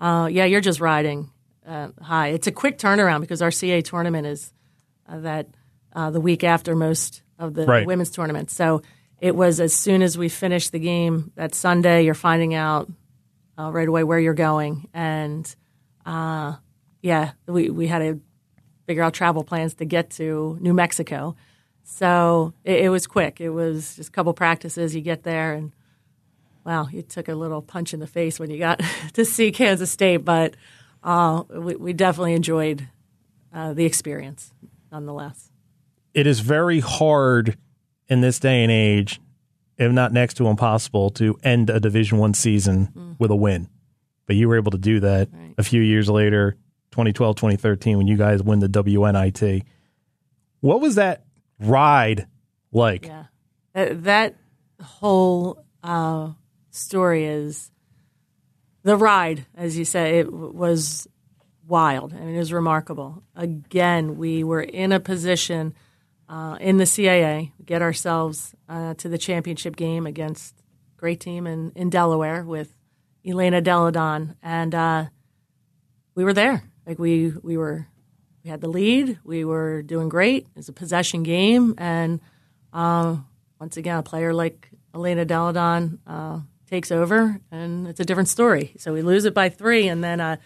Uh, 0.00 0.28
yeah, 0.30 0.44
you're 0.44 0.60
just 0.60 0.80
riding 0.80 1.30
uh, 1.66 1.88
high. 2.02 2.28
It's 2.28 2.46
a 2.48 2.52
quick 2.52 2.76
turnaround 2.78 3.20
because 3.20 3.40
our 3.42 3.50
CAA 3.50 3.84
tournament 3.84 4.26
is 4.26 4.52
uh, 5.08 5.18
that 5.20 5.46
uh, 5.92 6.10
the 6.10 6.20
week 6.20 6.42
after 6.42 6.74
most 6.74 7.22
of 7.38 7.54
the 7.54 7.66
Right. 7.66 7.86
women's 7.86 8.10
tournament. 8.10 8.50
So 8.50 8.82
it 9.20 9.34
was 9.34 9.60
as 9.60 9.74
soon 9.74 10.02
as 10.02 10.16
we 10.16 10.28
finished 10.28 10.72
the 10.72 10.78
game 10.78 11.32
that 11.34 11.54
Sunday, 11.54 12.04
you're 12.04 12.14
finding 12.14 12.54
out 12.54 12.90
uh, 13.58 13.70
right 13.70 13.88
away 13.88 14.04
where 14.04 14.18
you're 14.18 14.34
going, 14.34 14.88
and 14.94 15.54
uh, 16.06 16.54
yeah, 17.02 17.32
we 17.46 17.70
we 17.70 17.88
had 17.88 17.98
to 17.98 18.20
figure 18.86 19.02
out 19.02 19.14
travel 19.14 19.44
plans 19.44 19.74
to 19.74 19.84
get 19.84 20.10
to 20.10 20.56
New 20.60 20.72
Mexico. 20.72 21.36
So 21.82 22.54
it, 22.64 22.84
it 22.84 22.88
was 22.90 23.06
quick. 23.06 23.40
It 23.40 23.50
was 23.50 23.96
just 23.96 24.08
a 24.08 24.12
couple 24.12 24.32
practices. 24.34 24.94
You 24.94 25.00
get 25.00 25.24
there, 25.24 25.54
and 25.54 25.72
wow, 26.64 26.88
you 26.90 27.02
took 27.02 27.28
a 27.28 27.34
little 27.34 27.62
punch 27.62 27.92
in 27.92 28.00
the 28.00 28.06
face 28.06 28.38
when 28.38 28.50
you 28.50 28.58
got 28.58 28.80
to 29.14 29.24
see 29.24 29.50
Kansas 29.50 29.90
State. 29.90 30.18
But 30.18 30.54
uh, 31.02 31.42
we, 31.48 31.74
we 31.74 31.92
definitely 31.92 32.34
enjoyed 32.34 32.86
uh, 33.52 33.72
the 33.72 33.84
experience, 33.84 34.52
nonetheless. 34.92 35.50
It 36.14 36.26
is 36.26 36.40
very 36.40 36.80
hard 36.80 37.56
in 38.08 38.20
this 38.20 38.38
day 38.38 38.62
and 38.62 38.72
age, 38.72 39.20
if 39.76 39.92
not 39.92 40.12
next 40.12 40.34
to 40.34 40.48
impossible, 40.48 41.10
to 41.10 41.38
end 41.42 41.70
a 41.70 41.80
Division 41.80 42.18
One 42.18 42.34
season 42.34 42.88
mm. 42.94 43.16
with 43.18 43.30
a 43.30 43.36
win. 43.36 43.68
But 44.26 44.36
you 44.36 44.48
were 44.48 44.56
able 44.56 44.72
to 44.72 44.78
do 44.78 45.00
that 45.00 45.28
right. 45.32 45.54
a 45.56 45.62
few 45.62 45.80
years 45.80 46.08
later, 46.08 46.56
2012, 46.90 47.36
2013, 47.36 47.96
when 47.96 48.06
you 48.06 48.16
guys 48.16 48.42
win 48.42 48.58
the 48.58 48.68
WNIT. 48.68 49.64
What 50.60 50.80
was 50.80 50.96
that 50.96 51.24
ride 51.60 52.26
like? 52.72 53.06
Yeah, 53.06 53.24
that 53.74 54.36
whole 54.82 55.64
uh, 55.82 56.32
story 56.70 57.26
is 57.26 57.70
the 58.82 58.96
ride, 58.96 59.46
as 59.54 59.76
you 59.76 59.84
said, 59.84 60.14
it 60.14 60.32
was 60.32 61.06
wild. 61.66 62.14
I 62.14 62.20
mean, 62.20 62.34
it 62.34 62.38
was 62.38 62.52
remarkable. 62.52 63.22
Again, 63.36 64.16
we 64.16 64.42
were 64.42 64.62
in 64.62 64.92
a 64.92 65.00
position 65.00 65.74
uh, 66.28 66.56
in 66.60 66.76
the 66.76 66.84
CAA, 66.84 67.52
get 67.64 67.82
ourselves 67.82 68.54
uh, 68.68 68.94
to 68.94 69.08
the 69.08 69.18
championship 69.18 69.76
game 69.76 70.06
against 70.06 70.54
great 70.96 71.20
team 71.20 71.46
in, 71.46 71.72
in 71.74 71.90
Delaware 71.90 72.44
with 72.44 72.74
Elena 73.26 73.60
Delle 73.60 73.90
Donne, 73.90 74.36
and 74.42 74.74
uh, 74.74 75.04
we 76.14 76.24
were 76.24 76.32
there. 76.32 76.62
Like 76.86 76.98
we 76.98 77.32
we 77.42 77.56
were 77.56 77.86
we 78.42 78.50
had 78.50 78.60
the 78.60 78.68
lead. 78.68 79.18
We 79.24 79.44
were 79.44 79.82
doing 79.82 80.08
great. 80.08 80.44
It 80.44 80.56
was 80.56 80.68
a 80.68 80.72
possession 80.72 81.22
game, 81.22 81.74
and 81.78 82.20
uh, 82.72 83.16
once 83.60 83.76
again, 83.76 83.98
a 83.98 84.02
player 84.02 84.32
like 84.32 84.70
Elena 84.94 85.24
Delle 85.24 85.52
Donne 85.52 85.98
uh, 86.06 86.40
takes 86.68 86.90
over, 86.90 87.40
and 87.50 87.86
it's 87.86 88.00
a 88.00 88.04
different 88.04 88.28
story. 88.28 88.74
So 88.78 88.92
we 88.92 89.02
lose 89.02 89.24
it 89.24 89.34
by 89.34 89.48
three, 89.48 89.88
and 89.88 90.02
then 90.02 90.20
uh, 90.20 90.36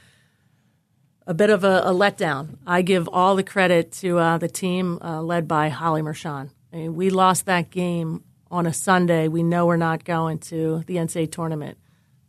a 1.27 1.35
bit 1.35 1.51
of 1.51 1.65
a, 1.65 1.83
a, 1.85 1.93
letdown. 1.93 2.59
I 2.67 2.83
give 2.83 3.09
all 3.09 3.37
the 3.37 3.43
credit 3.43 3.93
to 3.93 4.19
uh, 4.19 4.39
the 4.39 4.49
team 4.49 4.99
uh, 5.01 5.23
led 5.23 5.47
by 5.47 5.69
Hollie 5.69 6.03
Mershon. 6.03 6.51
I 6.73 6.77
mean, 6.77 6.95
we 6.95 7.11
lost 7.11 7.47
that 7.47 7.71
game 7.71 8.25
on 8.51 8.67
a 8.67 8.73
Sunday. 8.73 9.29
We 9.29 9.43
know 9.43 9.67
we're 9.67 9.77
not 9.77 10.05
going 10.05 10.39
to 10.39 10.83
the 10.87 10.97
NCAA 10.97 11.31
tournament. 11.31 11.79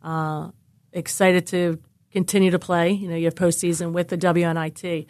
Uh, 0.02 0.50
excited 0.92 1.46
to 1.48 1.80
continue 2.10 2.50
to 2.50 2.58
play. 2.58 2.92
You 2.92 3.08
know, 3.08 3.16
you 3.16 3.24
have 3.24 3.34
postseason 3.34 3.92
with 3.92 4.08
the 4.08 4.18
WNIT, 4.18 5.06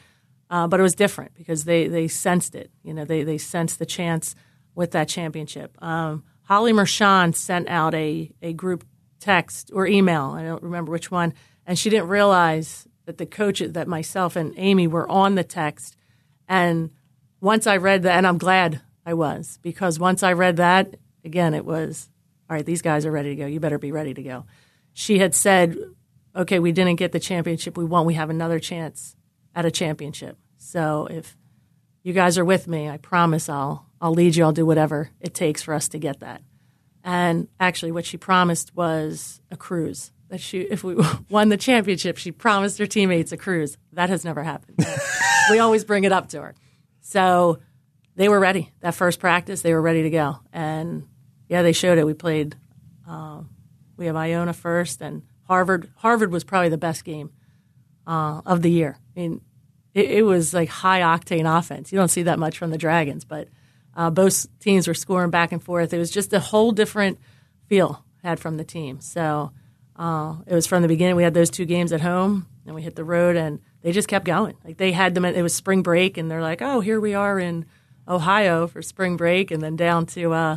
uh, 0.51 0.67
but 0.67 0.81
it 0.81 0.83
was 0.83 0.95
different 0.95 1.35
because 1.35 1.65
they 1.65 1.89
they 1.89 2.09
sensed 2.09 2.55
it. 2.55 2.71
You 2.83 2.95
know, 2.95 3.05
they 3.05 3.23
they 3.23 3.39
sensed 3.39 3.79
the 3.79 3.87
chance 3.87 4.35
with 4.75 4.93
that 4.93 5.09
championship. 5.09 5.77
Um, 5.83 6.25
Hollie 6.43 6.73
Mershon 6.73 7.35
sent 7.35 7.69
out 7.69 7.95
a 7.95 8.31
a 8.41 8.53
group 8.53 8.85
text 9.21 9.71
or 9.75 9.87
email. 9.87 10.31
I 10.31 10.43
don't 10.43 10.63
remember 10.63 10.91
which 10.93 11.11
one, 11.11 11.35
and 11.67 11.79
she 11.79 11.91
didn't 11.91 12.09
realize 12.09 12.87
that 13.07 13.19
the 13.19 13.27
coaches, 13.27 13.73
that 13.73 13.89
myself 13.89 14.37
and 14.37 14.55
Amy 14.57 14.87
were 14.87 15.09
on 15.09 15.35
the 15.35 15.45
text. 15.45 15.97
And 16.49 16.91
once 17.41 17.67
I 17.67 17.77
read 17.77 18.03
that, 18.03 18.17
and 18.17 18.27
I'm 18.27 18.39
glad 18.39 18.81
I 19.05 19.15
was, 19.15 19.59
because 19.63 19.99
once 19.99 20.23
I 20.23 20.33
read 20.33 20.57
that, 20.57 20.97
again, 21.25 21.55
it 21.55 21.65
was, 21.65 22.09
all 22.49 22.57
right, 22.57 22.67
these 22.67 22.83
guys 22.83 23.07
are 23.07 23.13
ready 23.13 23.31
to 23.31 23.37
go. 23.37 23.47
You 23.47 23.61
better 23.61 23.79
be 23.79 23.93
ready 23.93 24.15
to 24.15 24.23
go. 24.23 24.47
She 24.93 25.19
had 25.19 25.35
said, 25.35 25.77
okay, 26.35 26.59
we 26.59 26.73
didn't 26.73 26.97
get 26.97 27.13
the 27.13 27.21
championship 27.21 27.77
we 27.77 27.85
won. 27.85 28.07
We 28.07 28.15
have 28.15 28.31
another 28.31 28.59
chance 28.59 29.17
at 29.55 29.65
a 29.65 29.71
championship. 29.71 30.39
So 30.57 31.07
if 31.11 31.37
you 32.03 32.13
guys 32.13 32.39
are 32.39 32.45
with 32.45 32.67
me, 32.69 32.89
I 32.89 32.97
promise 32.97 33.49
I'll 33.49 33.87
I'll 34.01 34.13
lead 34.13 34.37
you. 34.37 34.45
I'll 34.45 34.53
do 34.53 34.67
whatever 34.67 35.11
it 35.21 35.33
takes 35.33 35.63
for 35.63 35.73
us 35.73 35.89
to 35.89 35.99
get 35.99 36.21
that. 36.21 36.43
And 37.03 37.49
actually, 37.59 37.93
what 37.93 38.05
she 38.05 38.17
promised 38.19 38.75
was 38.77 39.41
a 39.51 39.57
cruise 39.57 40.13
that 40.29 40.41
she, 40.41 40.61
if 40.61 40.83
we 40.85 40.97
won 41.29 41.49
the 41.49 41.57
championship, 41.57 42.17
she 42.17 42.33
promised 42.33 42.79
her 42.79 42.87
teammates 42.87 43.33
a 43.33 43.37
cruise. 43.37 43.77
That 43.93 44.09
has 44.09 44.25
never 44.25 44.43
happened. 44.43 44.85
we 45.51 45.59
always 45.59 45.85
bring 45.85 46.05
it 46.05 46.13
up 46.13 46.29
to 46.31 46.41
her. 46.41 46.55
So 47.01 47.59
they 48.17 48.29
were 48.29 48.41
ready. 48.41 48.73
That 48.81 48.95
first 48.95 49.21
practice, 49.21 49.63
they 49.63 49.73
were 49.73 49.83
ready 49.83 50.03
to 50.03 50.11
go. 50.11 50.39
And 50.53 51.07
yeah, 51.49 51.63
they 51.63 51.73
showed 51.73 51.99
it. 51.99 52.07
We 52.07 52.15
played. 52.15 52.57
Uh, 53.09 53.43
we 53.97 54.07
have 54.07 54.17
Iona 54.17 54.53
first, 54.53 55.01
and 55.01 55.23
Harvard. 55.45 55.91
Harvard 55.97 56.33
was 56.33 56.43
probably 56.43 56.71
the 56.71 56.79
best 56.79 57.05
game 57.05 57.31
uh, 58.07 58.41
of 58.47 58.63
the 58.63 58.71
year. 58.71 58.99
I 59.17 59.21
mean, 59.21 59.41
it, 59.93 60.11
it, 60.11 60.23
was 60.23 60.53
like 60.53 60.69
high 60.69 61.01
octane 61.01 61.47
offense. 61.59 61.93
You 61.93 61.99
don't 61.99 62.09
see 62.09 62.25
that 62.25 62.39
much 62.39 62.59
from 62.59 62.71
the 62.71 62.79
Dragons, 62.79 63.25
but 63.25 63.49
uh, 63.95 64.11
both 64.11 64.47
teams 64.59 64.89
were 64.89 64.95
scoring 64.95 65.31
back 65.31 65.53
and 65.53 65.63
forth. 65.63 65.93
It 65.93 65.99
was 65.99 66.11
just 66.11 66.33
a 66.33 66.41
whole 66.41 66.73
different 66.73 67.19
feel 67.69 68.05
had 68.23 68.41
from 68.41 68.57
the 68.57 68.65
team. 68.65 69.01
So 69.01 69.53
uh, 69.97 70.37
it 70.47 70.55
was 70.55 70.67
from 70.67 70.83
the 70.83 70.89
beginning. 70.89 71.17
We 71.17 71.23
had 71.23 71.35
those 71.35 71.51
two 71.51 71.65
games 71.65 71.93
at 71.93 72.01
home, 72.01 72.47
and 72.67 72.75
we 72.75 72.83
hit 72.83 72.97
the 72.97 73.05
road, 73.05 73.37
and 73.37 73.61
they 73.83 73.93
just 73.93 74.09
kept 74.09 74.25
going. 74.25 74.57
Like 74.65 74.77
they 74.77 74.93
had 74.93 75.15
them. 75.15 75.25
It 75.25 75.43
was 75.43 75.55
spring 75.55 75.83
break, 75.83 76.17
and 76.17 76.31
they're 76.31 76.43
like, 76.43 76.61
"Oh, 76.61 76.81
here 76.81 77.01
we 77.01 77.15
are 77.15 77.39
in 77.39 77.67
Ohio 78.09 78.67
for 78.67 78.83
spring 78.83 79.17
break," 79.17 79.51
and 79.51 79.63
then 79.63 79.77
down 79.77 80.07
to 80.07 80.33
uh, 80.33 80.57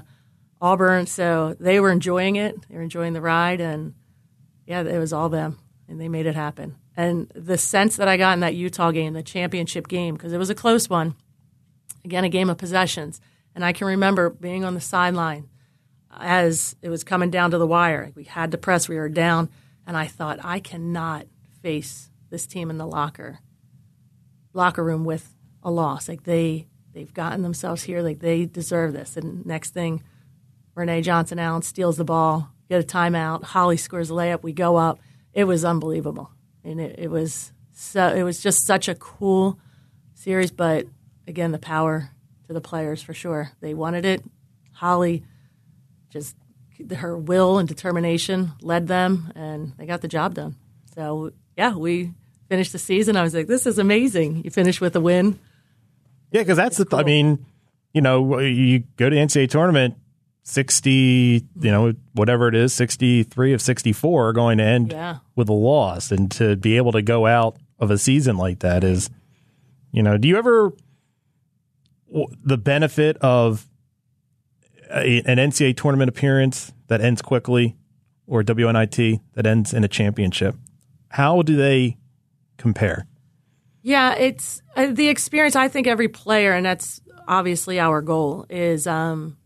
Auburn. 0.59 1.05
So 1.05 1.55
they 1.59 1.79
were 1.79 1.91
enjoying 1.91 2.35
it. 2.35 2.67
They 2.67 2.75
were 2.75 2.81
enjoying 2.81 3.13
the 3.13 3.21
ride, 3.21 3.61
and 3.61 3.93
yeah, 4.65 4.81
it 4.81 4.99
was 4.99 5.13
all 5.13 5.29
them, 5.29 5.59
and 5.87 6.01
they 6.01 6.09
made 6.09 6.25
it 6.25 6.35
happen. 6.35 6.75
And 6.95 7.31
the 7.35 7.59
sense 7.59 7.95
that 7.97 8.07
I 8.07 8.17
got 8.17 8.33
in 8.33 8.39
that 8.39 8.55
Utah 8.55 8.89
game, 8.89 9.13
the 9.13 9.21
championship 9.21 9.87
game, 9.87 10.15
because 10.15 10.33
it 10.33 10.39
was 10.39 10.49
a 10.49 10.55
close 10.55 10.89
one. 10.89 11.13
Again, 12.03 12.23
a 12.23 12.29
game 12.29 12.49
of 12.49 12.57
possessions, 12.57 13.21
and 13.53 13.63
I 13.63 13.71
can 13.71 13.85
remember 13.85 14.29
being 14.31 14.65
on 14.65 14.73
the 14.73 14.81
sideline 14.81 15.49
as 16.19 16.75
it 16.81 16.89
was 16.89 17.03
coming 17.03 17.29
down 17.29 17.51
to 17.51 17.57
the 17.57 17.67
wire. 17.67 18.11
We 18.15 18.23
had 18.23 18.51
to 18.51 18.57
press, 18.57 18.89
we 18.89 18.97
were 18.97 19.09
down, 19.09 19.49
and 19.85 19.95
I 19.95 20.07
thought, 20.07 20.39
I 20.43 20.59
cannot 20.59 21.27
face 21.61 22.09
this 22.29 22.45
team 22.45 22.69
in 22.69 22.77
the 22.77 22.87
locker 22.87 23.39
locker 24.53 24.83
room 24.83 25.05
with 25.05 25.35
a 25.63 25.71
loss. 25.71 26.09
Like 26.09 26.23
they 26.23 26.67
they've 26.93 27.13
gotten 27.13 27.43
themselves 27.43 27.83
here, 27.83 28.01
like 28.01 28.19
they 28.19 28.45
deserve 28.45 28.93
this. 28.93 29.15
And 29.15 29.45
next 29.45 29.69
thing, 29.73 30.03
Renee 30.75 31.01
Johnson 31.01 31.39
Allen 31.39 31.61
steals 31.61 31.97
the 31.97 32.03
ball, 32.03 32.49
get 32.69 32.83
a 32.83 32.87
timeout, 32.87 33.43
Hollie 33.43 33.77
scores 33.77 34.09
a 34.09 34.13
layup, 34.13 34.43
we 34.43 34.53
go 34.53 34.75
up. 34.75 34.99
It 35.33 35.45
was 35.45 35.63
unbelievable. 35.63 36.31
And 36.63 36.81
it, 36.81 36.99
it 36.99 37.11
was 37.11 37.53
so 37.71 38.13
it 38.13 38.23
was 38.23 38.41
just 38.41 38.65
such 38.65 38.87
a 38.89 38.95
cool 38.95 39.59
series, 40.15 40.51
but 40.51 40.85
again 41.27 41.51
the 41.51 41.59
power 41.59 42.11
to 42.47 42.53
the 42.53 42.61
players 42.61 43.01
for 43.01 43.13
sure. 43.13 43.51
They 43.61 43.73
wanted 43.73 44.05
it. 44.05 44.23
Hollie 44.73 45.23
just 46.17 46.35
her 46.95 47.17
will 47.17 47.57
and 47.57 47.67
determination 47.67 48.51
led 48.61 48.87
them, 48.87 49.31
and 49.35 49.73
they 49.77 49.85
got 49.85 50.01
the 50.01 50.07
job 50.07 50.33
done. 50.33 50.55
So 50.95 51.31
yeah, 51.57 51.75
we 51.75 52.13
finished 52.49 52.71
the 52.71 52.79
season. 52.79 53.15
I 53.17 53.23
was 53.23 53.33
like, 53.33 53.47
this 53.47 53.65
is 53.65 53.79
amazing. 53.79 54.43
You 54.43 54.51
finish 54.51 54.79
with 54.79 54.95
a 54.95 55.01
win. 55.01 55.39
Yeah, 56.31 56.41
because 56.41 56.57
that's 56.57 56.79
it's 56.79 56.89
the. 56.89 56.95
Cool. 56.95 56.99
I 56.99 57.03
mean, 57.03 57.45
you 57.93 58.01
know, 58.01 58.39
you 58.39 58.83
go 58.97 59.09
to 59.09 59.15
NCAA 59.15 59.49
tournament. 59.49 59.95
60, 60.43 61.45
you 61.59 61.71
know, 61.71 61.91
whatever 62.13 62.47
it 62.47 62.55
is, 62.55 62.71
63 62.71 63.51
of 63.51 63.61
64 63.61 64.29
are 64.29 64.31
going 64.31 64.59
to 64.59 64.63
end 64.63 64.93
yeah. 64.93 65.17
with 65.35 65.49
a 65.49 65.53
loss. 65.53 66.09
And 66.09 66.31
to 66.31 66.55
be 66.55 66.77
able 66.77 66.93
to 66.93 67.01
go 67.01 67.25
out 67.27 67.57
of 67.79 67.91
a 67.91 67.97
season 67.97 68.37
like 68.37 68.59
that 68.59 68.85
is, 68.85 69.09
you 69.91 70.01
know, 70.01 70.17
do 70.17 70.29
you 70.29 70.37
ever, 70.37 70.71
the 72.45 72.57
benefit 72.57 73.17
of 73.17 73.67
a, 74.91 75.21
an 75.25 75.37
NCAA 75.37 75.75
tournament 75.75 76.09
appearance 76.09 76.73
that 76.87 77.01
ends 77.01 77.21
quickly 77.21 77.75
or 78.25 78.43
WNIT 78.43 79.19
that 79.33 79.45
ends 79.45 79.73
in 79.73 79.83
a 79.83 79.87
championship. 79.87 80.55
How 81.09 81.41
do 81.41 81.55
they 81.55 81.97
compare? 82.57 83.07
Yeah, 83.81 84.15
it's 84.15 84.61
uh, 84.75 84.87
the 84.87 85.07
experience. 85.07 85.55
I 85.55 85.69
think 85.69 85.87
every 85.87 86.09
player, 86.09 86.53
and 86.53 86.65
that's 86.65 87.01
obviously 87.27 87.79
our 87.79 88.01
goal, 88.01 88.45
is 88.49 88.85
um, 88.85 89.37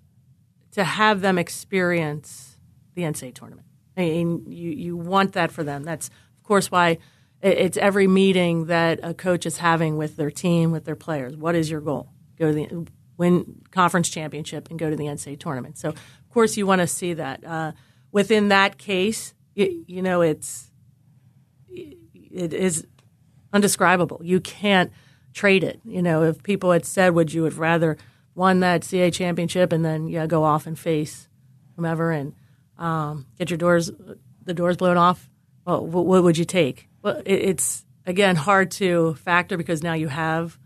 to 0.72 0.84
have 0.84 1.22
them 1.22 1.38
experience 1.38 2.58
the 2.96 3.04
NCAA 3.04 3.36
tournament. 3.36 3.68
I 3.96 4.02
mean, 4.02 4.46
you 4.48 4.72
you 4.72 4.98
want 4.98 5.34
that 5.34 5.52
for 5.52 5.64
them. 5.64 5.84
That's 5.84 6.08
of 6.08 6.44
course 6.44 6.72
why 6.72 6.98
it's 7.42 7.78
every 7.78 8.08
meeting 8.08 8.66
that 8.66 9.00
a 9.04 9.14
coach 9.14 9.46
is 9.46 9.58
having 9.58 9.98
with 9.98 10.16
their 10.16 10.32
team, 10.32 10.72
with 10.72 10.86
their 10.86 10.96
players. 10.96 11.36
What 11.36 11.56
is 11.56 11.70
your 11.70 11.82
goal? 11.82 12.10
Go 12.38 12.48
to 12.48 12.54
the 12.54 12.88
win 13.22 13.62
conference 13.70 14.10
championship 14.10 14.68
and 14.72 14.80
go 14.80 14.90
to 14.90 14.96
the 14.96 15.04
NCAA 15.04 15.40
tournament. 15.40 15.78
So, 15.78 15.90
of 15.90 16.30
course, 16.32 16.58
you 16.58 16.66
want 16.66 16.82
to 16.82 16.88
see 16.88 17.14
that. 17.14 17.46
Uh, 17.46 17.74
within 18.12 18.48
that 18.48 18.80
case, 18.80 19.36
you, 19.54 20.02
know, 20.02 20.22
it's 20.22 20.72
it 21.70 22.52
is 22.52 22.88
undescribable. 23.54 24.22
You 24.24 24.40
can't 24.40 24.92
trade 25.34 25.64
it. 25.64 25.80
You 25.86 26.02
know, 26.02 26.24
if 26.24 26.42
people 26.42 26.72
had 26.72 26.84
said, 26.84 27.14
"Would 27.14 27.32
you 27.32 27.44
have 27.44 27.60
rather 27.60 27.96
won 28.34 28.62
that 28.62 28.82
CAA 28.82 29.14
championship 29.14 29.72
and 29.72 29.86
then 29.86 30.08
yeah 30.08 30.26
go 30.26 30.44
off 30.44 30.66
and 30.66 30.80
face 30.80 31.30
whomever 31.76 32.10
and 32.10 32.34
um, 32.80 33.28
get 33.38 33.52
your 33.52 33.58
doors 33.58 33.92
the 34.44 34.54
doors 34.56 34.78
blown 34.78 34.98
off?" 34.98 35.30
Well, 35.64 35.86
what, 35.86 36.24
would 36.24 36.40
you 36.40 36.46
take? 36.46 36.90
Well, 37.04 37.22
it, 37.24 37.40
it's 37.50 37.86
again 38.08 38.36
hard 38.36 38.72
to 38.72 39.14
factor 39.14 39.58
because 39.58 39.84
now 39.84 39.94
you 39.94 40.08
have 40.08 40.58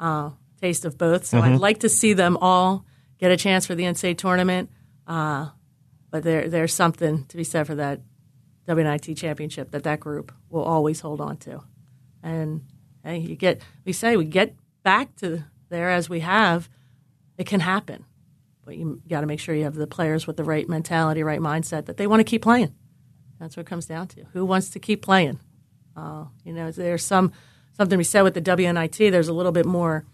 uh, 0.00 0.30
taste 0.60 0.84
of 0.84 0.98
both. 0.98 1.26
So 1.26 1.38
mm-hmm. 1.38 1.54
I'd 1.54 1.60
like 1.60 1.80
to 1.80 1.88
see 1.88 2.12
them 2.12 2.36
all 2.40 2.84
get 3.18 3.30
a 3.30 3.36
chance 3.36 3.66
for 3.66 3.74
the 3.74 3.84
NCAA 3.84 4.18
tournament. 4.18 4.70
Uh, 5.06 5.48
but 6.10 6.22
there, 6.22 6.48
there's 6.48 6.74
something 6.74 7.24
to 7.26 7.36
be 7.36 7.44
said 7.44 7.66
for 7.66 7.74
that 7.76 8.00
WNIT 8.68 9.16
championship 9.16 9.70
that 9.72 9.84
that 9.84 10.00
group 10.00 10.32
will 10.48 10.62
always 10.62 11.00
hold 11.00 11.20
on 11.20 11.36
to. 11.38 11.62
And 12.22 12.62
hey, 13.04 13.18
you 13.18 13.36
get 13.36 13.62
we 13.84 13.92
say 13.92 14.16
we 14.16 14.24
get 14.24 14.54
back 14.82 15.16
to 15.16 15.44
there 15.68 15.90
as 15.90 16.08
we 16.08 16.20
have, 16.20 16.68
it 17.38 17.46
can 17.46 17.60
happen. 17.60 18.04
But 18.64 18.76
you 18.76 19.02
got 19.08 19.22
to 19.22 19.26
make 19.26 19.40
sure 19.40 19.54
you 19.54 19.64
have 19.64 19.74
the 19.74 19.86
players 19.86 20.26
with 20.26 20.36
the 20.36 20.44
right 20.44 20.68
mentality, 20.68 21.22
right 21.22 21.40
mindset 21.40 21.86
that 21.86 21.96
they 21.96 22.06
want 22.06 22.20
to 22.20 22.24
keep 22.24 22.42
playing. 22.42 22.74
That's 23.38 23.56
what 23.56 23.62
it 23.62 23.66
comes 23.66 23.86
down 23.86 24.08
to. 24.08 24.24
Who 24.32 24.44
wants 24.44 24.68
to 24.70 24.78
keep 24.78 25.02
playing? 25.02 25.40
Uh, 25.96 26.26
you 26.44 26.52
know, 26.52 26.70
there's 26.70 27.04
some 27.04 27.32
something 27.72 27.96
we 27.96 28.04
said 28.04 28.22
with 28.22 28.34
the 28.34 28.42
WNIT. 28.42 29.10
There's 29.10 29.28
a 29.28 29.32
little 29.32 29.52
bit 29.52 29.66
more, 29.66 30.04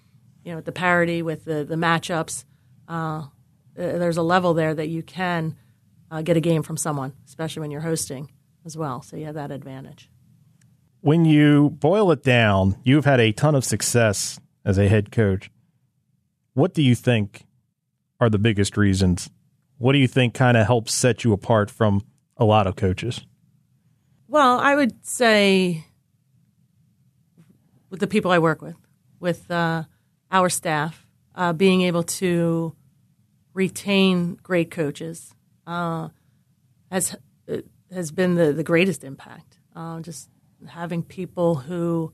you 0.47 0.53
know, 0.53 0.57
with 0.57 0.65
the 0.65 0.73
parity 0.73 1.23
with 1.23 1.45
the 1.45 1.65
the 1.65 1.75
matchups. 1.75 2.45
Uh, 2.89 3.25
there's 3.75 4.17
a 4.17 4.23
level 4.23 4.55
there 4.55 4.75
that 4.75 4.89
you 4.89 5.03
can 5.03 5.57
uh, 6.11 6.23
get 6.23 6.37
a 6.37 6.41
game 6.41 6.63
from 6.63 6.77
someone, 6.77 7.13
especially 7.27 7.61
when 7.61 7.71
you're 7.71 7.81
hosting 7.83 8.31
as 8.65 8.77
well. 8.77 9.03
So 9.03 9.17
you 9.17 9.27
have 9.27 9.35
that 9.35 9.51
advantage. 9.51 10.09
When 11.01 11.25
you 11.25 11.71
boil 11.71 12.11
it 12.13 12.23
down, 12.23 12.77
you've 12.85 13.05
had 13.05 13.21
a 13.21 13.33
ton 13.33 13.55
of 13.55 13.65
success 13.65 14.41
as 14.65 14.79
a 14.79 14.89
head 14.89 15.11
coach. 15.11 15.51
What 16.55 16.73
do 16.73 16.81
you 16.81 16.95
think 16.95 17.45
are 18.19 18.31
the 18.31 18.39
biggest 18.39 18.77
reasons? 18.77 19.29
What 19.79 19.93
do 19.93 19.99
you 19.99 20.09
think 20.09 20.33
kind 20.33 20.57
of 20.57 20.67
helps 20.67 20.95
set 20.95 21.25
you 21.25 21.33
apart 21.33 21.71
from 21.71 22.03
a 22.37 22.45
lot 22.45 22.67
of 22.67 22.77
coaches? 22.77 23.27
Well, 24.29 24.59
I 24.59 24.75
would 24.75 25.05
say 25.05 25.85
with 27.91 28.01
the 28.01 28.07
people 28.07 28.31
I 28.31 28.39
work 28.39 28.63
with, 28.63 28.77
with 29.21 29.51
uh, 29.51 29.85
our 30.31 30.49
staff, 30.49 31.07
uh, 31.35 31.53
being 31.53 31.83
able 31.83 32.03
to 32.03 32.75
retain 33.55 34.35
great 34.43 34.71
coaches 34.71 35.35
uh, 35.67 36.09
has 36.91 37.17
has 37.93 38.11
been 38.11 38.35
the, 38.35 38.53
the 38.53 38.65
greatest 38.65 39.05
impact. 39.05 39.59
Uh, 39.75 40.01
just 40.01 40.29
having 40.69 41.03
people 41.03 41.55
who 41.55 42.13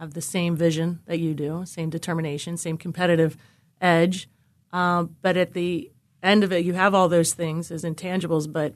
have 0.00 0.14
the 0.14 0.20
same 0.20 0.56
vision 0.56 1.00
that 1.06 1.18
you 1.20 1.34
do, 1.34 1.62
same 1.64 1.90
determination, 1.90 2.56
same 2.56 2.76
competitive 2.76 3.36
edge, 3.80 4.28
uh, 4.72 5.04
but 5.22 5.36
at 5.36 5.52
the 5.52 5.90
end 6.22 6.42
of 6.42 6.52
it, 6.52 6.64
you 6.64 6.72
have 6.72 6.94
all 6.94 7.08
those 7.08 7.32
things 7.32 7.70
as 7.70 7.84
intangibles, 7.84 8.50
but 8.50 8.74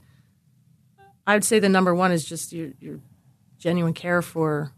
I 1.26 1.34
would 1.34 1.44
say 1.44 1.58
the 1.58 1.68
number 1.68 1.94
one 1.94 2.12
is 2.12 2.24
just 2.24 2.52
your, 2.52 2.70
your 2.80 3.00
genuine 3.58 3.94
care 3.94 4.22
for 4.22 4.72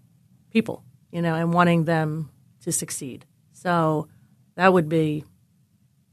people, 0.50 0.82
you 1.12 1.20
know, 1.20 1.34
and 1.34 1.52
wanting 1.52 1.84
them 1.84 2.30
to 2.62 2.72
succeed. 2.72 3.26
So 3.60 4.08
that 4.54 4.72
would 4.72 4.88
be, 4.88 5.24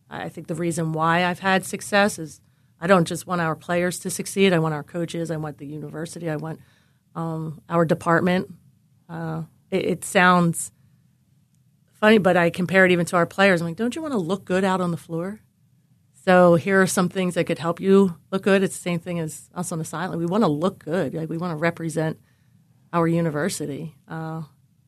I 0.09 0.27
think, 0.27 0.47
the 0.47 0.55
reason 0.55 0.91
why 0.91 1.23
I've 1.23 1.39
had 1.39 1.65
success 1.65 2.19
is 2.19 2.41
I 2.79 2.87
don't 2.87 3.07
just 3.07 3.25
want 3.25 3.41
our 3.41 3.55
players 3.55 3.99
to 3.99 4.09
succeed. 4.09 4.51
I 4.51 4.59
want 4.59 4.73
our 4.73 4.83
coaches. 4.83 5.31
I 5.31 5.37
want 5.37 5.57
the 5.57 5.65
university. 5.65 6.29
I 6.29 6.35
want 6.35 6.59
um, 7.15 7.61
our 7.69 7.85
department. 7.85 8.53
Uh, 9.09 9.43
it, 9.71 9.85
it, 9.85 10.05
sounds 10.05 10.71
funny, 11.99 12.17
but 12.17 12.35
I 12.35 12.49
compare 12.49 12.85
it 12.85 12.91
even 12.91 13.05
to 13.07 13.15
our 13.15 13.25
players. 13.25 13.61
I'm 13.61 13.67
like, 13.67 13.77
don't 13.77 13.95
you 13.95 14.01
want 14.01 14.11
to 14.11 14.19
look 14.19 14.43
good 14.43 14.65
out 14.65 14.81
on 14.81 14.91
the 14.91 14.97
floor? 14.97 15.39
So 16.25 16.55
here 16.55 16.81
are 16.81 16.87
some 16.87 17.07
things 17.07 17.35
that 17.35 17.45
could 17.45 17.59
help 17.59 17.79
you 17.79 18.17
look 18.29 18.43
good. 18.43 18.61
It's 18.61 18.75
the 18.75 18.81
same 18.81 18.99
thing 18.99 19.19
as 19.19 19.49
us 19.55 19.71
on 19.71 19.79
the 19.79 19.85
sideline. 19.85 20.19
We 20.19 20.25
want 20.25 20.43
to 20.43 20.49
look 20.49 20.83
good. 20.83 21.13
Like 21.13 21.29
we 21.29 21.37
want 21.37 21.51
to 21.51 21.55
represent 21.55 22.19
our 22.91 23.07
university 23.07 23.95
uh, 24.09 24.43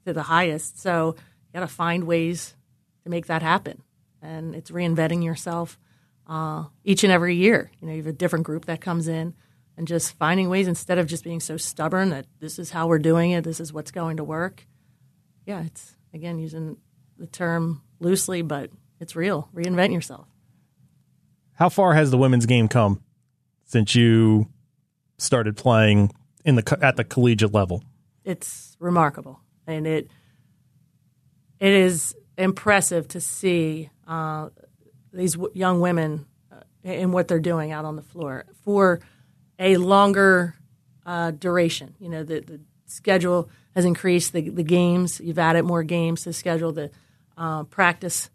to 0.05 0.11
the 0.11 0.23
highest. 0.23 0.81
So 0.81 1.15
you 1.49 1.59
got 1.59 1.67
to 1.67 1.73
find 1.73 2.03
ways 2.05 2.55
to 3.03 3.09
make 3.09 3.27
that 3.27 3.41
happen, 3.41 3.81
and 4.21 4.55
it's 4.55 4.71
reinventing 4.71 5.23
yourself 5.23 5.79
uh, 6.27 6.65
each 6.83 7.03
and 7.03 7.11
every 7.11 7.35
year. 7.35 7.71
You 7.79 7.87
know, 7.87 7.93
you 7.93 7.99
have 7.99 8.07
a 8.07 8.13
different 8.13 8.45
group 8.45 8.65
that 8.65 8.81
comes 8.81 9.07
in, 9.07 9.33
and 9.75 9.87
just 9.87 10.17
finding 10.17 10.49
ways 10.49 10.67
instead 10.67 10.97
of 10.97 11.07
just 11.07 11.23
being 11.23 11.39
so 11.39 11.57
stubborn 11.57 12.09
that 12.09 12.27
this 12.39 12.59
is 12.59 12.71
how 12.71 12.87
we're 12.87 12.99
doing 12.99 13.31
it, 13.31 13.43
this 13.43 13.59
is 13.59 13.73
what's 13.73 13.91
going 13.91 14.17
to 14.17 14.23
work. 14.23 14.67
Yeah, 15.45 15.63
it's 15.63 15.95
again 16.13 16.37
using 16.37 16.77
the 17.17 17.27
term 17.27 17.81
loosely, 17.99 18.41
but 18.41 18.69
it's 18.99 19.15
real. 19.15 19.49
Reinvent 19.53 19.93
yourself. 19.93 20.27
How 21.53 21.69
far 21.69 21.93
has 21.93 22.11
the 22.11 22.17
women's 22.17 22.45
game 22.45 22.67
come 22.67 23.01
since 23.65 23.95
you 23.95 24.47
started 25.17 25.57
playing 25.57 26.11
in 26.45 26.55
the 26.55 26.77
at 26.81 26.95
the 26.95 27.03
collegiate 27.03 27.53
level? 27.53 27.83
It's 28.23 28.77
remarkable, 28.79 29.39
and 29.65 29.87
it 29.87 30.09
it 31.59 31.73
is 31.73 32.15
impressive 32.37 33.07
to 33.09 33.21
see 33.21 33.89
uh, 34.07 34.49
these 35.11 35.33
w- 35.33 35.51
young 35.53 35.81
women 35.81 36.25
uh, 36.51 36.61
in 36.83 37.11
what 37.11 37.27
they're 37.27 37.39
doing 37.39 37.71
out 37.71 37.85
on 37.85 37.95
the 37.95 38.01
floor 38.01 38.45
for 38.63 39.01
a 39.57 39.77
longer 39.77 40.55
uh, 41.05 41.31
duration. 41.31 41.95
You 41.99 42.09
know, 42.09 42.23
the, 42.23 42.39
the 42.39 42.59
schedule 42.85 43.49
has 43.75 43.85
increased. 43.85 44.33
The, 44.33 44.49
the 44.49 44.63
games 44.63 45.19
you've 45.19 45.39
added 45.39 45.63
more 45.63 45.83
games 45.83 46.23
to 46.23 46.29
the 46.29 46.33
schedule. 46.33 46.71
The 46.71 46.91
uh, 47.37 47.63
practice 47.63 48.29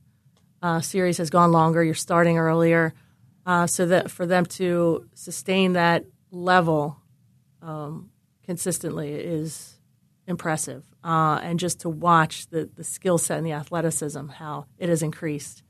uh, 0.62 0.80
series 0.80 1.18
has 1.18 1.30
gone 1.30 1.52
longer. 1.52 1.82
You're 1.82 1.94
starting 1.94 2.38
earlier 2.38 2.94
uh, 3.46 3.66
so 3.66 3.86
that 3.86 4.10
for 4.10 4.26
them 4.26 4.46
to 4.46 5.08
sustain 5.14 5.74
that 5.74 6.04
level 6.30 6.96
um, 7.62 8.10
consistently 8.44 9.12
is 9.12 9.73
impressive. 10.26 10.84
Uh, 11.02 11.38
and 11.42 11.58
just 11.58 11.80
to 11.80 11.88
watch 11.88 12.46
the, 12.48 12.68
the 12.74 12.84
skill 12.84 13.18
set 13.18 13.38
and 13.38 13.46
the 13.46 13.52
athleticism, 13.52 14.28
how 14.28 14.66
it 14.78 14.88
has 14.88 15.02
increased, 15.02 15.62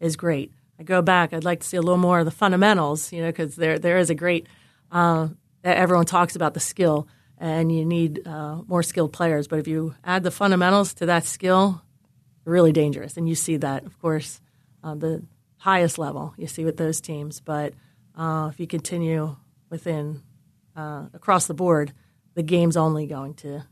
is 0.00 0.16
great. 0.16 0.52
I 0.78 0.82
go 0.82 1.02
back, 1.02 1.32
I'd 1.32 1.44
like 1.44 1.60
to 1.60 1.66
see 1.66 1.76
a 1.76 1.82
little 1.82 1.98
more 1.98 2.20
of 2.20 2.24
the 2.24 2.30
fundamentals, 2.30 3.12
you 3.12 3.20
know, 3.20 3.28
because 3.28 3.56
there, 3.56 3.78
there 3.78 3.98
is 3.98 4.10
a 4.10 4.14
great, 4.14 4.46
uh, 4.92 5.28
everyone 5.64 6.06
talks 6.06 6.36
about 6.36 6.54
the 6.54 6.60
skill 6.60 7.08
and 7.38 7.72
you 7.72 7.84
need 7.84 8.26
uh, 8.26 8.62
more 8.66 8.82
skilled 8.82 9.12
players. 9.12 9.48
But 9.48 9.58
if 9.58 9.66
you 9.66 9.94
add 10.04 10.22
the 10.22 10.30
fundamentals 10.30 10.94
to 10.94 11.06
that 11.06 11.24
skill, 11.24 11.82
really 12.44 12.72
dangerous. 12.72 13.16
And 13.16 13.28
you 13.28 13.34
see 13.34 13.56
that, 13.58 13.84
of 13.84 13.98
course, 14.00 14.40
uh, 14.82 14.94
the 14.94 15.22
highest 15.58 15.98
level 15.98 16.34
you 16.36 16.46
see 16.46 16.64
with 16.64 16.76
those 16.76 17.00
teams. 17.00 17.40
But 17.40 17.74
uh, 18.16 18.48
if 18.52 18.58
you 18.58 18.66
continue 18.66 19.36
within 19.70 20.22
uh, 20.76 21.06
across 21.12 21.46
the 21.46 21.54
board, 21.54 21.92
the 22.34 22.42
game's 22.42 22.76
only 22.76 23.06
going 23.06 23.34
to 23.34 23.64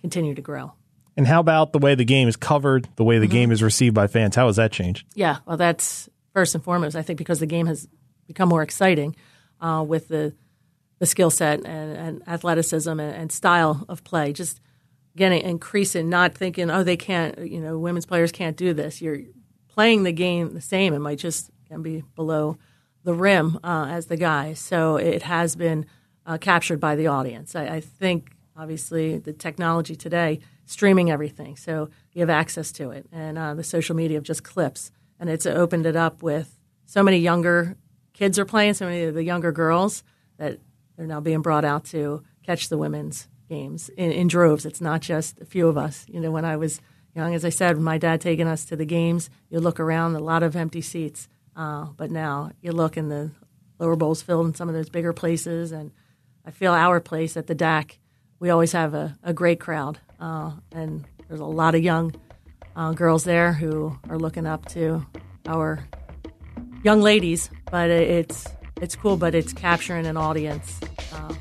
continue 0.00 0.34
to 0.34 0.42
grow. 0.42 0.72
And 1.16 1.26
how 1.26 1.40
about 1.40 1.72
the 1.72 1.78
way 1.78 1.94
the 1.94 2.04
game 2.04 2.28
is 2.28 2.36
covered, 2.36 2.88
the 2.96 3.04
way 3.04 3.18
the 3.18 3.26
mm-hmm. 3.26 3.32
game 3.32 3.52
is 3.52 3.62
received 3.62 3.94
by 3.94 4.06
fans? 4.06 4.36
How 4.36 4.46
has 4.46 4.56
that 4.56 4.72
changed? 4.72 5.06
Yeah, 5.14 5.38
well, 5.46 5.56
that's 5.56 6.08
first 6.32 6.54
and 6.54 6.64
foremost. 6.64 6.96
I 6.96 7.02
think 7.02 7.18
because 7.18 7.40
the 7.40 7.46
game 7.46 7.66
has 7.66 7.88
become 8.26 8.48
more 8.48 8.62
exciting 8.62 9.16
uh, 9.60 9.84
with 9.86 10.08
the 10.08 10.34
the 11.00 11.06
skill 11.06 11.30
set 11.30 11.64
and, 11.64 11.96
and 11.96 12.22
athleticism 12.28 12.90
and, 12.90 13.00
and, 13.00 13.32
style 13.32 13.86
of 13.88 14.04
play. 14.04 14.34
Just 14.34 14.60
getting 15.16 15.40
increasing, 15.40 16.10
not 16.10 16.34
thinking, 16.34 16.70
oh, 16.70 16.84
they 16.84 16.98
can't, 16.98 17.38
you 17.38 17.58
know, 17.58 17.78
women's 17.78 18.04
players 18.04 18.30
can't 18.30 18.54
do 18.54 18.74
this. 18.74 19.00
You're 19.00 19.20
playing 19.66 20.02
the 20.02 20.12
game 20.12 20.52
the 20.52 20.60
same. 20.60 20.92
It 20.92 20.98
might 20.98 21.18
just 21.18 21.50
can 21.68 21.82
be 21.82 22.04
below 22.16 22.58
the 23.04 23.14
rim 23.14 23.58
uh, 23.64 23.86
as 23.88 24.06
the 24.06 24.16
guys. 24.16 24.58
So 24.58 24.96
it 24.96 25.22
has 25.22 25.56
been 25.56 25.86
uh, 26.26 26.36
captured 26.38 26.80
by 26.80 26.96
the 26.96 27.06
audience. 27.06 27.56
I, 27.56 27.66
I, 27.66 27.80
think 27.80 28.32
obviously 28.60 29.18
the 29.18 29.32
technology 29.32 29.96
today, 29.96 30.40
streaming 30.66 31.10
everything, 31.10 31.56
so 31.56 31.88
you 32.12 32.20
have 32.20 32.30
access 32.30 32.70
to 32.72 32.90
it, 32.90 33.06
and 33.10 33.38
uh, 33.38 33.54
the 33.54 33.64
social 33.64 33.96
media 33.96 34.18
of 34.18 34.24
just 34.24 34.44
clips, 34.44 34.90
and 35.18 35.30
it's 35.30 35.46
opened 35.46 35.86
it 35.86 35.96
up 35.96 36.22
with 36.22 36.58
so 36.84 37.02
many 37.02 37.18
younger 37.18 37.76
kids 38.12 38.38
are 38.38 38.44
playing, 38.44 38.74
so 38.74 38.86
many 38.86 39.04
of 39.04 39.14
the 39.14 39.24
younger 39.24 39.52
girls 39.52 40.02
that 40.36 40.58
they're 40.96 41.06
now 41.06 41.20
being 41.20 41.42
brought 41.42 41.64
out 41.64 41.84
to 41.86 42.22
catch 42.42 42.68
the 42.68 42.78
women's 42.78 43.28
games 43.48 43.88
in, 43.90 44.12
in 44.12 44.28
droves. 44.28 44.66
It's 44.66 44.80
not 44.80 45.00
just 45.00 45.40
a 45.40 45.44
few 45.44 45.68
of 45.68 45.78
us. 45.78 46.04
You 46.08 46.20
know, 46.20 46.30
when 46.30 46.44
I 46.44 46.56
was 46.56 46.80
young. 47.14 47.34
As 47.34 47.44
I 47.44 47.48
said, 47.48 47.78
my 47.78 47.98
dad 47.98 48.20
taking 48.20 48.46
us 48.46 48.64
to 48.66 48.76
the 48.76 48.84
games, 48.84 49.30
you 49.48 49.60
look 49.60 49.80
around, 49.80 50.14
a 50.14 50.20
lot 50.20 50.42
of 50.42 50.56
empty 50.56 50.80
seats. 50.80 51.28
Uh, 51.56 51.86
but 51.96 52.10
now 52.10 52.52
you 52.60 52.72
look 52.72 52.96
in 52.96 53.08
the 53.08 53.30
lower 53.78 53.96
bowls 53.96 54.22
filled 54.22 54.46
in 54.46 54.54
some 54.54 54.68
of 54.68 54.74
those 54.74 54.88
bigger 54.88 55.12
places, 55.12 55.72
and 55.72 55.90
I 56.44 56.50
feel 56.50 56.72
our 56.72 57.00
place 57.00 57.36
at 57.36 57.46
the 57.46 57.54
DAC, 57.54 57.98
we 58.40 58.50
always 58.50 58.72
have 58.72 58.94
a, 58.94 59.16
a 59.22 59.32
great 59.32 59.60
crowd, 59.60 60.00
uh, 60.18 60.52
and 60.72 61.04
there's 61.28 61.40
a 61.40 61.44
lot 61.44 61.74
of 61.74 61.82
young 61.82 62.12
uh, 62.74 62.92
girls 62.92 63.22
there 63.24 63.52
who 63.52 63.96
are 64.08 64.18
looking 64.18 64.46
up 64.46 64.66
to 64.70 65.06
our 65.46 65.86
young 66.82 67.00
ladies. 67.00 67.50
But 67.70 67.90
it's 67.90 68.46
it's 68.80 68.96
cool, 68.96 69.16
but 69.16 69.34
it's 69.34 69.52
capturing 69.52 70.06
an 70.06 70.16
audience 70.16 70.80
uh, 71.12 71.34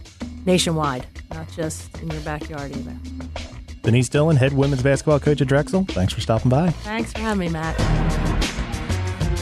nationwide, 0.46 1.08
not 1.32 1.50
just 1.52 1.98
in 2.00 2.10
your 2.10 2.22
backyard 2.22 2.76
either. 2.76 2.96
Denise 3.82 4.10
Dillon, 4.10 4.36
head 4.36 4.54
women's 4.54 4.84
basketball 4.84 5.20
coach 5.20 5.42
at 5.42 5.48
Drexel. 5.48 5.86
Thanks 5.86 6.14
for 6.14 6.22
stopping 6.22 6.50
by. 6.50 6.70
Thanks 6.70 7.14
for 7.14 7.20
having 7.20 7.40
me, 7.40 7.50
Matt. 7.50 8.49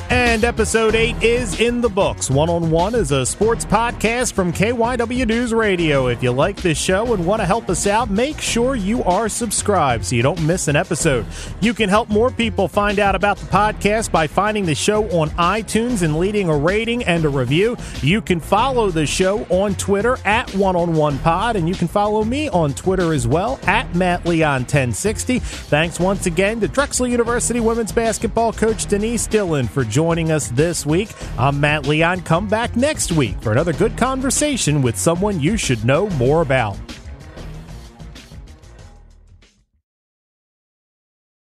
And 0.10 0.46
episode 0.46 0.96
8 0.96 1.22
is 1.22 1.60
in 1.60 1.82
the 1.82 1.90
books. 1.90 2.30
One 2.30 2.50
on 2.50 2.72
One 2.72 2.96
is 2.96 3.12
a 3.12 3.26
sports 3.26 3.66
podcast 3.66 4.32
from 4.32 4.54
KYW 4.54 5.28
News 5.28 5.54
Radio. 5.54 6.08
If 6.08 6.24
you 6.24 6.32
like 6.32 6.56
this 6.56 6.78
show 6.78 7.14
and 7.14 7.26
want 7.26 7.42
to 7.42 7.46
help 7.46 7.70
us 7.70 7.86
out, 7.88 8.10
make 8.10 8.40
sure 8.40 8.76
you 8.76 9.04
are 9.04 9.28
subscribed 9.28 10.06
so 10.06 10.16
you 10.16 10.22
don't 10.22 10.42
miss 10.44 10.70
an 10.70 10.78
episode. 10.78 11.26
You 11.60 11.74
can 11.74 11.90
help 11.90 12.08
more 12.08 12.32
people 12.32 12.70
find 12.70 13.00
out 13.00 13.16
about 13.16 13.38
the 13.38 13.48
podcast 13.48 14.10
by 14.10 14.28
finding 14.28 14.66
the 14.66 14.76
show 14.76 15.04
on 15.10 15.30
iTunes 15.32 16.04
and 16.04 16.18
leading 16.18 16.48
a 16.48 16.56
rating 16.56 17.04
and 17.04 17.26
a 17.26 17.30
review. 17.30 17.76
You 18.02 18.22
can 18.22 18.40
follow 18.40 18.90
the 18.90 19.06
show 19.06 19.46
on 19.50 19.76
Twitter 19.76 20.18
at 20.24 20.50
One 20.56 20.78
on 20.78 20.94
One 20.94 21.20
Pod, 21.20 21.58
and 21.58 21.68
you 21.68 21.76
can 21.76 21.90
follow 21.90 22.24
me 22.24 22.48
on 22.50 22.74
Twitter 22.74 23.14
as 23.14 23.28
well 23.28 23.60
at 23.64 23.94
Matt 23.94 24.26
Leon 24.26 24.62
1060. 24.62 25.40
Thanks 25.40 26.00
once 26.00 26.28
again 26.28 26.62
to 26.62 26.70
Drexel 26.70 27.08
University 27.08 27.60
women's 27.60 27.92
basketball 27.92 28.54
coach 28.54 28.86
Denise 28.86 29.28
Dillon 29.28 29.68
for 29.68 29.84
joining 29.98 30.32
us 30.32 30.50
this 30.50 30.86
week. 30.86 31.10
I'm 31.40 31.60
Matt 31.60 31.88
Leon. 31.88 32.22
Come 32.22 32.48
back 32.48 32.76
next 32.76 33.14
week 33.14 33.36
for 33.42 33.52
another 33.52 33.74
good 33.74 33.98
conversation 33.98 34.84
with 34.84 34.96
someone 34.96 35.40
you 35.40 35.58
should 35.58 35.84
know 35.86 36.08
more 36.12 36.44
about. 36.44 36.78